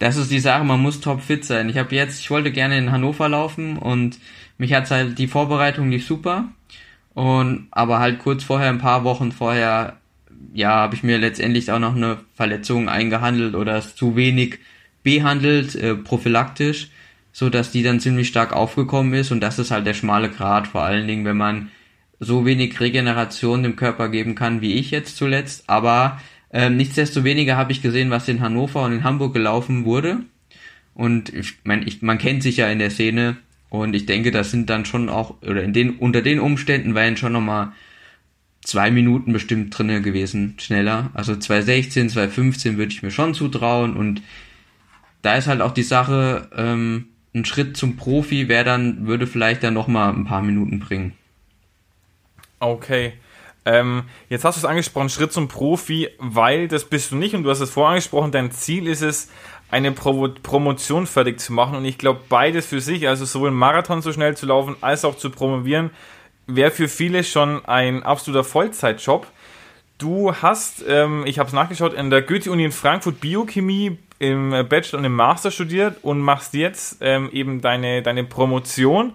Das 0.00 0.16
ist 0.16 0.32
die 0.32 0.40
Sache, 0.40 0.64
man 0.64 0.80
muss 0.80 1.00
topfit 1.00 1.44
sein. 1.44 1.68
Ich 1.68 1.78
habe 1.78 1.94
jetzt, 1.94 2.18
ich 2.18 2.28
wollte 2.32 2.50
gerne 2.50 2.76
in 2.76 2.90
Hannover 2.90 3.28
laufen 3.28 3.78
und 3.78 4.18
mich 4.58 4.74
hat 4.74 4.90
halt 4.90 5.16
die 5.16 5.28
Vorbereitung 5.28 5.88
nicht 5.88 6.08
super 6.08 6.48
und 7.14 7.68
aber 7.70 7.98
halt 7.98 8.18
kurz 8.18 8.44
vorher, 8.44 8.68
ein 8.68 8.78
paar 8.78 9.04
Wochen 9.04 9.32
vorher, 9.32 9.96
ja, 10.54 10.70
habe 10.70 10.94
ich 10.94 11.02
mir 11.02 11.18
letztendlich 11.18 11.70
auch 11.70 11.78
noch 11.78 11.96
eine 11.96 12.18
Verletzung 12.34 12.88
eingehandelt 12.88 13.54
oder 13.54 13.76
es 13.76 13.94
zu 13.94 14.16
wenig 14.16 14.58
behandelt, 15.02 15.74
äh, 15.74 15.94
prophylaktisch, 15.94 16.88
so 17.32 17.50
dass 17.50 17.70
die 17.70 17.82
dann 17.82 18.00
ziemlich 18.00 18.28
stark 18.28 18.52
aufgekommen 18.52 19.14
ist 19.14 19.30
und 19.30 19.40
das 19.40 19.58
ist 19.58 19.70
halt 19.70 19.86
der 19.86 19.94
schmale 19.94 20.30
Grat, 20.30 20.66
vor 20.68 20.82
allen 20.82 21.06
Dingen, 21.06 21.24
wenn 21.24 21.36
man 21.36 21.70
so 22.22 22.46
wenig 22.46 22.78
Regeneration 22.80 23.64
dem 23.64 23.76
Körper 23.76 24.08
geben 24.08 24.34
kann, 24.34 24.60
wie 24.60 24.74
ich 24.74 24.92
jetzt 24.92 25.16
zuletzt. 25.16 25.68
Aber 25.68 26.20
äh, 26.50 26.70
nichtsdestoweniger 26.70 27.56
habe 27.56 27.72
ich 27.72 27.82
gesehen, 27.82 28.10
was 28.10 28.28
in 28.28 28.40
Hannover 28.40 28.84
und 28.84 28.92
in 28.92 29.04
Hamburg 29.04 29.34
gelaufen 29.34 29.84
wurde. 29.84 30.18
Und 30.94 31.34
ich 31.34 31.54
mein, 31.64 31.86
ich, 31.86 32.00
man 32.00 32.18
kennt 32.18 32.42
sich 32.44 32.58
ja 32.58 32.68
in 32.68 32.78
der 32.78 32.90
Szene, 32.90 33.38
und 33.72 33.94
ich 33.94 34.04
denke, 34.04 34.30
das 34.30 34.50
sind 34.50 34.68
dann 34.68 34.84
schon 34.84 35.08
auch, 35.08 35.40
oder 35.40 35.62
in 35.62 35.72
den, 35.72 35.96
unter 35.96 36.20
den 36.20 36.40
Umständen 36.40 36.94
werden 36.94 37.16
schon 37.16 37.32
nochmal 37.32 37.72
zwei 38.60 38.90
Minuten 38.90 39.32
bestimmt 39.32 39.76
drinne 39.76 40.02
gewesen, 40.02 40.56
schneller. 40.58 41.10
Also 41.14 41.34
216, 41.34 42.10
215 42.10 42.76
würde 42.76 42.92
ich 42.92 43.02
mir 43.02 43.10
schon 43.10 43.32
zutrauen 43.32 43.96
und 43.96 44.20
da 45.22 45.36
ist 45.36 45.46
halt 45.46 45.62
auch 45.62 45.72
die 45.72 45.84
Sache, 45.84 46.50
ähm, 46.54 47.06
ein 47.34 47.46
Schritt 47.46 47.78
zum 47.78 47.96
Profi 47.96 48.46
wäre 48.48 48.64
dann, 48.64 49.06
würde 49.06 49.26
vielleicht 49.26 49.62
dann 49.62 49.72
nochmal 49.72 50.12
ein 50.12 50.26
paar 50.26 50.42
Minuten 50.42 50.78
bringen. 50.78 51.14
Okay. 52.60 53.14
Ähm, 53.64 54.02
jetzt 54.28 54.44
hast 54.44 54.56
du 54.56 54.58
es 54.58 54.64
angesprochen, 54.66 55.08
Schritt 55.08 55.32
zum 55.32 55.48
Profi, 55.48 56.10
weil 56.18 56.68
das 56.68 56.84
bist 56.84 57.10
du 57.10 57.16
nicht 57.16 57.34
und 57.34 57.44
du 57.44 57.48
hast 57.48 57.60
es 57.60 57.70
vorangesprochen, 57.70 58.32
dein 58.32 58.50
Ziel 58.50 58.86
ist 58.86 59.00
es, 59.00 59.30
eine 59.72 59.90
Pro 59.90 60.28
Promotion 60.42 61.06
fertig 61.06 61.40
zu 61.40 61.52
machen 61.52 61.76
und 61.76 61.84
ich 61.86 61.96
glaube 61.96 62.20
beides 62.28 62.66
für 62.66 62.80
sich, 62.80 63.08
also 63.08 63.24
sowohl 63.24 63.50
Marathon 63.50 64.02
so 64.02 64.12
schnell 64.12 64.36
zu 64.36 64.44
laufen 64.44 64.76
als 64.82 65.04
auch 65.04 65.16
zu 65.16 65.30
promovieren, 65.30 65.90
wäre 66.46 66.70
für 66.70 66.88
viele 66.88 67.24
schon 67.24 67.64
ein 67.64 68.02
absoluter 68.02 68.44
Vollzeitjob. 68.44 69.26
Du 69.96 70.34
hast, 70.34 70.84
ähm, 70.86 71.24
ich 71.26 71.38
habe 71.38 71.46
es 71.46 71.54
nachgeschaut, 71.54 71.94
in 71.94 72.10
der 72.10 72.20
Goethe-Uni 72.20 72.64
in 72.66 72.72
Frankfurt 72.72 73.20
Biochemie 73.20 73.98
im 74.18 74.50
Bachelor 74.68 74.98
und 74.98 75.06
im 75.06 75.16
Master 75.16 75.50
studiert 75.50 75.96
und 76.02 76.20
machst 76.20 76.52
jetzt 76.52 76.98
ähm, 77.00 77.30
eben 77.32 77.62
deine, 77.62 78.02
deine 78.02 78.24
Promotion. 78.24 79.14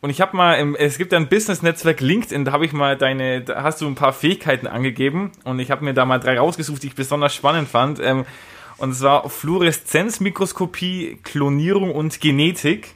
Und 0.00 0.10
ich 0.10 0.20
habe 0.20 0.36
mal, 0.36 0.54
im, 0.54 0.74
es 0.74 0.98
gibt 0.98 1.14
ein 1.14 1.28
Business-Netzwerk 1.28 2.00
LinkedIn, 2.00 2.44
da 2.44 2.52
habe 2.52 2.66
ich 2.66 2.72
mal 2.72 2.96
deine, 2.96 3.42
da 3.42 3.62
hast 3.62 3.80
du 3.80 3.86
ein 3.86 3.94
paar 3.94 4.12
Fähigkeiten 4.12 4.66
angegeben 4.66 5.30
und 5.44 5.60
ich 5.60 5.70
habe 5.70 5.84
mir 5.84 5.94
da 5.94 6.04
mal 6.04 6.18
drei 6.18 6.38
rausgesucht, 6.38 6.82
die 6.82 6.88
ich 6.88 6.94
besonders 6.94 7.32
spannend 7.32 7.68
fand. 7.68 8.00
Ähm, 8.00 8.26
und 8.78 8.94
zwar 8.94 9.28
Fluoreszenzmikroskopie, 9.28 11.18
Klonierung 11.22 11.94
und 11.94 12.20
Genetik. 12.20 12.94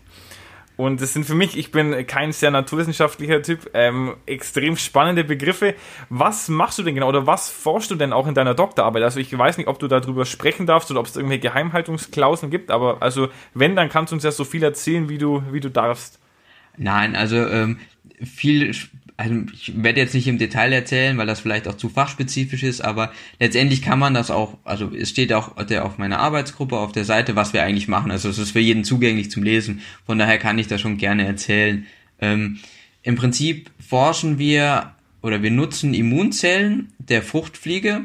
Und 0.77 1.01
das 1.01 1.13
sind 1.13 1.27
für 1.27 1.35
mich, 1.35 1.59
ich 1.59 1.73
bin 1.73 2.07
kein 2.07 2.31
sehr 2.31 2.53
naturwissenschaftlicher 2.53 3.43
Typ, 3.43 3.69
ähm, 3.75 4.15
extrem 4.27 4.77
spannende 4.77 5.25
Begriffe. 5.25 5.75
Was 6.09 6.49
machst 6.49 6.79
du 6.79 6.85
denn 6.85 6.95
genau 6.95 7.09
oder 7.09 7.27
was 7.27 7.51
forschst 7.51 7.91
du 7.91 7.97
denn 7.97 8.13
auch 8.13 8.29
in 8.29 8.35
deiner 8.35 8.55
Doktorarbeit? 8.55 9.03
Also 9.03 9.19
ich 9.19 9.37
weiß 9.37 9.59
nicht, 9.59 9.67
ob 9.67 9.81
du 9.81 9.89
darüber 9.89 10.25
sprechen 10.25 10.67
darfst 10.67 10.89
oder 10.93 11.01
ob 11.01 11.07
es 11.07 11.17
irgendwelche 11.17 11.41
Geheimhaltungsklauseln 11.41 12.53
gibt, 12.53 12.71
aber 12.71 13.03
also 13.03 13.29
wenn, 13.55 13.75
dann 13.75 13.89
kannst 13.89 14.13
du 14.13 14.15
uns 14.15 14.23
ja 14.23 14.31
so 14.31 14.45
viel 14.45 14.63
erzählen, 14.63 15.09
wie 15.09 15.19
du, 15.19 15.43
wie 15.51 15.59
du 15.59 15.69
darfst. 15.69 16.21
Nein, 16.77 17.17
also 17.17 17.37
ähm, 17.37 17.81
viel 18.23 18.73
also 19.19 19.35
ich 19.53 19.83
werde 19.83 20.01
jetzt 20.01 20.15
nicht 20.15 20.29
im 20.29 20.39
Detail 20.39 20.73
erzählen, 20.73 21.19
weil 21.19 21.27
das 21.27 21.41
vielleicht 21.41 21.67
auch 21.67 21.77
zu 21.77 21.89
fachspezifisch 21.89 22.63
ist, 22.63 22.81
aber 22.81 23.13
letztendlich 23.41 23.83
kann 23.83 23.99
man 23.99 24.15
das 24.15 24.31
auch, 24.31 24.57
also 24.63 24.93
es 24.95 25.11
steht 25.11 25.33
auch 25.33 25.61
der 25.65 25.85
auf 25.85 25.99
meiner 25.99 26.21
Arbeitsgruppe 26.21 26.79
auf 26.79 26.93
der 26.93 27.05
Seite, 27.05 27.35
was 27.35 27.53
wir 27.53 27.65
eigentlich 27.65 27.89
machen. 27.89 28.13
Also 28.13 28.29
es 28.29 28.39
ist 28.39 28.53
für 28.53 28.61
jeden 28.61 28.85
zugänglich 28.85 29.29
zum 29.33 29.43
Lesen. 29.43 29.81
Von 30.07 30.21
daher 30.21 30.39
kann 30.39 30.57
ich 30.61 30.69
das 30.69 30.81
schon 30.81 30.99
gerne 30.99 31.27
erzählen. 31.27 31.85
Ähm, 32.21 32.61
Im 33.03 33.17
Prinzip 33.17 33.73
forschen 33.85 34.39
wir 34.39 34.93
oder 35.21 35.43
wir 35.43 35.51
nutzen 35.51 35.95
Immunzellen 35.95 36.93
der 36.99 37.23
Fruchtfliege, 37.23 38.03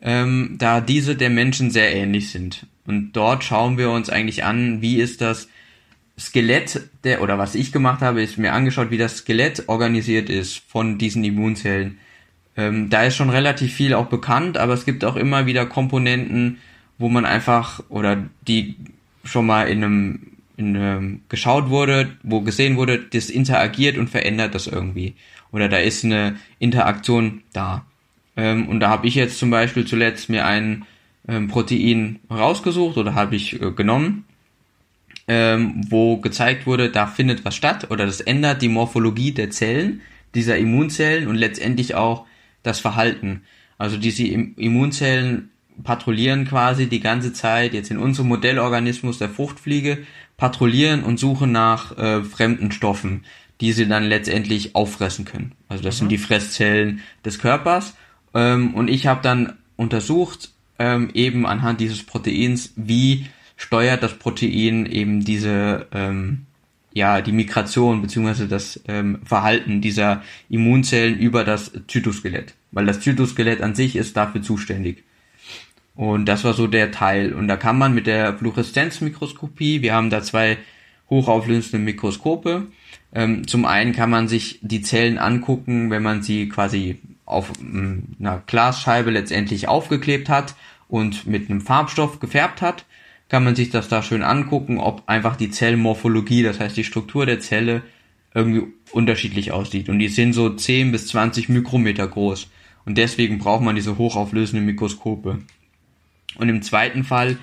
ähm, 0.00 0.54
da 0.58 0.80
diese 0.80 1.16
der 1.16 1.30
Menschen 1.30 1.72
sehr 1.72 1.92
ähnlich 1.92 2.30
sind. 2.30 2.66
Und 2.86 3.14
dort 3.14 3.42
schauen 3.42 3.78
wir 3.78 3.90
uns 3.90 4.10
eigentlich 4.10 4.44
an, 4.44 4.80
wie 4.80 5.00
ist 5.00 5.20
das 5.20 5.48
Skelett 6.18 6.88
der, 7.04 7.22
oder 7.22 7.38
was 7.38 7.54
ich 7.54 7.72
gemacht 7.72 8.00
habe, 8.00 8.22
ist 8.22 8.38
mir 8.38 8.52
angeschaut, 8.52 8.90
wie 8.90 8.98
das 8.98 9.18
Skelett 9.18 9.64
organisiert 9.68 10.30
ist 10.30 10.62
von 10.66 10.96
diesen 10.96 11.22
Immunzellen. 11.24 11.98
Ähm, 12.56 12.88
da 12.88 13.04
ist 13.04 13.16
schon 13.16 13.28
relativ 13.28 13.74
viel 13.74 13.92
auch 13.92 14.06
bekannt, 14.06 14.56
aber 14.56 14.72
es 14.72 14.86
gibt 14.86 15.04
auch 15.04 15.16
immer 15.16 15.44
wieder 15.44 15.66
Komponenten, 15.66 16.58
wo 16.98 17.10
man 17.10 17.26
einfach, 17.26 17.82
oder 17.90 18.24
die 18.48 18.76
schon 19.24 19.44
mal 19.44 19.68
in 19.68 19.84
einem, 19.84 20.20
in 20.56 20.76
einem 20.76 21.20
geschaut 21.28 21.68
wurde, 21.68 22.16
wo 22.22 22.40
gesehen 22.40 22.76
wurde, 22.76 22.98
das 22.98 23.28
interagiert 23.28 23.98
und 23.98 24.08
verändert 24.08 24.54
das 24.54 24.66
irgendwie. 24.66 25.14
Oder 25.52 25.68
da 25.68 25.76
ist 25.76 26.02
eine 26.04 26.36
Interaktion 26.58 27.42
da. 27.52 27.84
Ähm, 28.36 28.68
und 28.68 28.80
da 28.80 28.88
habe 28.88 29.06
ich 29.06 29.14
jetzt 29.14 29.38
zum 29.38 29.50
Beispiel 29.50 29.86
zuletzt 29.86 30.30
mir 30.30 30.46
ein 30.46 30.86
ähm, 31.28 31.48
Protein 31.48 32.20
rausgesucht 32.30 32.96
oder 32.96 33.14
habe 33.14 33.36
ich 33.36 33.60
äh, 33.60 33.70
genommen 33.72 34.25
ähm, 35.28 35.82
wo 35.88 36.18
gezeigt 36.18 36.66
wurde, 36.66 36.90
da 36.90 37.06
findet 37.06 37.44
was 37.44 37.56
statt 37.56 37.90
oder 37.90 38.06
das 38.06 38.20
ändert 38.20 38.62
die 38.62 38.68
Morphologie 38.68 39.32
der 39.32 39.50
Zellen, 39.50 40.00
dieser 40.34 40.58
Immunzellen 40.58 41.26
und 41.28 41.36
letztendlich 41.36 41.94
auch 41.94 42.26
das 42.62 42.80
Verhalten. 42.80 43.42
Also 43.78 43.96
diese 43.96 44.24
Immunzellen 44.24 45.50
patrouillieren 45.82 46.46
quasi 46.46 46.86
die 46.86 47.00
ganze 47.00 47.32
Zeit 47.32 47.74
jetzt 47.74 47.90
in 47.90 47.98
unserem 47.98 48.28
Modellorganismus 48.28 49.18
der 49.18 49.28
Fruchtfliege, 49.28 49.98
patrouillieren 50.36 51.02
und 51.02 51.18
suchen 51.18 51.52
nach 51.52 51.96
äh, 51.98 52.22
fremden 52.22 52.72
Stoffen, 52.72 53.24
die 53.60 53.72
sie 53.72 53.86
dann 53.86 54.04
letztendlich 54.04 54.74
auffressen 54.74 55.24
können. 55.24 55.52
Also 55.68 55.82
das 55.82 55.96
mhm. 55.96 55.98
sind 55.98 56.08
die 56.10 56.18
Fresszellen 56.18 57.00
des 57.24 57.38
Körpers. 57.38 57.94
Ähm, 58.34 58.74
und 58.74 58.88
ich 58.88 59.06
habe 59.06 59.22
dann 59.22 59.54
untersucht, 59.76 60.50
ähm, 60.78 61.10
eben 61.14 61.46
anhand 61.46 61.80
dieses 61.80 62.02
Proteins, 62.02 62.72
wie 62.76 63.26
steuert 63.56 64.02
das 64.02 64.14
Protein 64.14 64.86
eben 64.86 65.24
diese, 65.24 65.86
ähm, 65.92 66.46
ja, 66.92 67.20
die 67.20 67.32
Migration 67.32 68.02
beziehungsweise 68.02 68.46
das 68.46 68.80
ähm, 68.86 69.18
Verhalten 69.24 69.80
dieser 69.80 70.22
Immunzellen 70.48 71.18
über 71.18 71.44
das 71.44 71.72
Zytoskelett. 71.88 72.54
Weil 72.70 72.86
das 72.86 73.00
Zytoskelett 73.00 73.62
an 73.62 73.74
sich 73.74 73.96
ist 73.96 74.16
dafür 74.16 74.42
zuständig. 74.42 75.04
Und 75.94 76.26
das 76.26 76.44
war 76.44 76.52
so 76.52 76.66
der 76.66 76.90
Teil. 76.90 77.32
Und 77.32 77.48
da 77.48 77.56
kann 77.56 77.78
man 77.78 77.94
mit 77.94 78.06
der 78.06 78.36
Fluoreszenzmikroskopie, 78.36 79.80
wir 79.80 79.94
haben 79.94 80.10
da 80.10 80.22
zwei 80.22 80.58
hochauflösende 81.08 81.78
Mikroskope. 81.78 82.66
Ähm, 83.14 83.48
zum 83.48 83.64
einen 83.64 83.92
kann 83.92 84.10
man 84.10 84.28
sich 84.28 84.58
die 84.60 84.82
Zellen 84.82 85.16
angucken, 85.18 85.90
wenn 85.90 86.02
man 86.02 86.22
sie 86.22 86.48
quasi 86.48 86.98
auf 87.24 87.52
ähm, 87.60 88.08
einer 88.20 88.42
Glasscheibe 88.46 89.10
letztendlich 89.10 89.68
aufgeklebt 89.68 90.28
hat 90.28 90.54
und 90.88 91.26
mit 91.26 91.48
einem 91.48 91.62
Farbstoff 91.62 92.20
gefärbt 92.20 92.60
hat 92.60 92.84
kann 93.28 93.44
man 93.44 93.56
sich 93.56 93.70
das 93.70 93.88
da 93.88 94.02
schön 94.02 94.22
angucken, 94.22 94.78
ob 94.78 95.02
einfach 95.08 95.36
die 95.36 95.50
Zellmorphologie, 95.50 96.42
das 96.42 96.60
heißt 96.60 96.76
die 96.76 96.84
Struktur 96.84 97.26
der 97.26 97.40
Zelle, 97.40 97.82
irgendwie 98.34 98.72
unterschiedlich 98.92 99.52
aussieht. 99.52 99.88
Und 99.88 99.98
die 99.98 100.08
sind 100.08 100.32
so 100.32 100.50
10 100.50 100.92
bis 100.92 101.08
20 101.08 101.48
Mikrometer 101.48 102.06
groß. 102.06 102.48
Und 102.84 102.98
deswegen 102.98 103.38
braucht 103.38 103.62
man 103.62 103.74
diese 103.74 103.98
hochauflösenden 103.98 104.66
Mikroskope. 104.66 105.38
Und 106.36 106.48
im 106.48 106.62
zweiten 106.62 107.02
Fall 107.02 107.38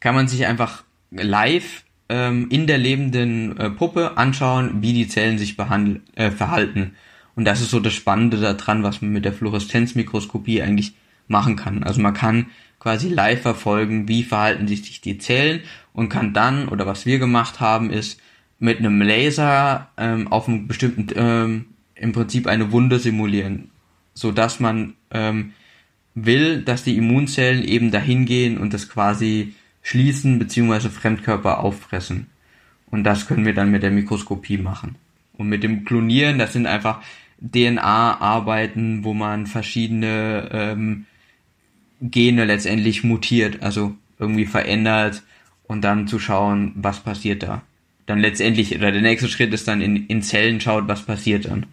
kann 0.00 0.14
man 0.14 0.28
sich 0.28 0.46
einfach 0.46 0.84
live 1.10 1.84
ähm, 2.08 2.48
in 2.50 2.66
der 2.66 2.78
lebenden 2.78 3.56
äh, 3.58 3.70
Puppe 3.70 4.16
anschauen, 4.16 4.82
wie 4.82 4.92
die 4.92 5.08
Zellen 5.08 5.38
sich 5.38 5.56
äh, 5.58 6.30
verhalten. 6.30 6.94
Und 7.34 7.44
das 7.44 7.60
ist 7.60 7.70
so 7.70 7.80
das 7.80 7.92
Spannende 7.92 8.38
daran, 8.38 8.82
was 8.82 9.02
man 9.02 9.12
mit 9.12 9.24
der 9.24 9.32
Fluoreszenzmikroskopie 9.32 10.62
eigentlich 10.62 10.94
machen 11.28 11.56
kann. 11.56 11.82
Also 11.82 12.00
man 12.00 12.14
kann 12.14 12.46
quasi 12.78 13.08
live 13.08 13.42
verfolgen, 13.42 14.08
wie 14.08 14.22
verhalten 14.22 14.68
sich 14.68 15.00
die 15.00 15.18
Zellen 15.18 15.60
und 15.92 16.08
kann 16.08 16.32
dann, 16.32 16.68
oder 16.68 16.86
was 16.86 17.06
wir 17.06 17.18
gemacht 17.18 17.60
haben, 17.60 17.90
ist 17.90 18.20
mit 18.58 18.78
einem 18.78 19.02
Laser 19.02 19.90
ähm, 19.96 20.28
auf 20.28 20.48
einem 20.48 20.66
bestimmten, 20.66 21.06
ähm, 21.16 21.66
im 21.94 22.12
Prinzip 22.12 22.46
eine 22.46 22.72
Wunde 22.72 22.98
simulieren, 22.98 23.70
so 24.14 24.32
dass 24.32 24.60
man 24.60 24.94
ähm, 25.10 25.52
will, 26.14 26.62
dass 26.62 26.84
die 26.84 26.96
Immunzellen 26.96 27.64
eben 27.64 27.90
dahin 27.90 28.24
gehen 28.24 28.58
und 28.58 28.72
das 28.72 28.88
quasi 28.88 29.54
schließen 29.82 30.38
beziehungsweise 30.38 30.90
Fremdkörper 30.90 31.60
auffressen. 31.60 32.26
Und 32.90 33.04
das 33.04 33.26
können 33.26 33.44
wir 33.44 33.54
dann 33.54 33.70
mit 33.70 33.82
der 33.82 33.90
Mikroskopie 33.90 34.58
machen. 34.58 34.96
Und 35.34 35.48
mit 35.48 35.62
dem 35.62 35.84
Klonieren, 35.84 36.38
das 36.38 36.52
sind 36.54 36.66
einfach 36.66 37.02
DNA-Arbeiten, 37.40 39.04
wo 39.04 39.12
man 39.12 39.46
verschiedene 39.46 40.48
ähm, 40.50 41.06
Gene 42.00 42.44
letztendlich 42.44 43.04
mutiert, 43.04 43.62
also 43.62 43.94
irgendwie 44.18 44.46
verändert 44.46 45.22
und 45.64 45.82
dann 45.82 46.08
zu 46.08 46.18
schauen, 46.18 46.72
was 46.76 47.00
passiert 47.00 47.42
da. 47.42 47.62
Dann 48.06 48.20
letztendlich, 48.20 48.74
oder 48.76 48.92
der 48.92 49.02
nächste 49.02 49.28
Schritt 49.28 49.52
ist 49.52 49.66
dann 49.66 49.80
in, 49.80 50.06
in 50.06 50.22
Zellen 50.22 50.60
schaut, 50.60 50.88
was 50.88 51.02
passiert 51.02 51.46
dann. 51.46 51.66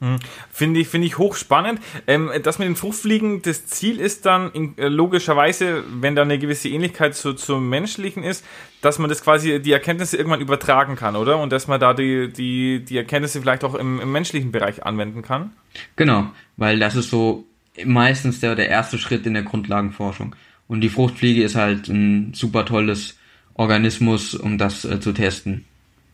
Hm. 0.00 0.18
Finde 0.52 0.78
ich, 0.80 0.88
finde 0.88 1.08
ich 1.08 1.18
hochspannend. 1.18 1.80
Ähm, 2.06 2.30
das 2.42 2.58
mit 2.58 2.68
den 2.68 2.76
Fruchtfliegen, 2.76 3.42
das 3.42 3.66
Ziel 3.66 3.98
ist 3.98 4.26
dann 4.26 4.52
in, 4.52 4.78
äh, 4.78 4.88
logischerweise, 4.88 5.82
wenn 5.88 6.14
da 6.14 6.22
eine 6.22 6.38
gewisse 6.38 6.68
Ähnlichkeit 6.68 7.16
zu, 7.16 7.34
zum 7.34 7.68
Menschlichen 7.68 8.22
ist, 8.22 8.44
dass 8.80 9.00
man 9.00 9.08
das 9.08 9.24
quasi, 9.24 9.60
die 9.60 9.72
Erkenntnisse 9.72 10.16
irgendwann 10.16 10.40
übertragen 10.40 10.94
kann, 10.94 11.16
oder? 11.16 11.38
Und 11.38 11.50
dass 11.52 11.66
man 11.66 11.80
da 11.80 11.94
die, 11.94 12.32
die, 12.32 12.84
die 12.84 12.96
Erkenntnisse 12.96 13.40
vielleicht 13.40 13.64
auch 13.64 13.74
im, 13.74 14.00
im 14.00 14.12
menschlichen 14.12 14.52
Bereich 14.52 14.84
anwenden 14.84 15.22
kann. 15.22 15.50
Genau, 15.96 16.30
weil 16.56 16.78
das 16.78 16.94
ist 16.94 17.10
so 17.10 17.44
meistens 17.84 18.40
der, 18.40 18.54
der 18.54 18.68
erste 18.68 18.98
Schritt 18.98 19.26
in 19.26 19.34
der 19.34 19.42
Grundlagenforschung. 19.42 20.34
Und 20.66 20.82
die 20.82 20.88
Fruchtfliege 20.88 21.42
ist 21.42 21.54
halt 21.54 21.88
ein 21.88 22.34
super 22.34 22.64
tolles 22.64 23.18
Organismus, 23.54 24.34
um 24.34 24.58
das 24.58 24.84
äh, 24.84 25.00
zu 25.00 25.12
testen. 25.12 25.64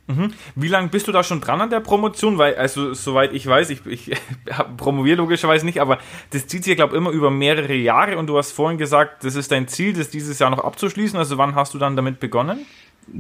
Mhm. 0.07 0.33
Wie 0.55 0.69
lange 0.69 0.89
bist 0.89 1.09
du 1.09 1.13
da 1.13 1.23
schon 1.23 1.41
dran 1.41 1.63
an 1.63 1.71
der 1.71 1.81
Promotion? 1.81 2.37
Weil, 2.37 2.57
also, 2.57 2.93
soweit 2.93 3.33
ich 3.33 3.47
weiß, 3.47 3.71
ich, 3.71 3.87
ich 3.87 4.11
promoviere 4.77 5.17
logischerweise 5.17 5.65
nicht, 5.65 5.81
aber 5.81 5.99
das 6.31 6.47
zieht 6.47 6.65
sich, 6.65 6.77
glaube 6.77 6.95
ich, 6.95 6.99
immer 6.99 7.11
über 7.11 7.31
mehrere 7.31 7.75
Jahre 7.75 8.19
und 8.19 8.27
du 8.27 8.37
hast 8.37 8.53
vorhin 8.53 8.79
gesagt, 8.79 9.25
das 9.25 9.35
ist 9.35 9.51
dein 9.51 9.67
Ziel, 9.67 9.95
das 9.95 10.11
dieses 10.11 10.39
Jahr 10.39 10.51
noch 10.51 10.63
abzuschließen. 10.63 11.19
Also, 11.19 11.39
wann 11.39 11.55
hast 11.55 11.73
du 11.75 11.79
dann 11.79 11.97
damit 11.97 12.21
begonnen? 12.21 12.67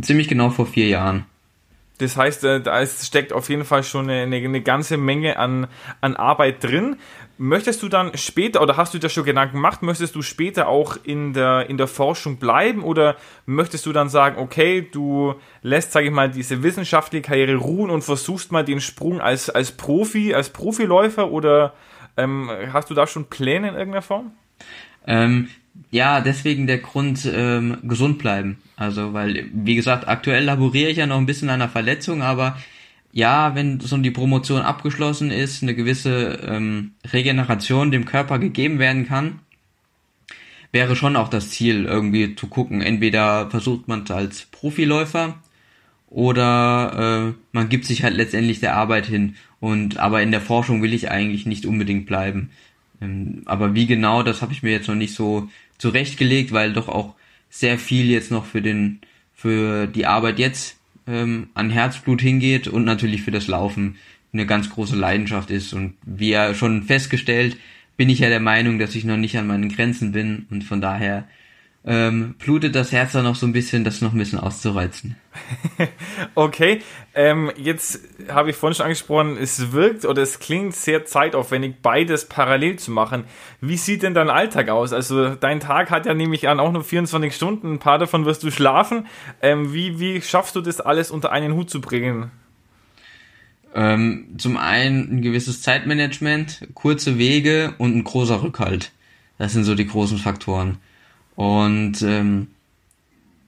Ziemlich 0.01 0.28
genau 0.28 0.51
vor 0.51 0.66
vier 0.66 0.88
Jahren. 0.88 1.24
Das 1.99 2.16
heißt, 2.16 2.45
äh, 2.45 2.61
da 2.61 2.84
steckt 2.86 3.32
auf 3.32 3.49
jeden 3.49 3.64
Fall 3.64 3.84
schon 3.84 4.11
eine, 4.11 4.36
eine 4.36 4.61
ganze 4.61 4.97
Menge 4.97 5.38
an, 5.38 5.68
an 6.01 6.16
Arbeit 6.16 6.62
drin. 6.64 6.97
Möchtest 7.37 7.82
du 7.82 7.89
dann 7.89 8.16
später, 8.16 8.62
oder 8.62 8.76
hast 8.76 8.95
du 8.95 8.99
dir 8.99 9.09
schon 9.09 9.24
Gedanken 9.24 9.57
gemacht, 9.57 9.82
möchtest 9.82 10.14
du 10.14 10.22
später 10.22 10.68
auch 10.68 10.97
in 11.03 11.32
der, 11.32 11.68
in 11.68 11.76
der 11.76 11.89
Forschung 11.89 12.37
bleiben 12.37 12.85
oder 12.85 13.16
möchtest 13.45 13.87
du 13.87 13.93
dann 13.93 14.09
sagen, 14.09 14.39
okay, 14.39 14.87
du 14.93 15.35
lässt, 15.62 15.91
sage 15.91 16.07
ich 16.07 16.12
mal, 16.12 16.30
diese 16.30 16.62
wissenschaftliche 16.62 17.22
Karriere 17.22 17.57
ruhen 17.57 17.91
und 17.91 18.03
versuchst 18.03 18.53
mal 18.53 18.64
den 18.64 18.80
Sprung 18.80 19.20
als, 19.20 19.51
als 19.51 19.72
Profi, 19.72 20.32
als 20.32 20.51
Profiläufer 20.51 21.30
oder 21.30 21.74
ähm, 22.16 22.49
hast 22.72 22.91
du 22.91 22.95
da 22.95 23.07
schon 23.07 23.24
Pläne 23.24 23.68
in 23.68 23.74
irgendeiner 23.74 24.03
Form? 24.03 24.30
Ähm, 25.07 25.49
ja, 25.91 26.20
deswegen 26.20 26.66
der 26.66 26.78
Grund 26.78 27.28
ähm, 27.32 27.78
gesund 27.82 28.18
bleiben. 28.18 28.59
Also, 28.76 29.12
weil, 29.12 29.49
wie 29.53 29.74
gesagt, 29.74 30.09
aktuell 30.09 30.45
laboriere 30.45 30.91
ich 30.91 30.99
ja 30.99 31.07
noch 31.07 31.18
ein 31.18 31.26
bisschen 31.26 31.49
an 31.49 31.61
einer 31.61 31.68
Verletzung, 31.68 32.22
aber 32.22 32.57
ja, 33.14 33.54
wenn 33.54 33.78
so 33.78 33.96
die 33.96 34.10
Promotion 34.10 34.62
abgeschlossen 34.62 35.30
ist, 35.30 35.62
eine 35.62 35.76
gewisse 35.76 36.40
ähm, 36.48 36.94
Regeneration 37.12 37.92
dem 37.92 38.06
Körper 38.06 38.40
gegeben 38.40 38.80
werden 38.80 39.06
kann, 39.06 39.38
wäre 40.72 40.96
schon 40.96 41.14
auch 41.14 41.28
das 41.28 41.50
Ziel, 41.50 41.84
irgendwie 41.84 42.34
zu 42.34 42.48
gucken. 42.48 42.82
Entweder 42.82 43.48
versucht 43.50 43.86
man 43.86 44.02
es 44.02 44.10
als 44.10 44.46
Profiläufer 44.46 45.36
oder 46.08 47.34
äh, 47.36 47.40
man 47.52 47.68
gibt 47.68 47.84
sich 47.84 48.02
halt 48.02 48.16
letztendlich 48.16 48.58
der 48.58 48.74
Arbeit 48.74 49.06
hin. 49.06 49.36
Und 49.60 49.98
aber 49.98 50.20
in 50.20 50.32
der 50.32 50.40
Forschung 50.40 50.82
will 50.82 50.92
ich 50.92 51.08
eigentlich 51.08 51.46
nicht 51.46 51.66
unbedingt 51.66 52.06
bleiben. 52.06 52.50
Ähm, 53.00 53.42
aber 53.44 53.76
wie 53.76 53.86
genau, 53.86 54.24
das 54.24 54.42
habe 54.42 54.52
ich 54.52 54.64
mir 54.64 54.72
jetzt 54.72 54.88
noch 54.88 54.96
nicht 54.96 55.14
so 55.14 55.48
zurechtgelegt, 55.78 56.50
weil 56.50 56.72
doch 56.72 56.88
auch 56.88 57.14
sehr 57.48 57.78
viel 57.78 58.10
jetzt 58.10 58.32
noch 58.32 58.44
für 58.44 58.60
den 58.60 58.98
für 59.36 59.86
die 59.86 60.06
Arbeit 60.06 60.40
jetzt 60.40 60.78
ähm, 61.07 61.48
an 61.55 61.70
Herzblut 61.70 62.20
hingeht 62.20 62.68
und 62.68 62.84
natürlich 62.84 63.22
für 63.22 63.30
das 63.30 63.46
Laufen 63.46 63.96
eine 64.32 64.46
ganz 64.46 64.70
große 64.70 64.96
Leidenschaft 64.96 65.50
ist. 65.50 65.72
Und 65.72 65.94
wie 66.05 66.30
ja 66.30 66.55
schon 66.55 66.82
festgestellt, 66.82 67.57
bin 67.96 68.09
ich 68.09 68.18
ja 68.18 68.28
der 68.28 68.40
Meinung, 68.40 68.78
dass 68.78 68.94
ich 68.94 69.05
noch 69.05 69.16
nicht 69.16 69.38
an 69.38 69.46
meinen 69.46 69.68
Grenzen 69.68 70.12
bin 70.12 70.46
und 70.50 70.64
von 70.64 70.80
daher 70.80 71.28
ähm, 71.87 72.35
blutet 72.39 72.74
das 72.74 72.93
Herz 72.93 73.12
da 73.12 73.22
noch 73.22 73.35
so 73.35 73.47
ein 73.47 73.53
bisschen, 73.53 73.85
das 73.85 74.01
noch 74.01 74.12
ein 74.12 74.18
bisschen 74.18 74.39
auszureizen. 74.39 75.16
okay, 76.35 76.80
ähm, 77.14 77.53
jetzt 77.57 78.01
habe 78.28 78.51
ich 78.51 78.57
vorhin 78.57 78.74
schon 78.74 78.85
angesprochen, 78.85 79.37
es 79.37 79.72
wirkt 79.72 80.07
oder 80.07 80.22
es 80.22 80.39
klingt 80.39 80.74
sehr 80.74 81.05
zeitaufwendig, 81.05 81.76
beides 81.82 82.26
parallel 82.26 82.78
zu 82.78 82.91
machen. 82.91 83.24
Wie 83.61 83.76
sieht 83.76 84.03
denn 84.03 84.14
dein 84.14 84.30
Alltag 84.30 84.70
aus? 84.70 84.95
Also 84.95 85.35
dein 85.35 85.61
Tag 85.61 85.91
hat 85.91 86.07
ja 86.07 86.14
nämlich 86.14 86.49
an 86.49 86.59
auch 86.59 86.72
nur 86.72 86.85
24 86.85 87.35
Stunden, 87.35 87.74
ein 87.74 87.78
paar 87.80 87.99
davon 87.99 88.24
wirst 88.24 88.43
du 88.43 88.51
schlafen. 88.51 89.07
Ähm, 89.43 89.74
wie, 89.74 90.01
wie 90.01 90.22
schaffst 90.22 90.57
du 90.57 90.62
das 90.62 90.80
alles 90.80 91.11
unter 91.11 91.32
einen 91.32 91.53
Hut 91.53 91.68
zu 91.68 91.82
bringen? 91.82 92.30
Ähm, 93.74 94.37
zum 94.39 94.57
einen 94.57 95.16
ein 95.16 95.22
gewisses 95.22 95.61
Zeitmanagement, 95.61 96.68
kurze 96.72 97.18
Wege 97.18 97.74
und 97.76 97.95
ein 97.95 98.05
großer 98.05 98.43
Rückhalt. 98.43 98.93
Das 99.37 99.53
sind 99.53 99.64
so 99.64 99.74
die 99.74 99.87
großen 99.87 100.16
Faktoren. 100.16 100.78
Und 101.37 102.03
ähm, 102.03 102.49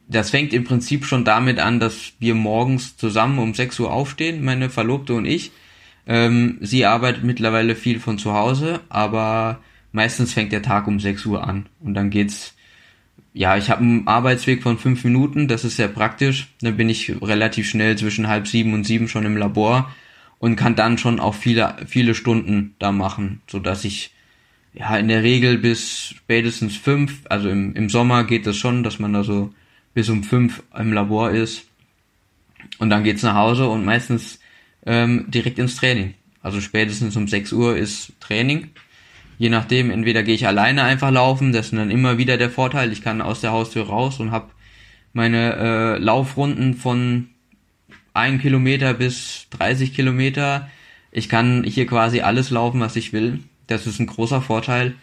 das 0.09 0.31
fängt 0.31 0.53
im 0.53 0.65
Prinzip 0.65 1.05
schon 1.05 1.25
damit 1.25 1.59
an, 1.59 1.81
dass 1.81 2.13
wir 2.19 2.35
morgens 2.35 2.97
zusammen 2.97 3.39
um 3.39 3.55
6 3.55 3.81
Uhr 3.81 3.93
aufstehen, 3.93 4.45
meine 4.45 4.71
Verlobte 4.71 5.15
und 5.15 5.25
ich. 5.25 5.53
Ähm, 6.07 6.59
sie 6.61 6.85
arbeitet 6.85 7.25
mittlerweile 7.25 7.75
viel 7.75 7.99
von 7.99 8.19
zu 8.19 8.33
Hause, 8.33 8.81
aber 8.89 9.61
meistens 9.93 10.33
fängt 10.33 10.53
der 10.53 10.63
Tag 10.63 10.87
um 10.87 11.01
6 11.01 11.27
Uhr 11.27 11.47
an. 11.47 11.67
Und 11.81 11.95
dann 11.95 12.11
geht's, 12.11 12.55
ja, 13.35 13.57
ich 13.57 13.71
habe 13.71 13.83
einen 13.83 14.07
Arbeitsweg 14.07 14.63
von 14.63 14.79
5 14.79 15.03
Minuten, 15.05 15.49
das 15.49 15.65
ist 15.65 15.77
sehr 15.77 15.89
praktisch. 15.89 16.49
Dann 16.61 16.77
bin 16.77 16.89
ich 16.89 17.13
relativ 17.21 17.69
schnell 17.69 17.99
zwischen 17.99 18.29
halb 18.29 18.47
sieben 18.47 18.75
und 18.75 18.85
sieben 18.85 19.09
schon 19.09 19.27
im 19.27 19.37
Labor 19.37 19.91
und 20.39 20.57
kann 20.57 20.77
dann 20.77 20.99
schon 20.99 21.19
auch 21.19 21.35
viele, 21.35 21.77
viele 21.87 22.15
Stunden 22.15 22.75
da 22.79 22.93
machen, 22.93 23.41
so 23.49 23.59
dass 23.59 23.85
ich 23.85 24.13
ja, 24.79 24.97
in 24.99 25.09
der 25.09 25.23
Regel 25.23 25.59
bis 25.59 26.15
spätestens 26.17 26.77
fünf, 26.77 27.23
also 27.31 27.49
im, 27.49 27.75
im 27.75 27.89
Sommer 27.89 28.25
geht 28.25 28.47
das 28.47 28.57
schon, 28.57 28.83
dass 28.83 28.99
man 28.99 29.13
da 29.15 29.25
so 29.25 29.53
bis 29.95 30.11
um 30.11 30.23
fünf 30.23 30.63
im 30.79 30.93
Labor 30.93 31.31
ist. 31.31 31.67
Und 32.79 32.91
dann 32.91 33.03
geht's 33.03 33.23
nach 33.23 33.35
Hause 33.35 33.69
und 33.69 33.87
meistens 33.87 34.39
ähm, 34.85 35.25
direkt 35.29 35.59
ins 35.59 35.77
Training. 35.77 36.15
Also 36.43 36.61
spätestens 36.61 37.17
um 37.17 37.27
6 37.27 37.53
Uhr 37.53 37.77
ist 37.77 38.13
Training. 38.21 38.69
Je 39.39 39.49
nachdem, 39.49 39.91
entweder 39.91 40.23
gehe 40.23 40.35
ich 40.35 40.47
alleine 40.47 40.85
einfach 40.85 41.11
laufen, 41.11 41.53
das 41.53 41.67
ist 41.67 41.75
dann 41.75 41.91
immer 41.91 42.19
wieder 42.19 42.37
der 42.37 42.51
Vorteil, 42.51 42.93
ich 42.93 43.03
kann 43.03 43.21
aus 43.21 43.41
der 43.41 43.53
Haustür 43.53 43.87
raus 43.87 44.21
und 44.21 44.31
habe 44.31 44.51
meine 45.13 45.57
äh, 45.57 45.99
Laufrunden 45.99 46.75
von 46.75 47.29
1 48.13 48.43
Kilometer 48.43 48.93
bis 48.95 49.47
30 49.51 49.95
Kilometer. 49.95 50.71
Ich 51.11 51.29
kann 51.29 51.65
hier 51.65 51.87
quasi 51.87 52.21
alles 52.21 52.51
laufen, 52.51 52.81
was 52.81 52.97
ich 52.97 53.13
will. 53.13 53.41
Das 53.67 53.87
ist 53.87 53.99
ein 53.99 54.07
großer 54.07 54.43
Vorteil. 54.43 54.95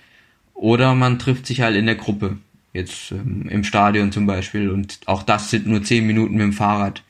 Oder 0.53 0.95
man 0.95 1.19
trifft 1.19 1.45
sich 1.45 1.61
halt 1.61 1.75
in 1.75 1.85
der 1.85 1.95
Gruppe. 1.95 2.37
Jetzt 2.73 3.11
ähm, 3.11 3.47
im 3.49 3.63
Stadion 3.63 4.11
zum 4.11 4.25
Beispiel. 4.25 4.69
Und 4.69 4.99
auch 5.05 5.23
das 5.23 5.49
sind 5.49 5.67
nur 5.67 5.83
10 5.83 6.05
Minuten 6.05 6.33
mit 6.33 6.41
dem 6.41 6.53
Fahrrad. 6.53 7.03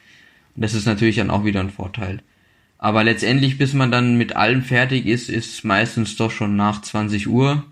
Und 0.56 0.64
das 0.64 0.74
ist 0.74 0.86
natürlich 0.86 1.18
dann 1.18 1.30
auch 1.30 1.46
wieder 1.46 1.60
ein 1.60 1.70
Vorteil. 1.70 2.22
Aber 2.78 3.04
letztendlich, 3.04 3.58
bis 3.58 3.74
man 3.74 3.92
dann 3.92 4.18
mit 4.18 4.36
allem 4.36 4.62
fertig 4.62 5.06
ist, 5.06 5.30
ist 5.30 5.64
meistens 5.64 6.18
doch 6.18 6.32
schon 6.32 6.56
nach 6.56 6.82
20 6.82 7.30
Uhr. 7.30 7.64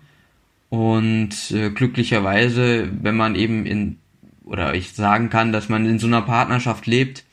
Und 0.70 1.50
äh, 1.50 1.68
glücklicherweise, 1.68 2.88
wenn 3.02 3.16
man 3.16 3.34
eben 3.34 3.66
in, 3.66 3.98
oder 4.44 4.74
ich 4.74 4.92
sagen 4.92 5.28
kann, 5.28 5.52
dass 5.52 5.68
man 5.68 5.84
in 5.84 5.98
so 5.98 6.06
einer 6.06 6.22
Partnerschaft 6.22 6.86
lebt 6.86 7.24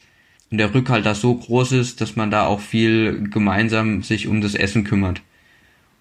und 0.52 0.58
der 0.58 0.74
Rückhalt 0.74 1.06
da 1.06 1.16
so 1.16 1.36
groß 1.36 1.72
ist, 1.72 2.02
dass 2.02 2.18
man 2.18 2.32
da 2.32 2.48
auch 2.48 2.60
viel 2.60 3.30
gemeinsam 3.30 4.04
sich 4.04 4.28
um 4.28 4.42
das 4.42 4.56
Essen 4.56 4.84
kümmert. 4.84 5.22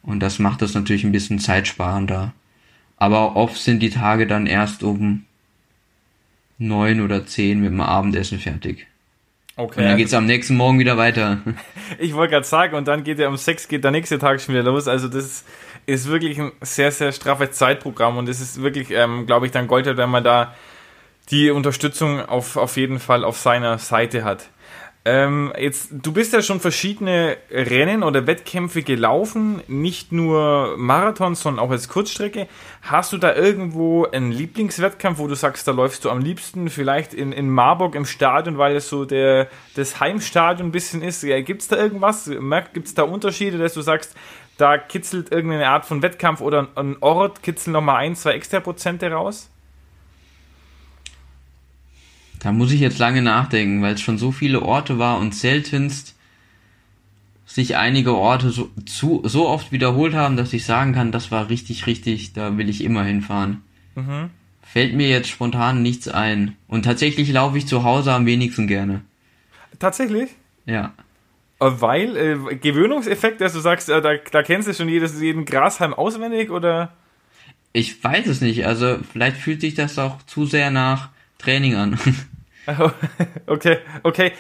Und 0.03 0.21
das 0.21 0.39
macht 0.39 0.63
das 0.63 0.75
natürlich 0.75 1.05
ein 1.05 1.13
bisschen 1.13 1.39
zeitsparender. 1.39 2.33
Aber 2.97 3.37
oft 3.37 3.57
sind 3.57 3.81
die 3.81 3.91
Tage 3.91 4.27
dann 4.27 4.47
erst 4.47 4.83
um 4.83 5.25
neun 6.59 7.01
oder 7.01 7.27
zehn 7.27 7.61
mit 7.61 7.71
dem 7.71 7.81
Abendessen 7.81 8.39
fertig. 8.39 8.87
Okay. 9.57 9.81
Und 9.81 9.87
dann 9.87 9.97
geht's 9.97 10.15
am 10.15 10.27
nächsten 10.27 10.57
Morgen 10.57 10.79
wieder 10.79 10.97
weiter. 10.97 11.39
Ich 11.99 12.15
wollte 12.15 12.33
gerade 12.33 12.47
sagen, 12.47 12.77
und 12.77 12.87
dann 12.87 13.03
geht 13.03 13.19
ja 13.19 13.29
um 13.29 13.39
sechs 13.39 13.67
geht 13.67 13.83
der 13.83 13.91
nächste 13.91 14.19
Tag 14.19 14.43
schon 14.43 14.55
wieder 14.55 14.63
los. 14.63 14.87
Also 14.89 15.09
das 15.09 15.45
ist 15.87 16.07
wirklich 16.07 16.39
ein 16.39 16.53
sehr, 16.61 16.93
sehr 16.93 17.13
straffes 17.13 17.53
Zeitprogramm 17.53 18.19
und 18.19 18.29
es 18.29 18.43
ist 18.43 18.61
wirklich, 18.61 18.91
ähm, 18.91 19.25
glaube 19.25 19.47
ich, 19.47 19.53
dann 19.53 19.67
Gold, 19.67 19.87
wenn 19.87 20.11
man 20.11 20.23
da 20.23 20.55
die 21.31 21.51
Unterstützung 21.51 22.21
auf, 22.21 22.59
auf 22.59 22.77
jeden 22.77 23.01
Fall 23.01 23.25
auf 23.25 23.39
seiner 23.39 23.79
Seite 23.79 24.23
hat. 24.23 24.51
Ähm, 25.11 25.55
jetzt, 25.59 25.89
du 25.91 26.13
bist 26.13 26.35
ja 26.35 26.43
schon 26.43 26.61
verschiedene 26.61 27.39
Rennen 27.51 28.03
oder 28.03 28.27
Wettkämpfe 28.27 28.83
gelaufen, 28.83 29.63
nicht 29.67 30.13
nur 30.13 30.77
Marathons, 30.77 31.41
sondern 31.41 31.65
auch 31.65 31.71
als 31.71 31.89
Kurzstrecke. 31.89 32.47
Hast 32.83 33.15
du 33.15 33.17
da 33.17 33.35
irgendwo 33.35 34.05
einen 34.05 34.33
Lieblingswettkampf, 34.33 35.19
wo 35.19 35.27
du 35.27 35.35
sagst, 35.35 35.67
da 35.67 35.73
läufst 35.73 36.05
du 36.05 36.11
am 36.11 36.21
liebsten, 36.21 36.69
vielleicht 36.69 37.15
in, 37.15 37.33
in 37.33 37.49
Marburg 37.49 37.95
im 37.95 38.05
Stadion, 38.05 38.59
weil 38.59 38.77
es 38.77 38.91
so 38.91 39.07
der, 39.07 39.49
das 39.77 39.99
Heimstadion 39.99 40.69
ein 40.69 40.73
bisschen 40.73 41.01
ist? 41.01 41.23
Ja, 41.23 41.41
Gibt 41.41 41.63
es 41.63 41.69
da 41.69 41.77
irgendwas? 41.77 42.31
Gibt 42.75 42.89
es 42.89 42.93
da 42.93 43.05
Unterschiede, 43.05 43.57
dass 43.57 43.73
du 43.73 43.81
sagst, 43.81 44.15
da 44.59 44.77
kitzelt 44.77 45.33
irgendeine 45.33 45.69
Art 45.69 45.87
von 45.87 46.03
Wettkampf 46.03 46.43
oder 46.43 46.69
ein 46.75 46.99
Ort, 47.01 47.43
kitzeln 47.43 47.73
nochmal 47.73 48.05
ein, 48.05 48.15
zwei 48.15 48.33
extra 48.33 48.61
Prozente 48.61 49.11
raus? 49.11 49.49
Da 52.39 52.53
muss 52.53 52.73
ich 52.73 52.81
jetzt 52.81 52.99
lange 52.99 53.23
nachdenken, 53.23 53.83
weil 53.83 53.95
es 53.95 54.01
schon 54.01 54.19
so 54.19 54.31
viele 54.33 54.63
Orte 54.63 54.99
war 54.99 55.19
und 55.19 55.35
seltenst 55.35 56.15
sich 57.47 57.77
einige 57.77 58.15
Orte 58.15 58.51
so, 58.51 58.71
zu, 58.85 59.23
so 59.25 59.49
oft 59.49 59.73
wiederholt 59.73 60.15
haben, 60.15 60.37
dass 60.37 60.53
ich 60.53 60.65
sagen 60.65 60.93
kann, 60.93 61.13
das 61.13 61.31
war 61.31 61.49
richtig, 61.49 61.87
richtig, 61.87 62.35
da 62.35 62.59
will 62.59 62.69
ich 62.69 62.85
immer 62.85 63.03
hinfahren. 63.03 63.63
Mhm. 63.95 64.31
Fällt 64.63 64.95
mir 64.95 65.09
jetzt 65.09 65.29
spontan 65.29 65.83
nichts 65.83 66.09
ein. 66.09 66.57
Und 66.69 66.85
tatsächlich 66.85 67.33
laufe 67.33 67.57
ich 67.57 67.67
zu 67.67 67.85
Hause 67.85 68.13
am 68.13 68.27
wenigsten 68.27 68.67
gerne. 68.67 69.01
Tatsächlich? 69.79 70.31
Ja. 70.67 70.93
Äh, 71.59 71.71
weil, 71.79 72.17
äh, 72.17 72.57
Gewöhnungseffekt, 72.57 73.41
dass 73.41 73.55
du 73.55 73.61
sagst, 73.61 73.89
äh, 73.89 74.03
da, 74.03 74.17
da 74.31 74.43
kennst 74.43 74.69
du 74.69 74.75
schon 74.75 74.89
jedes, 74.91 75.21
jeden 75.21 75.47
Grashalm 75.47 75.95
auswendig, 75.95 76.51
oder? 76.51 76.93
Ich 77.73 78.03
weiß 78.05 78.27
es 78.27 78.41
nicht, 78.43 78.67
also 78.67 78.99
vielleicht 79.11 79.39
fühlt 79.39 79.63
sich 79.63 79.75
das 79.75 79.99
auch 79.99 80.23
zu 80.23 80.45
sehr 80.45 80.71
nach 80.71 81.09
Training 81.39 81.75
an. 81.77 81.99
okay, 83.47 83.79
okay. 84.03 84.33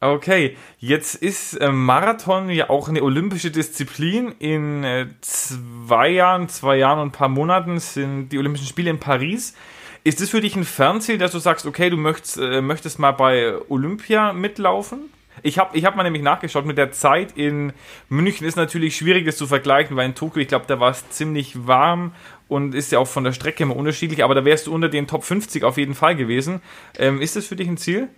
Okay, 0.00 0.58
jetzt 0.80 1.14
ist 1.14 1.54
äh, 1.54 1.72
Marathon 1.72 2.50
ja 2.50 2.68
auch 2.68 2.90
eine 2.90 3.02
olympische 3.02 3.50
Disziplin. 3.50 4.34
In 4.38 4.84
äh, 4.84 5.06
zwei 5.22 6.10
Jahren, 6.10 6.50
zwei 6.50 6.76
Jahren 6.76 6.98
und 6.98 7.08
ein 7.08 7.12
paar 7.12 7.30
Monaten 7.30 7.80
sind 7.80 8.28
die 8.28 8.38
Olympischen 8.38 8.66
Spiele 8.66 8.90
in 8.90 9.00
Paris. 9.00 9.54
Ist 10.02 10.20
das 10.20 10.28
für 10.28 10.42
dich 10.42 10.56
ein 10.56 10.64
Fernziel, 10.64 11.16
dass 11.16 11.32
du 11.32 11.38
sagst, 11.38 11.64
okay, 11.64 11.88
du 11.88 11.96
möchtest, 11.96 12.36
äh, 12.36 12.60
möchtest 12.60 12.98
mal 12.98 13.12
bei 13.12 13.54
Olympia 13.70 14.34
mitlaufen? 14.34 15.08
Ich 15.44 15.58
habe 15.58 15.76
ich 15.76 15.84
hab 15.84 15.94
mal 15.94 16.02
nämlich 16.02 16.22
nachgeschaut, 16.22 16.66
mit 16.66 16.78
der 16.78 16.90
Zeit 16.90 17.36
in 17.36 17.72
München 18.08 18.46
ist 18.46 18.56
natürlich 18.56 18.96
schwierig, 18.96 19.26
das 19.26 19.36
zu 19.36 19.46
vergleichen, 19.46 19.96
weil 19.96 20.06
in 20.06 20.14
Tokio, 20.14 20.42
ich 20.42 20.48
glaube, 20.48 20.64
da 20.66 20.80
war 20.80 20.90
es 20.90 21.08
ziemlich 21.10 21.66
warm 21.66 22.12
und 22.48 22.74
ist 22.74 22.90
ja 22.90 22.98
auch 22.98 23.06
von 23.06 23.24
der 23.24 23.32
Strecke 23.32 23.62
immer 23.62 23.76
unterschiedlich, 23.76 24.24
aber 24.24 24.34
da 24.34 24.44
wärst 24.44 24.66
du 24.66 24.74
unter 24.74 24.88
den 24.88 25.06
Top 25.06 25.22
50 25.22 25.62
auf 25.62 25.76
jeden 25.76 25.94
Fall 25.94 26.16
gewesen. 26.16 26.60
Ähm, 26.98 27.20
ist 27.20 27.36
das 27.36 27.46
für 27.46 27.56
dich 27.56 27.68
ein 27.68 27.76
Ziel? 27.76 28.08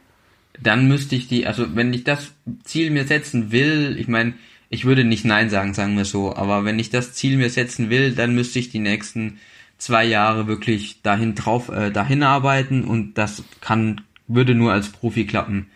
dann 0.61 0.89
müsste 0.89 1.17
ich 1.17 1.29
die, 1.29 1.47
also 1.47 1.75
wenn 1.75 1.93
ich 1.93 2.05
das 2.05 2.33
Ziel 2.65 2.91
mir 2.91 3.05
setzen 3.05 3.53
will, 3.53 3.97
ich 3.99 4.09
meine, 4.09 4.35
ich 4.69 4.85
würde 4.85 5.05
nicht 5.05 5.25
Nein 5.25 5.51
sagen, 5.51 5.75
sagen 5.75 5.97
wir 5.97 6.05
so, 6.05 6.35
aber 6.35 6.65
wenn 6.65 6.79
ich 6.79 6.91
das 6.91 7.13
Ziel 7.13 7.37
mir 7.37 7.51
setzen 7.51 7.91
will, 7.91 8.13
dann 8.13 8.35
müsste 8.35 8.59
ich 8.59 8.71
die 8.71 8.79
nächsten 8.79 9.39
zwei 9.79 10.05
Jahre 10.05 10.47
wirklich 10.47 11.03
dahin 11.03 11.35
drauf, 11.35 11.69
äh, 11.69 11.91
dahin 11.91 12.23
arbeiten 12.23 12.85
und 12.85 13.15
das 13.15 13.45
kann, 13.61 14.01
würde 14.27 14.55
nur 14.55 14.73
als 14.73 14.89
Profi 14.89 15.27
klappen. 15.27 15.67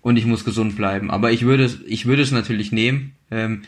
Und 0.00 0.16
ich 0.16 0.26
muss 0.26 0.44
gesund 0.44 0.76
bleiben. 0.76 1.10
Aber 1.10 1.32
ich 1.32 1.42
würde 1.42 1.64
es, 1.64 1.80
ich 1.86 2.06
würde 2.06 2.22
es 2.22 2.30
natürlich 2.30 2.72
nehmen. 2.72 3.14
Ähm, 3.30 3.62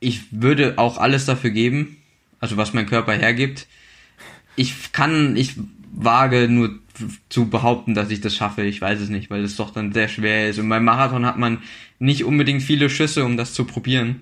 ich 0.00 0.22
würde 0.30 0.74
auch 0.76 0.98
alles 0.98 1.24
dafür 1.24 1.50
geben, 1.50 1.96
also 2.40 2.56
was 2.56 2.74
mein 2.74 2.86
Körper 2.86 3.12
hergibt. 3.12 3.66
Ich 4.54 4.92
kann, 4.92 5.36
ich 5.36 5.54
wage 5.92 6.48
nur 6.48 6.78
zu 7.28 7.48
behaupten, 7.48 7.94
dass 7.94 8.10
ich 8.10 8.20
das 8.20 8.34
schaffe. 8.34 8.62
Ich 8.62 8.80
weiß 8.80 9.00
es 9.00 9.08
nicht, 9.08 9.30
weil 9.30 9.42
es 9.42 9.56
doch 9.56 9.72
dann 9.72 9.92
sehr 9.92 10.08
schwer 10.08 10.48
ist. 10.48 10.58
Und 10.58 10.68
beim 10.68 10.84
Marathon 10.84 11.26
hat 11.26 11.38
man 11.38 11.58
nicht 11.98 12.24
unbedingt 12.24 12.62
viele 12.62 12.90
Schüsse, 12.90 13.24
um 13.24 13.36
das 13.36 13.54
zu 13.54 13.64
probieren. 13.64 14.20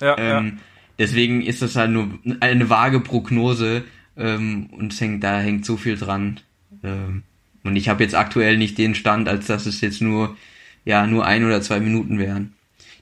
Ja, 0.00 0.16
ähm, 0.18 0.46
ja. 0.46 0.52
Deswegen 0.98 1.42
ist 1.42 1.62
das 1.62 1.76
halt 1.76 1.90
nur 1.90 2.18
eine 2.40 2.68
vage 2.68 3.00
Prognose 3.00 3.84
ähm, 4.16 4.66
und 4.72 4.92
es 4.92 5.00
hängt, 5.00 5.24
da 5.24 5.40
hängt 5.40 5.64
so 5.64 5.76
viel 5.76 5.96
dran. 5.96 6.40
Ähm, 6.82 7.22
und 7.64 7.76
ich 7.76 7.88
habe 7.88 8.02
jetzt 8.02 8.14
aktuell 8.14 8.58
nicht 8.58 8.78
den 8.78 8.94
Stand, 8.94 9.28
als 9.28 9.46
dass 9.46 9.66
es 9.66 9.80
jetzt 9.80 10.02
nur 10.02 10.36
ja 10.84 11.06
nur 11.06 11.24
ein 11.24 11.44
oder 11.44 11.60
zwei 11.62 11.80
Minuten 11.80 12.18
wären. 12.18 12.54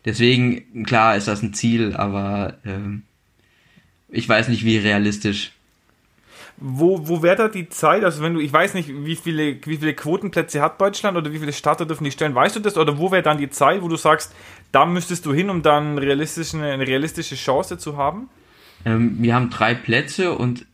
Deswegen 0.05 0.85
klar 0.85 1.17
ist 1.17 1.29
das 1.29 1.43
ein 1.43 1.55
Ziel, 1.55 1.95
aber 1.95 2.59
ähm, 2.65 3.03
ich 4.09 4.29
weiß 4.29 4.49
nicht, 4.49 4.65
wie 4.65 4.79
realistisch 4.79 5.53
wo, 6.61 7.09
wo 7.09 7.23
wäre 7.23 7.37
da 7.37 7.49
die 7.49 7.71
Zeit? 7.71 8.05
Also 8.05 8.23
wenn 8.23 8.35
du, 8.35 8.41
ich 8.41 8.53
weiß 8.53 8.75
nicht, 8.75 8.91
wie 8.91 9.17
viele, 9.17 9.57
wie 9.65 9.79
viele 9.79 9.95
Quotenplätze 9.95 10.61
hat 10.61 10.79
Deutschland 10.81 11.17
oder 11.17 11.33
wie 11.33 11.39
viele 11.39 11.55
Starter 11.55 11.87
dürfen 11.87 12.05
die 12.05 12.11
stellen, 12.11 12.35
weißt 12.35 12.57
du 12.57 12.61
das? 12.61 12.77
Oder 12.77 12.99
wo 12.99 13.11
wäre 13.11 13.23
dann 13.23 13.39
die 13.39 13.49
Zeit, 13.49 13.81
wo 13.81 13.89
du 13.89 13.97
sagst, 13.97 14.35
da 14.71 14.85
müsstest 14.85 15.25
du 15.25 15.33
hin, 15.33 15.49
um 15.49 15.63
dann 15.63 15.97
realistisch, 15.97 16.55
eine 16.55 16.87
realistische 16.87 17.35
Chance 17.35 17.79
zu 17.79 17.97
haben? 17.97 18.29
Ähm, 18.85 19.17
wir 19.21 19.35
haben 19.35 19.49
drei 19.49 19.75
Plätze 19.75 20.33
und 20.33 20.67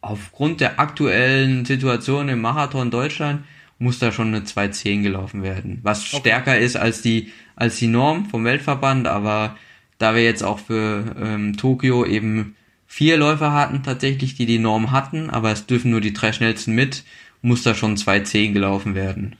aufgrund 0.00 0.60
der 0.60 0.78
aktuellen 0.78 1.64
Situation 1.64 2.28
im 2.28 2.40
Marathon 2.40 2.92
Deutschland 2.92 3.44
muss 3.78 3.98
da 3.98 4.12
schon 4.12 4.28
eine 4.28 4.40
2.10 4.40 5.02
gelaufen 5.02 5.42
werden. 5.42 5.80
Was 5.82 6.12
okay. 6.12 6.20
stärker 6.20 6.58
ist 6.58 6.76
als 6.76 7.02
die, 7.02 7.32
als 7.56 7.76
die 7.76 7.86
Norm 7.86 8.26
vom 8.26 8.44
Weltverband, 8.44 9.06
aber 9.06 9.56
da 9.98 10.14
wir 10.14 10.22
jetzt 10.22 10.42
auch 10.42 10.58
für 10.58 11.16
ähm, 11.20 11.56
Tokio 11.56 12.04
eben 12.04 12.56
vier 12.86 13.16
Läufer 13.16 13.52
hatten 13.52 13.82
tatsächlich, 13.82 14.34
die 14.34 14.46
die 14.46 14.58
Norm 14.58 14.90
hatten, 14.92 15.30
aber 15.30 15.50
es 15.50 15.66
dürfen 15.66 15.90
nur 15.90 16.00
die 16.00 16.12
drei 16.12 16.32
schnellsten 16.32 16.74
mit, 16.74 17.04
muss 17.42 17.62
da 17.62 17.74
schon 17.74 17.96
2.10 17.96 18.52
gelaufen 18.52 18.94
werden. 18.94 19.36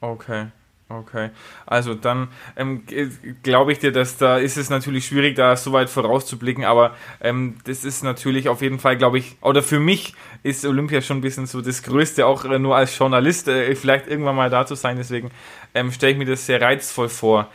Okay. 0.00 0.46
Okay, 0.98 1.30
also 1.64 1.94
dann 1.94 2.28
ähm, 2.54 2.82
glaube 3.42 3.72
ich 3.72 3.78
dir, 3.78 3.92
dass 3.92 4.18
da 4.18 4.36
ist 4.36 4.58
es 4.58 4.68
natürlich 4.68 5.06
schwierig, 5.06 5.36
da 5.36 5.56
so 5.56 5.72
weit 5.72 5.88
vorauszublicken, 5.88 6.64
aber 6.64 6.94
ähm, 7.20 7.56
das 7.64 7.84
ist 7.84 8.02
natürlich 8.02 8.48
auf 8.48 8.60
jeden 8.60 8.78
Fall, 8.78 8.98
glaube 8.98 9.18
ich, 9.18 9.36
oder 9.40 9.62
für 9.62 9.80
mich 9.80 10.14
ist 10.42 10.66
Olympia 10.66 11.00
schon 11.00 11.18
ein 11.18 11.22
bisschen 11.22 11.46
so 11.46 11.62
das 11.62 11.82
Größte, 11.82 12.26
auch 12.26 12.44
äh, 12.44 12.58
nur 12.58 12.76
als 12.76 12.96
Journalist 12.98 13.48
äh, 13.48 13.74
vielleicht 13.74 14.06
irgendwann 14.06 14.36
mal 14.36 14.50
da 14.50 14.66
zu 14.66 14.74
sein, 14.74 14.96
deswegen 14.96 15.30
ähm, 15.74 15.92
stelle 15.92 16.12
ich 16.12 16.18
mir 16.18 16.26
das 16.26 16.44
sehr 16.44 16.60
reizvoll 16.60 17.08
vor. 17.08 17.48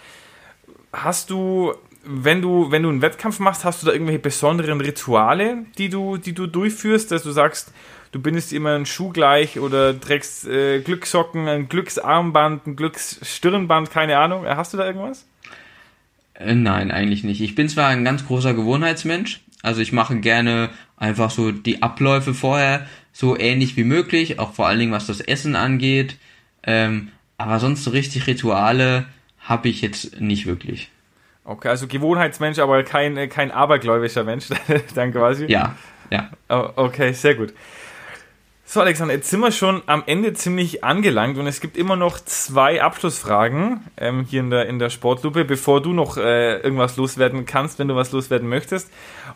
Hast 0.91 1.29
du 1.29 1.75
wenn 2.09 2.41
du, 2.41 2.71
wenn 2.71 2.83
du 2.83 2.89
einen 2.89 3.01
Wettkampf 3.01 3.39
machst, 3.39 3.65
hast 3.65 3.81
du 3.81 3.87
da 3.87 3.91
irgendwelche 3.91 4.19
besonderen 4.19 4.79
Rituale, 4.79 5.65
die 5.77 5.89
du, 5.89 6.15
die 6.15 6.33
du 6.33 6.47
durchführst, 6.47 7.11
dass 7.11 7.23
du 7.23 7.31
sagst, 7.31 7.73
du 8.11 8.21
bindest 8.21 8.53
immer 8.53 8.75
einen 8.75 8.85
Schuh 8.85 9.09
gleich 9.09 9.59
oder 9.59 9.99
trägst 9.99 10.47
äh, 10.47 10.79
Glückssocken, 10.79 11.47
ein 11.47 11.69
Glücksarmband, 11.69 12.67
ein 12.67 12.75
Glücksstirnband, 12.75 13.91
keine 13.91 14.17
Ahnung. 14.17 14.45
Hast 14.45 14.73
du 14.73 14.77
da 14.77 14.85
irgendwas? 14.85 15.25
Äh, 16.33 16.55
nein, 16.55 16.91
eigentlich 16.91 17.23
nicht. 17.23 17.41
Ich 17.41 17.55
bin 17.55 17.69
zwar 17.69 17.87
ein 17.87 18.05
ganz 18.05 18.25
großer 18.25 18.53
Gewohnheitsmensch, 18.53 19.41
also 19.61 19.81
ich 19.81 19.91
mache 19.91 20.17
gerne 20.19 20.69
einfach 20.95 21.31
so 21.31 21.51
die 21.51 21.81
Abläufe 21.81 22.33
vorher 22.33 22.87
so 23.11 23.37
ähnlich 23.37 23.75
wie 23.77 23.83
möglich, 23.83 24.39
auch 24.39 24.53
vor 24.53 24.67
allen 24.67 24.79
Dingen 24.79 24.91
was 24.91 25.07
das 25.07 25.19
Essen 25.19 25.55
angeht. 25.55 26.17
Ähm, 26.63 27.09
aber 27.37 27.59
sonst 27.59 27.83
so 27.83 27.91
richtig 27.91 28.27
Rituale 28.27 29.05
habe 29.39 29.69
ich 29.69 29.81
jetzt 29.81 30.19
nicht 30.19 30.45
wirklich. 30.45 30.89
Okay, 31.43 31.69
also 31.69 31.87
Gewohnheitsmensch, 31.87 32.59
aber 32.59 32.83
kein, 32.83 33.15
äh, 33.15 33.27
kein 33.27 33.51
abergläubischer 33.51 34.23
Mensch, 34.23 34.47
dann 34.95 35.13
quasi. 35.13 35.45
Ja, 35.45 35.75
ja. 36.11 36.29
Oh, 36.49 36.69
okay, 36.75 37.13
sehr 37.13 37.35
gut. 37.35 37.53
So, 38.77 38.81
Alexander, 38.81 39.15
jetzt 39.15 39.31
sind 39.31 39.39
wir 39.39 39.51
schon 39.51 39.81
am 39.87 40.03
Ende 40.05 40.33
ziemlich 40.33 40.83
angelangt 40.83 41.39
und 41.39 41.47
es 41.47 41.61
gibt 41.61 41.77
immer 41.77 41.95
noch 41.95 42.19
zwei 42.19 42.79
Abschlussfragen 42.79 43.79
ähm, 43.97 44.23
hier 44.29 44.41
in 44.41 44.51
der, 44.51 44.67
in 44.67 44.77
der 44.77 44.91
Sportlupe, 44.91 45.45
bevor 45.45 45.81
du 45.81 45.93
noch 45.93 46.17
äh, 46.17 46.57
irgendwas 46.59 46.95
loswerden 46.95 47.47
kannst, 47.47 47.79
wenn 47.79 47.87
du 47.87 47.95
was 47.95 48.11
loswerden 48.11 48.47
möchtest. 48.47 48.91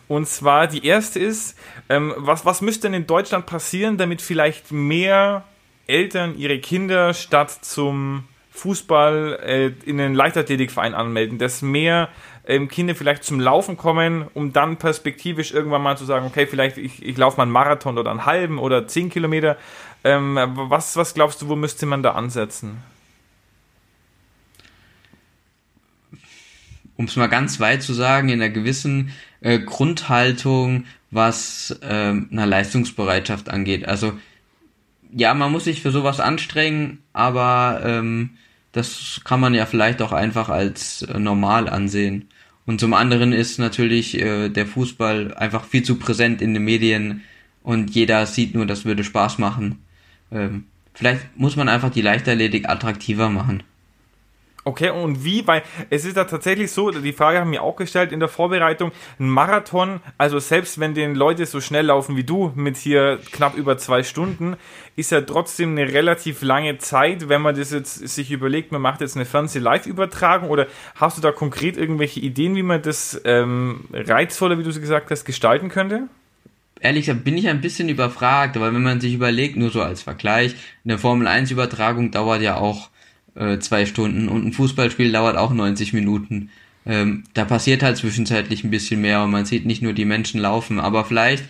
Und 0.06 0.28
zwar 0.28 0.68
die 0.68 0.86
erste 0.86 1.18
ist, 1.18 1.58
ähm, 1.88 2.14
was, 2.18 2.46
was 2.46 2.60
müsste 2.60 2.82
denn 2.82 2.94
in 2.94 3.08
Deutschland 3.08 3.46
passieren, 3.46 3.96
damit 3.96 4.22
vielleicht 4.22 4.70
mehr 4.70 5.42
Eltern 5.88 6.38
ihre 6.38 6.60
Kinder 6.60 7.12
statt 7.12 7.50
zum 7.50 8.22
Fußball 8.52 9.40
äh, 9.42 9.72
in 9.84 9.98
den 9.98 10.14
Leichtathletikverein 10.14 10.94
anmelden, 10.94 11.38
dass 11.38 11.62
mehr 11.62 12.10
ähm, 12.46 12.68
Kinder 12.68 12.94
vielleicht 12.94 13.24
zum 13.24 13.38
Laufen 13.40 13.76
kommen, 13.76 14.26
um 14.34 14.52
dann 14.52 14.76
perspektivisch 14.76 15.52
irgendwann 15.52 15.82
mal 15.82 15.96
zu 15.96 16.04
sagen, 16.04 16.26
okay, 16.26 16.46
vielleicht 16.46 16.76
ich, 16.76 17.02
ich 17.02 17.16
laufe 17.16 17.36
mal 17.36 17.44
einen 17.44 17.52
Marathon 17.52 17.98
oder 17.98 18.10
einen 18.10 18.26
halben 18.26 18.58
oder 18.58 18.88
zehn 18.88 19.10
Kilometer. 19.10 19.56
Ähm, 20.04 20.36
was, 20.36 20.96
was 20.96 21.14
glaubst 21.14 21.42
du, 21.42 21.48
wo 21.48 21.56
müsste 21.56 21.86
man 21.86 22.02
da 22.02 22.12
ansetzen? 22.12 22.78
Um 26.96 27.06
es 27.06 27.16
mal 27.16 27.28
ganz 27.28 27.60
weit 27.60 27.82
zu 27.82 27.94
sagen, 27.94 28.28
in 28.28 28.42
einer 28.42 28.52
gewissen 28.52 29.12
äh, 29.40 29.58
Grundhaltung, 29.58 30.84
was 31.10 31.78
äh, 31.82 31.86
einer 31.86 32.46
Leistungsbereitschaft 32.46 33.48
angeht. 33.48 33.86
Also 33.86 34.14
ja, 35.14 35.34
man 35.34 35.52
muss 35.52 35.64
sich 35.64 35.82
für 35.82 35.90
sowas 35.90 36.20
anstrengen, 36.20 37.02
aber 37.12 37.82
ähm, 37.84 38.30
das 38.72 39.20
kann 39.24 39.40
man 39.40 39.54
ja 39.54 39.66
vielleicht 39.66 40.02
auch 40.02 40.12
einfach 40.12 40.48
als 40.48 41.02
äh, 41.02 41.18
normal 41.18 41.68
ansehen. 41.68 42.28
Und 42.64 42.80
zum 42.80 42.94
anderen 42.94 43.32
ist 43.32 43.58
natürlich 43.58 44.20
äh, 44.20 44.48
der 44.48 44.66
Fußball 44.66 45.34
einfach 45.34 45.64
viel 45.64 45.82
zu 45.82 45.96
präsent 45.96 46.40
in 46.42 46.54
den 46.54 46.64
Medien 46.64 47.22
und 47.62 47.90
jeder 47.90 48.26
sieht 48.26 48.54
nur, 48.54 48.66
das 48.66 48.84
würde 48.84 49.04
Spaß 49.04 49.38
machen. 49.38 49.78
Ähm, 50.30 50.64
vielleicht 50.94 51.36
muss 51.36 51.56
man 51.56 51.68
einfach 51.68 51.90
die 51.90 52.02
Leichtathletik 52.02 52.68
attraktiver 52.68 53.28
machen. 53.30 53.62
Okay, 54.64 54.90
und 54.90 55.24
wie? 55.24 55.44
Weil 55.46 55.62
es 55.90 56.04
ist 56.04 56.16
ja 56.16 56.24
tatsächlich 56.24 56.70
so, 56.70 56.92
die 56.92 57.12
Frage 57.12 57.40
haben 57.40 57.50
wir 57.50 57.64
auch 57.64 57.74
gestellt 57.74 58.12
in 58.12 58.20
der 58.20 58.28
Vorbereitung, 58.28 58.92
ein 59.18 59.28
Marathon, 59.28 60.00
also 60.18 60.38
selbst 60.38 60.78
wenn 60.78 60.94
den 60.94 61.16
Leute 61.16 61.46
so 61.46 61.60
schnell 61.60 61.86
laufen 61.86 62.16
wie 62.16 62.22
du 62.22 62.52
mit 62.54 62.76
hier 62.76 63.18
knapp 63.32 63.56
über 63.56 63.76
zwei 63.76 64.04
Stunden, 64.04 64.56
ist 64.94 65.10
ja 65.10 65.20
trotzdem 65.22 65.72
eine 65.72 65.92
relativ 65.92 66.42
lange 66.42 66.78
Zeit, 66.78 67.28
wenn 67.28 67.42
man 67.42 67.56
das 67.56 67.72
jetzt 67.72 68.06
sich 68.08 68.30
überlegt, 68.30 68.70
man 68.70 68.82
macht 68.82 69.00
jetzt 69.00 69.16
eine 69.16 69.24
Fernseh-Live-Übertragung 69.24 70.48
oder 70.48 70.68
hast 70.94 71.18
du 71.18 71.22
da 71.22 71.32
konkret 71.32 71.76
irgendwelche 71.76 72.20
Ideen, 72.20 72.54
wie 72.54 72.62
man 72.62 72.82
das 72.82 73.20
ähm, 73.24 73.86
reizvoller, 73.92 74.58
wie 74.58 74.62
du 74.62 74.70
es 74.70 74.80
gesagt 74.80 75.10
hast, 75.10 75.24
gestalten 75.24 75.70
könnte? 75.70 76.08
ehrlich 76.82 77.06
gesagt 77.06 77.24
bin 77.24 77.38
ich 77.38 77.48
ein 77.48 77.60
bisschen 77.60 77.88
überfragt, 77.88 78.56
aber 78.56 78.74
wenn 78.74 78.82
man 78.82 79.00
sich 79.00 79.14
überlegt, 79.14 79.56
nur 79.56 79.70
so 79.70 79.82
als 79.82 80.02
Vergleich, 80.02 80.54
eine 80.84 80.98
Formel 80.98 81.26
1 81.26 81.50
Übertragung 81.50 82.10
dauert 82.10 82.42
ja 82.42 82.56
auch 82.56 82.90
äh, 83.34 83.58
zwei 83.58 83.86
Stunden 83.86 84.28
und 84.28 84.46
ein 84.46 84.52
Fußballspiel 84.52 85.12
dauert 85.12 85.36
auch 85.36 85.52
90 85.52 85.92
Minuten. 85.92 86.50
Ähm, 86.84 87.24
da 87.34 87.44
passiert 87.44 87.82
halt 87.82 87.96
zwischenzeitlich 87.96 88.64
ein 88.64 88.70
bisschen 88.70 89.00
mehr 89.00 89.22
und 89.22 89.30
man 89.30 89.44
sieht 89.44 89.66
nicht 89.66 89.82
nur 89.82 89.92
die 89.92 90.04
Menschen 90.04 90.40
laufen, 90.40 90.80
aber 90.80 91.04
vielleicht 91.04 91.44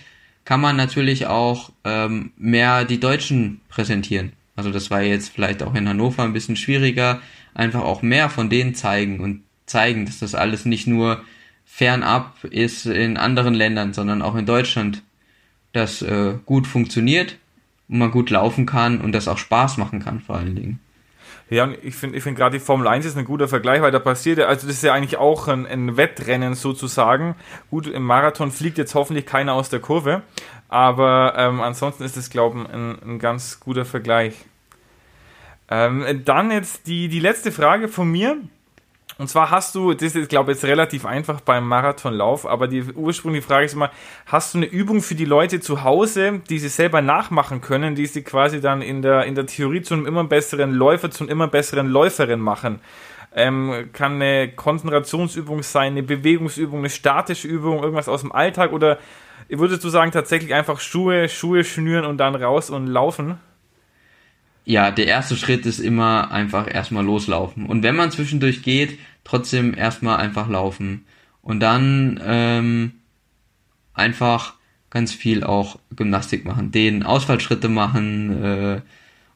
kann 0.44 0.60
man 0.60 0.76
natürlich 0.76 1.26
auch 1.26 1.72
ähm, 1.84 2.32
mehr 2.36 2.84
die 2.84 3.00
Deutschen 3.00 3.60
präsentieren. 3.68 4.32
Also 4.56 4.70
das 4.70 4.90
war 4.90 5.02
jetzt 5.02 5.30
vielleicht 5.30 5.62
auch 5.62 5.74
in 5.74 5.88
Hannover 5.88 6.24
ein 6.24 6.32
bisschen 6.32 6.56
schwieriger, 6.56 7.22
einfach 7.54 7.82
auch 7.82 8.02
mehr 8.02 8.28
von 8.28 8.50
denen 8.50 8.74
zeigen 8.74 9.20
und 9.20 9.42
zeigen, 9.66 10.04
dass 10.04 10.18
das 10.18 10.34
alles 10.34 10.64
nicht 10.64 10.86
nur 10.86 11.24
fernab 11.64 12.44
ist 12.44 12.86
in 12.86 13.16
anderen 13.16 13.54
Ländern, 13.54 13.94
sondern 13.94 14.20
auch 14.20 14.34
in 14.34 14.44
Deutschland, 14.44 15.02
das 15.72 16.02
äh, 16.02 16.34
gut 16.44 16.66
funktioniert 16.66 17.38
und 17.88 17.98
man 17.98 18.10
gut 18.10 18.28
laufen 18.28 18.66
kann 18.66 19.00
und 19.00 19.12
das 19.12 19.26
auch 19.26 19.38
Spaß 19.38 19.78
machen 19.78 20.00
kann 20.00 20.20
vor 20.20 20.36
allen 20.36 20.54
Dingen. 20.54 20.80
Ja, 21.52 21.64
und 21.64 21.76
ich 21.82 21.96
finde 21.96 22.16
ich 22.16 22.22
find 22.22 22.38
gerade 22.38 22.58
die 22.58 22.64
Formel 22.64 22.88
1 22.88 23.04
ist 23.04 23.18
ein 23.18 23.26
guter 23.26 23.46
Vergleich, 23.46 23.82
weil 23.82 23.90
da 23.90 23.98
passiert 23.98 24.38
ja, 24.38 24.46
also 24.46 24.66
das 24.66 24.76
ist 24.76 24.84
ja 24.84 24.94
eigentlich 24.94 25.18
auch 25.18 25.48
ein, 25.48 25.66
ein 25.66 25.98
Wettrennen 25.98 26.54
sozusagen. 26.54 27.34
Gut, 27.68 27.86
im 27.86 28.04
Marathon 28.04 28.50
fliegt 28.50 28.78
jetzt 28.78 28.94
hoffentlich 28.94 29.26
keiner 29.26 29.52
aus 29.52 29.68
der 29.68 29.80
Kurve, 29.80 30.22
aber 30.70 31.34
ähm, 31.36 31.60
ansonsten 31.60 32.04
ist 32.04 32.16
es, 32.16 32.30
glaube 32.30 32.58
ich, 32.58 32.72
ein, 32.72 32.98
ein 33.02 33.18
ganz 33.18 33.60
guter 33.60 33.84
Vergleich. 33.84 34.46
Ähm, 35.68 36.22
dann 36.24 36.50
jetzt 36.50 36.86
die, 36.86 37.08
die 37.08 37.20
letzte 37.20 37.52
Frage 37.52 37.88
von 37.88 38.10
mir. 38.10 38.38
Und 39.22 39.28
zwar 39.28 39.52
hast 39.52 39.76
du, 39.76 39.94
das 39.94 40.16
ist, 40.16 40.30
glaube 40.30 40.50
ich, 40.50 40.56
jetzt 40.56 40.64
relativ 40.64 41.06
einfach 41.06 41.40
beim 41.40 41.68
Marathonlauf, 41.68 42.44
aber 42.44 42.66
die 42.66 42.82
ursprüngliche 42.82 43.46
Frage 43.46 43.66
ist 43.66 43.74
immer, 43.74 43.92
hast 44.26 44.52
du 44.52 44.58
eine 44.58 44.66
Übung 44.66 45.00
für 45.00 45.14
die 45.14 45.26
Leute 45.26 45.60
zu 45.60 45.84
Hause, 45.84 46.40
die 46.50 46.58
sie 46.58 46.68
selber 46.68 47.02
nachmachen 47.02 47.60
können, 47.60 47.94
die 47.94 48.06
sie 48.06 48.24
quasi 48.24 48.60
dann 48.60 48.82
in 48.82 49.00
der, 49.00 49.26
in 49.26 49.36
der 49.36 49.46
Theorie 49.46 49.80
zu 49.80 49.94
einem 49.94 50.06
immer 50.06 50.24
besseren 50.24 50.72
Läufer, 50.72 51.12
zu 51.12 51.22
einem 51.22 51.30
immer 51.30 51.46
besseren 51.46 51.86
Läuferin 51.86 52.40
machen? 52.40 52.80
Ähm, 53.32 53.90
kann 53.92 54.20
eine 54.20 54.48
Konzentrationsübung 54.48 55.62
sein, 55.62 55.92
eine 55.92 56.02
Bewegungsübung, 56.02 56.80
eine 56.80 56.90
statische 56.90 57.46
Übung, 57.46 57.80
irgendwas 57.80 58.08
aus 58.08 58.22
dem 58.22 58.32
Alltag 58.32 58.72
oder 58.72 58.98
würdest 59.48 59.84
du 59.84 59.88
sagen, 59.88 60.10
tatsächlich 60.10 60.52
einfach 60.52 60.80
Schuhe, 60.80 61.28
Schuhe 61.28 61.62
schnüren 61.62 62.06
und 62.06 62.18
dann 62.18 62.34
raus 62.34 62.70
und 62.70 62.88
laufen? 62.88 63.38
Ja, 64.64 64.90
der 64.90 65.06
erste 65.06 65.36
Schritt 65.36 65.66
ist 65.66 65.80
immer 65.80 66.30
einfach 66.30 66.72
erstmal 66.72 67.04
loslaufen. 67.04 67.66
Und 67.66 67.82
wenn 67.82 67.96
man 67.96 68.10
zwischendurch 68.10 68.62
geht, 68.62 68.98
trotzdem 69.24 69.74
erstmal 69.74 70.18
einfach 70.18 70.48
laufen. 70.48 71.04
Und 71.42 71.60
dann 71.60 72.20
ähm, 72.24 72.92
einfach 73.94 74.54
ganz 74.90 75.12
viel 75.12 75.42
auch 75.42 75.78
Gymnastik 75.96 76.44
machen, 76.44 76.70
den 76.70 77.02
Ausfallschritte 77.02 77.68
machen 77.68 78.42
äh, 78.42 78.80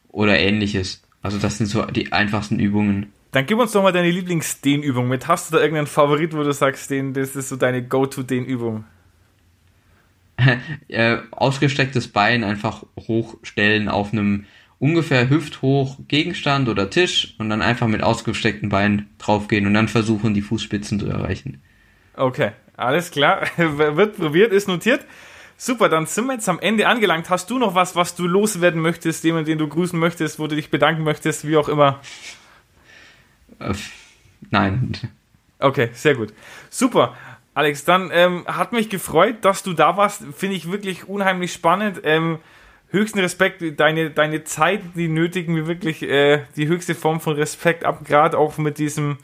oder 0.08 0.38
ähnliches. 0.38 1.02
Also 1.22 1.38
das 1.38 1.58
sind 1.58 1.66
so 1.66 1.82
die 1.86 2.12
einfachsten 2.12 2.60
Übungen. 2.60 3.12
Dann 3.32 3.46
gib 3.46 3.58
uns 3.58 3.72
doch 3.72 3.82
mal 3.82 3.92
deine 3.92 4.10
Lieblingsdehnübung 4.10 5.08
mit. 5.08 5.26
Hast 5.28 5.50
du 5.50 5.56
da 5.56 5.60
irgendeinen 5.60 5.88
Favorit, 5.88 6.34
wo 6.34 6.42
du 6.42 6.52
sagst, 6.52 6.90
den, 6.90 7.12
das 7.12 7.34
ist 7.34 7.48
so 7.48 7.56
deine 7.56 7.82
Go-To-Dehnübung? 7.82 8.84
äh, 10.88 11.18
ausgestrecktes 11.32 12.08
Bein 12.08 12.44
einfach 12.44 12.84
hochstellen 12.98 13.88
auf 13.88 14.12
einem 14.12 14.44
ungefähr 14.78 15.28
hüfthoch 15.30 15.96
Gegenstand 16.08 16.68
oder 16.68 16.90
Tisch 16.90 17.34
und 17.38 17.48
dann 17.48 17.62
einfach 17.62 17.86
mit 17.86 18.02
ausgestreckten 18.02 18.68
Beinen 18.68 19.08
draufgehen 19.18 19.66
und 19.66 19.74
dann 19.74 19.88
versuchen, 19.88 20.34
die 20.34 20.42
Fußspitzen 20.42 21.00
zu 21.00 21.06
erreichen. 21.06 21.62
Okay, 22.14 22.52
alles 22.76 23.10
klar. 23.10 23.46
Wird 23.56 24.16
probiert, 24.16 24.52
ist 24.52 24.68
notiert. 24.68 25.04
Super, 25.58 25.88
dann 25.88 26.04
sind 26.04 26.26
wir 26.26 26.34
jetzt 26.34 26.48
am 26.48 26.58
Ende 26.58 26.86
angelangt. 26.86 27.30
Hast 27.30 27.48
du 27.48 27.58
noch 27.58 27.74
was, 27.74 27.96
was 27.96 28.14
du 28.14 28.26
loswerden 28.26 28.80
möchtest, 28.80 29.24
jemanden, 29.24 29.46
den 29.46 29.58
du 29.58 29.68
grüßen 29.68 29.98
möchtest, 29.98 30.38
wo 30.38 30.46
du 30.46 30.54
dich 30.54 30.70
bedanken 30.70 31.02
möchtest, 31.02 31.46
wie 31.46 31.56
auch 31.56 31.68
immer? 31.68 32.00
Äh, 33.58 33.72
nein. 34.50 34.92
Okay, 35.58 35.88
sehr 35.94 36.14
gut. 36.14 36.34
Super. 36.68 37.16
Alex, 37.54 37.86
dann 37.86 38.10
ähm, 38.12 38.44
hat 38.46 38.72
mich 38.72 38.90
gefreut, 38.90 39.36
dass 39.40 39.62
du 39.62 39.72
da 39.72 39.96
warst. 39.96 40.24
Finde 40.36 40.56
ich 40.56 40.70
wirklich 40.70 41.08
unheimlich 41.08 41.54
spannend. 41.54 42.02
Ähm, 42.04 42.38
höchsten 42.88 43.18
Respekt, 43.18 43.62
deine, 43.78 44.10
deine 44.10 44.44
Zeit, 44.44 44.80
die 44.94 45.08
nötigen 45.08 45.54
mir 45.54 45.66
wirklich 45.66 46.02
äh, 46.02 46.42
die 46.56 46.68
höchste 46.68 46.94
Form 46.94 47.20
von 47.20 47.34
Respekt 47.34 47.84
ab, 47.84 48.04
gerade 48.04 48.38
auch 48.38 48.58
mit 48.58 48.78
diesem 48.78 49.18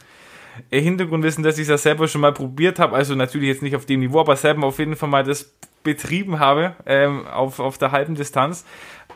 äh, 0.70 0.80
Hintergrundwissen, 0.80 1.44
dass 1.44 1.58
ich 1.58 1.68
das 1.68 1.82
selber 1.82 2.08
schon 2.08 2.20
mal 2.20 2.32
probiert 2.32 2.78
habe, 2.78 2.94
also 2.94 3.14
natürlich 3.14 3.48
jetzt 3.48 3.62
nicht 3.62 3.76
auf 3.76 3.86
dem 3.86 4.00
Niveau, 4.00 4.20
aber 4.20 4.36
selber 4.36 4.66
auf 4.66 4.78
jeden 4.78 4.96
Fall 4.96 5.08
mal 5.08 5.24
das 5.24 5.54
betrieben 5.82 6.38
habe 6.38 6.76
ähm, 6.86 7.26
auf, 7.26 7.58
auf 7.58 7.78
der 7.78 7.92
halben 7.92 8.14
Distanz. 8.14 8.64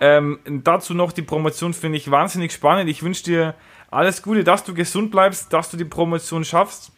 Ähm, 0.00 0.40
dazu 0.46 0.94
noch 0.94 1.12
die 1.12 1.22
Promotion 1.22 1.72
finde 1.72 1.98
ich 1.98 2.10
wahnsinnig 2.10 2.52
spannend. 2.52 2.90
Ich 2.90 3.02
wünsche 3.02 3.24
dir 3.24 3.54
alles 3.90 4.22
Gute, 4.22 4.44
dass 4.44 4.64
du 4.64 4.74
gesund 4.74 5.10
bleibst, 5.10 5.52
dass 5.52 5.70
du 5.70 5.76
die 5.76 5.84
Promotion 5.84 6.44
schaffst 6.44 6.92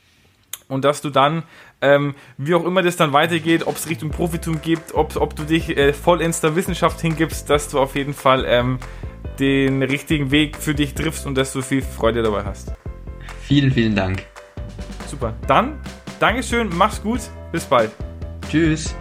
und 0.68 0.84
dass 0.84 1.00
du 1.00 1.10
dann, 1.10 1.42
ähm, 1.80 2.14
wie 2.36 2.54
auch 2.54 2.64
immer 2.64 2.82
das 2.82 2.96
dann 2.96 3.12
weitergeht, 3.12 3.66
ob 3.66 3.76
es 3.76 3.88
Richtung 3.88 4.10
Profitum 4.10 4.60
gibt, 4.60 4.94
ob, 4.94 5.16
ob 5.16 5.34
du 5.34 5.44
dich 5.44 5.76
äh, 5.76 5.92
vollends 5.92 6.40
der 6.40 6.54
Wissenschaft 6.56 7.00
hingibst, 7.00 7.50
dass 7.50 7.68
du 7.68 7.78
auf 7.80 7.96
jeden 7.96 8.14
Fall 8.14 8.44
ähm, 8.46 8.78
den 9.38 9.82
richtigen 9.82 10.30
Weg 10.30 10.56
für 10.56 10.74
dich 10.74 10.94
triffst 10.94 11.26
und 11.26 11.36
dass 11.36 11.52
du 11.52 11.62
viel 11.62 11.82
Freude 11.82 12.22
dabei 12.22 12.44
hast. 12.44 12.72
Vielen, 13.42 13.72
vielen 13.72 13.94
Dank. 13.94 14.24
Super. 15.06 15.34
Dann, 15.46 15.80
Dankeschön, 16.20 16.70
mach's 16.74 17.02
gut, 17.02 17.20
bis 17.50 17.64
bald. 17.64 17.90
Tschüss. 18.50 18.94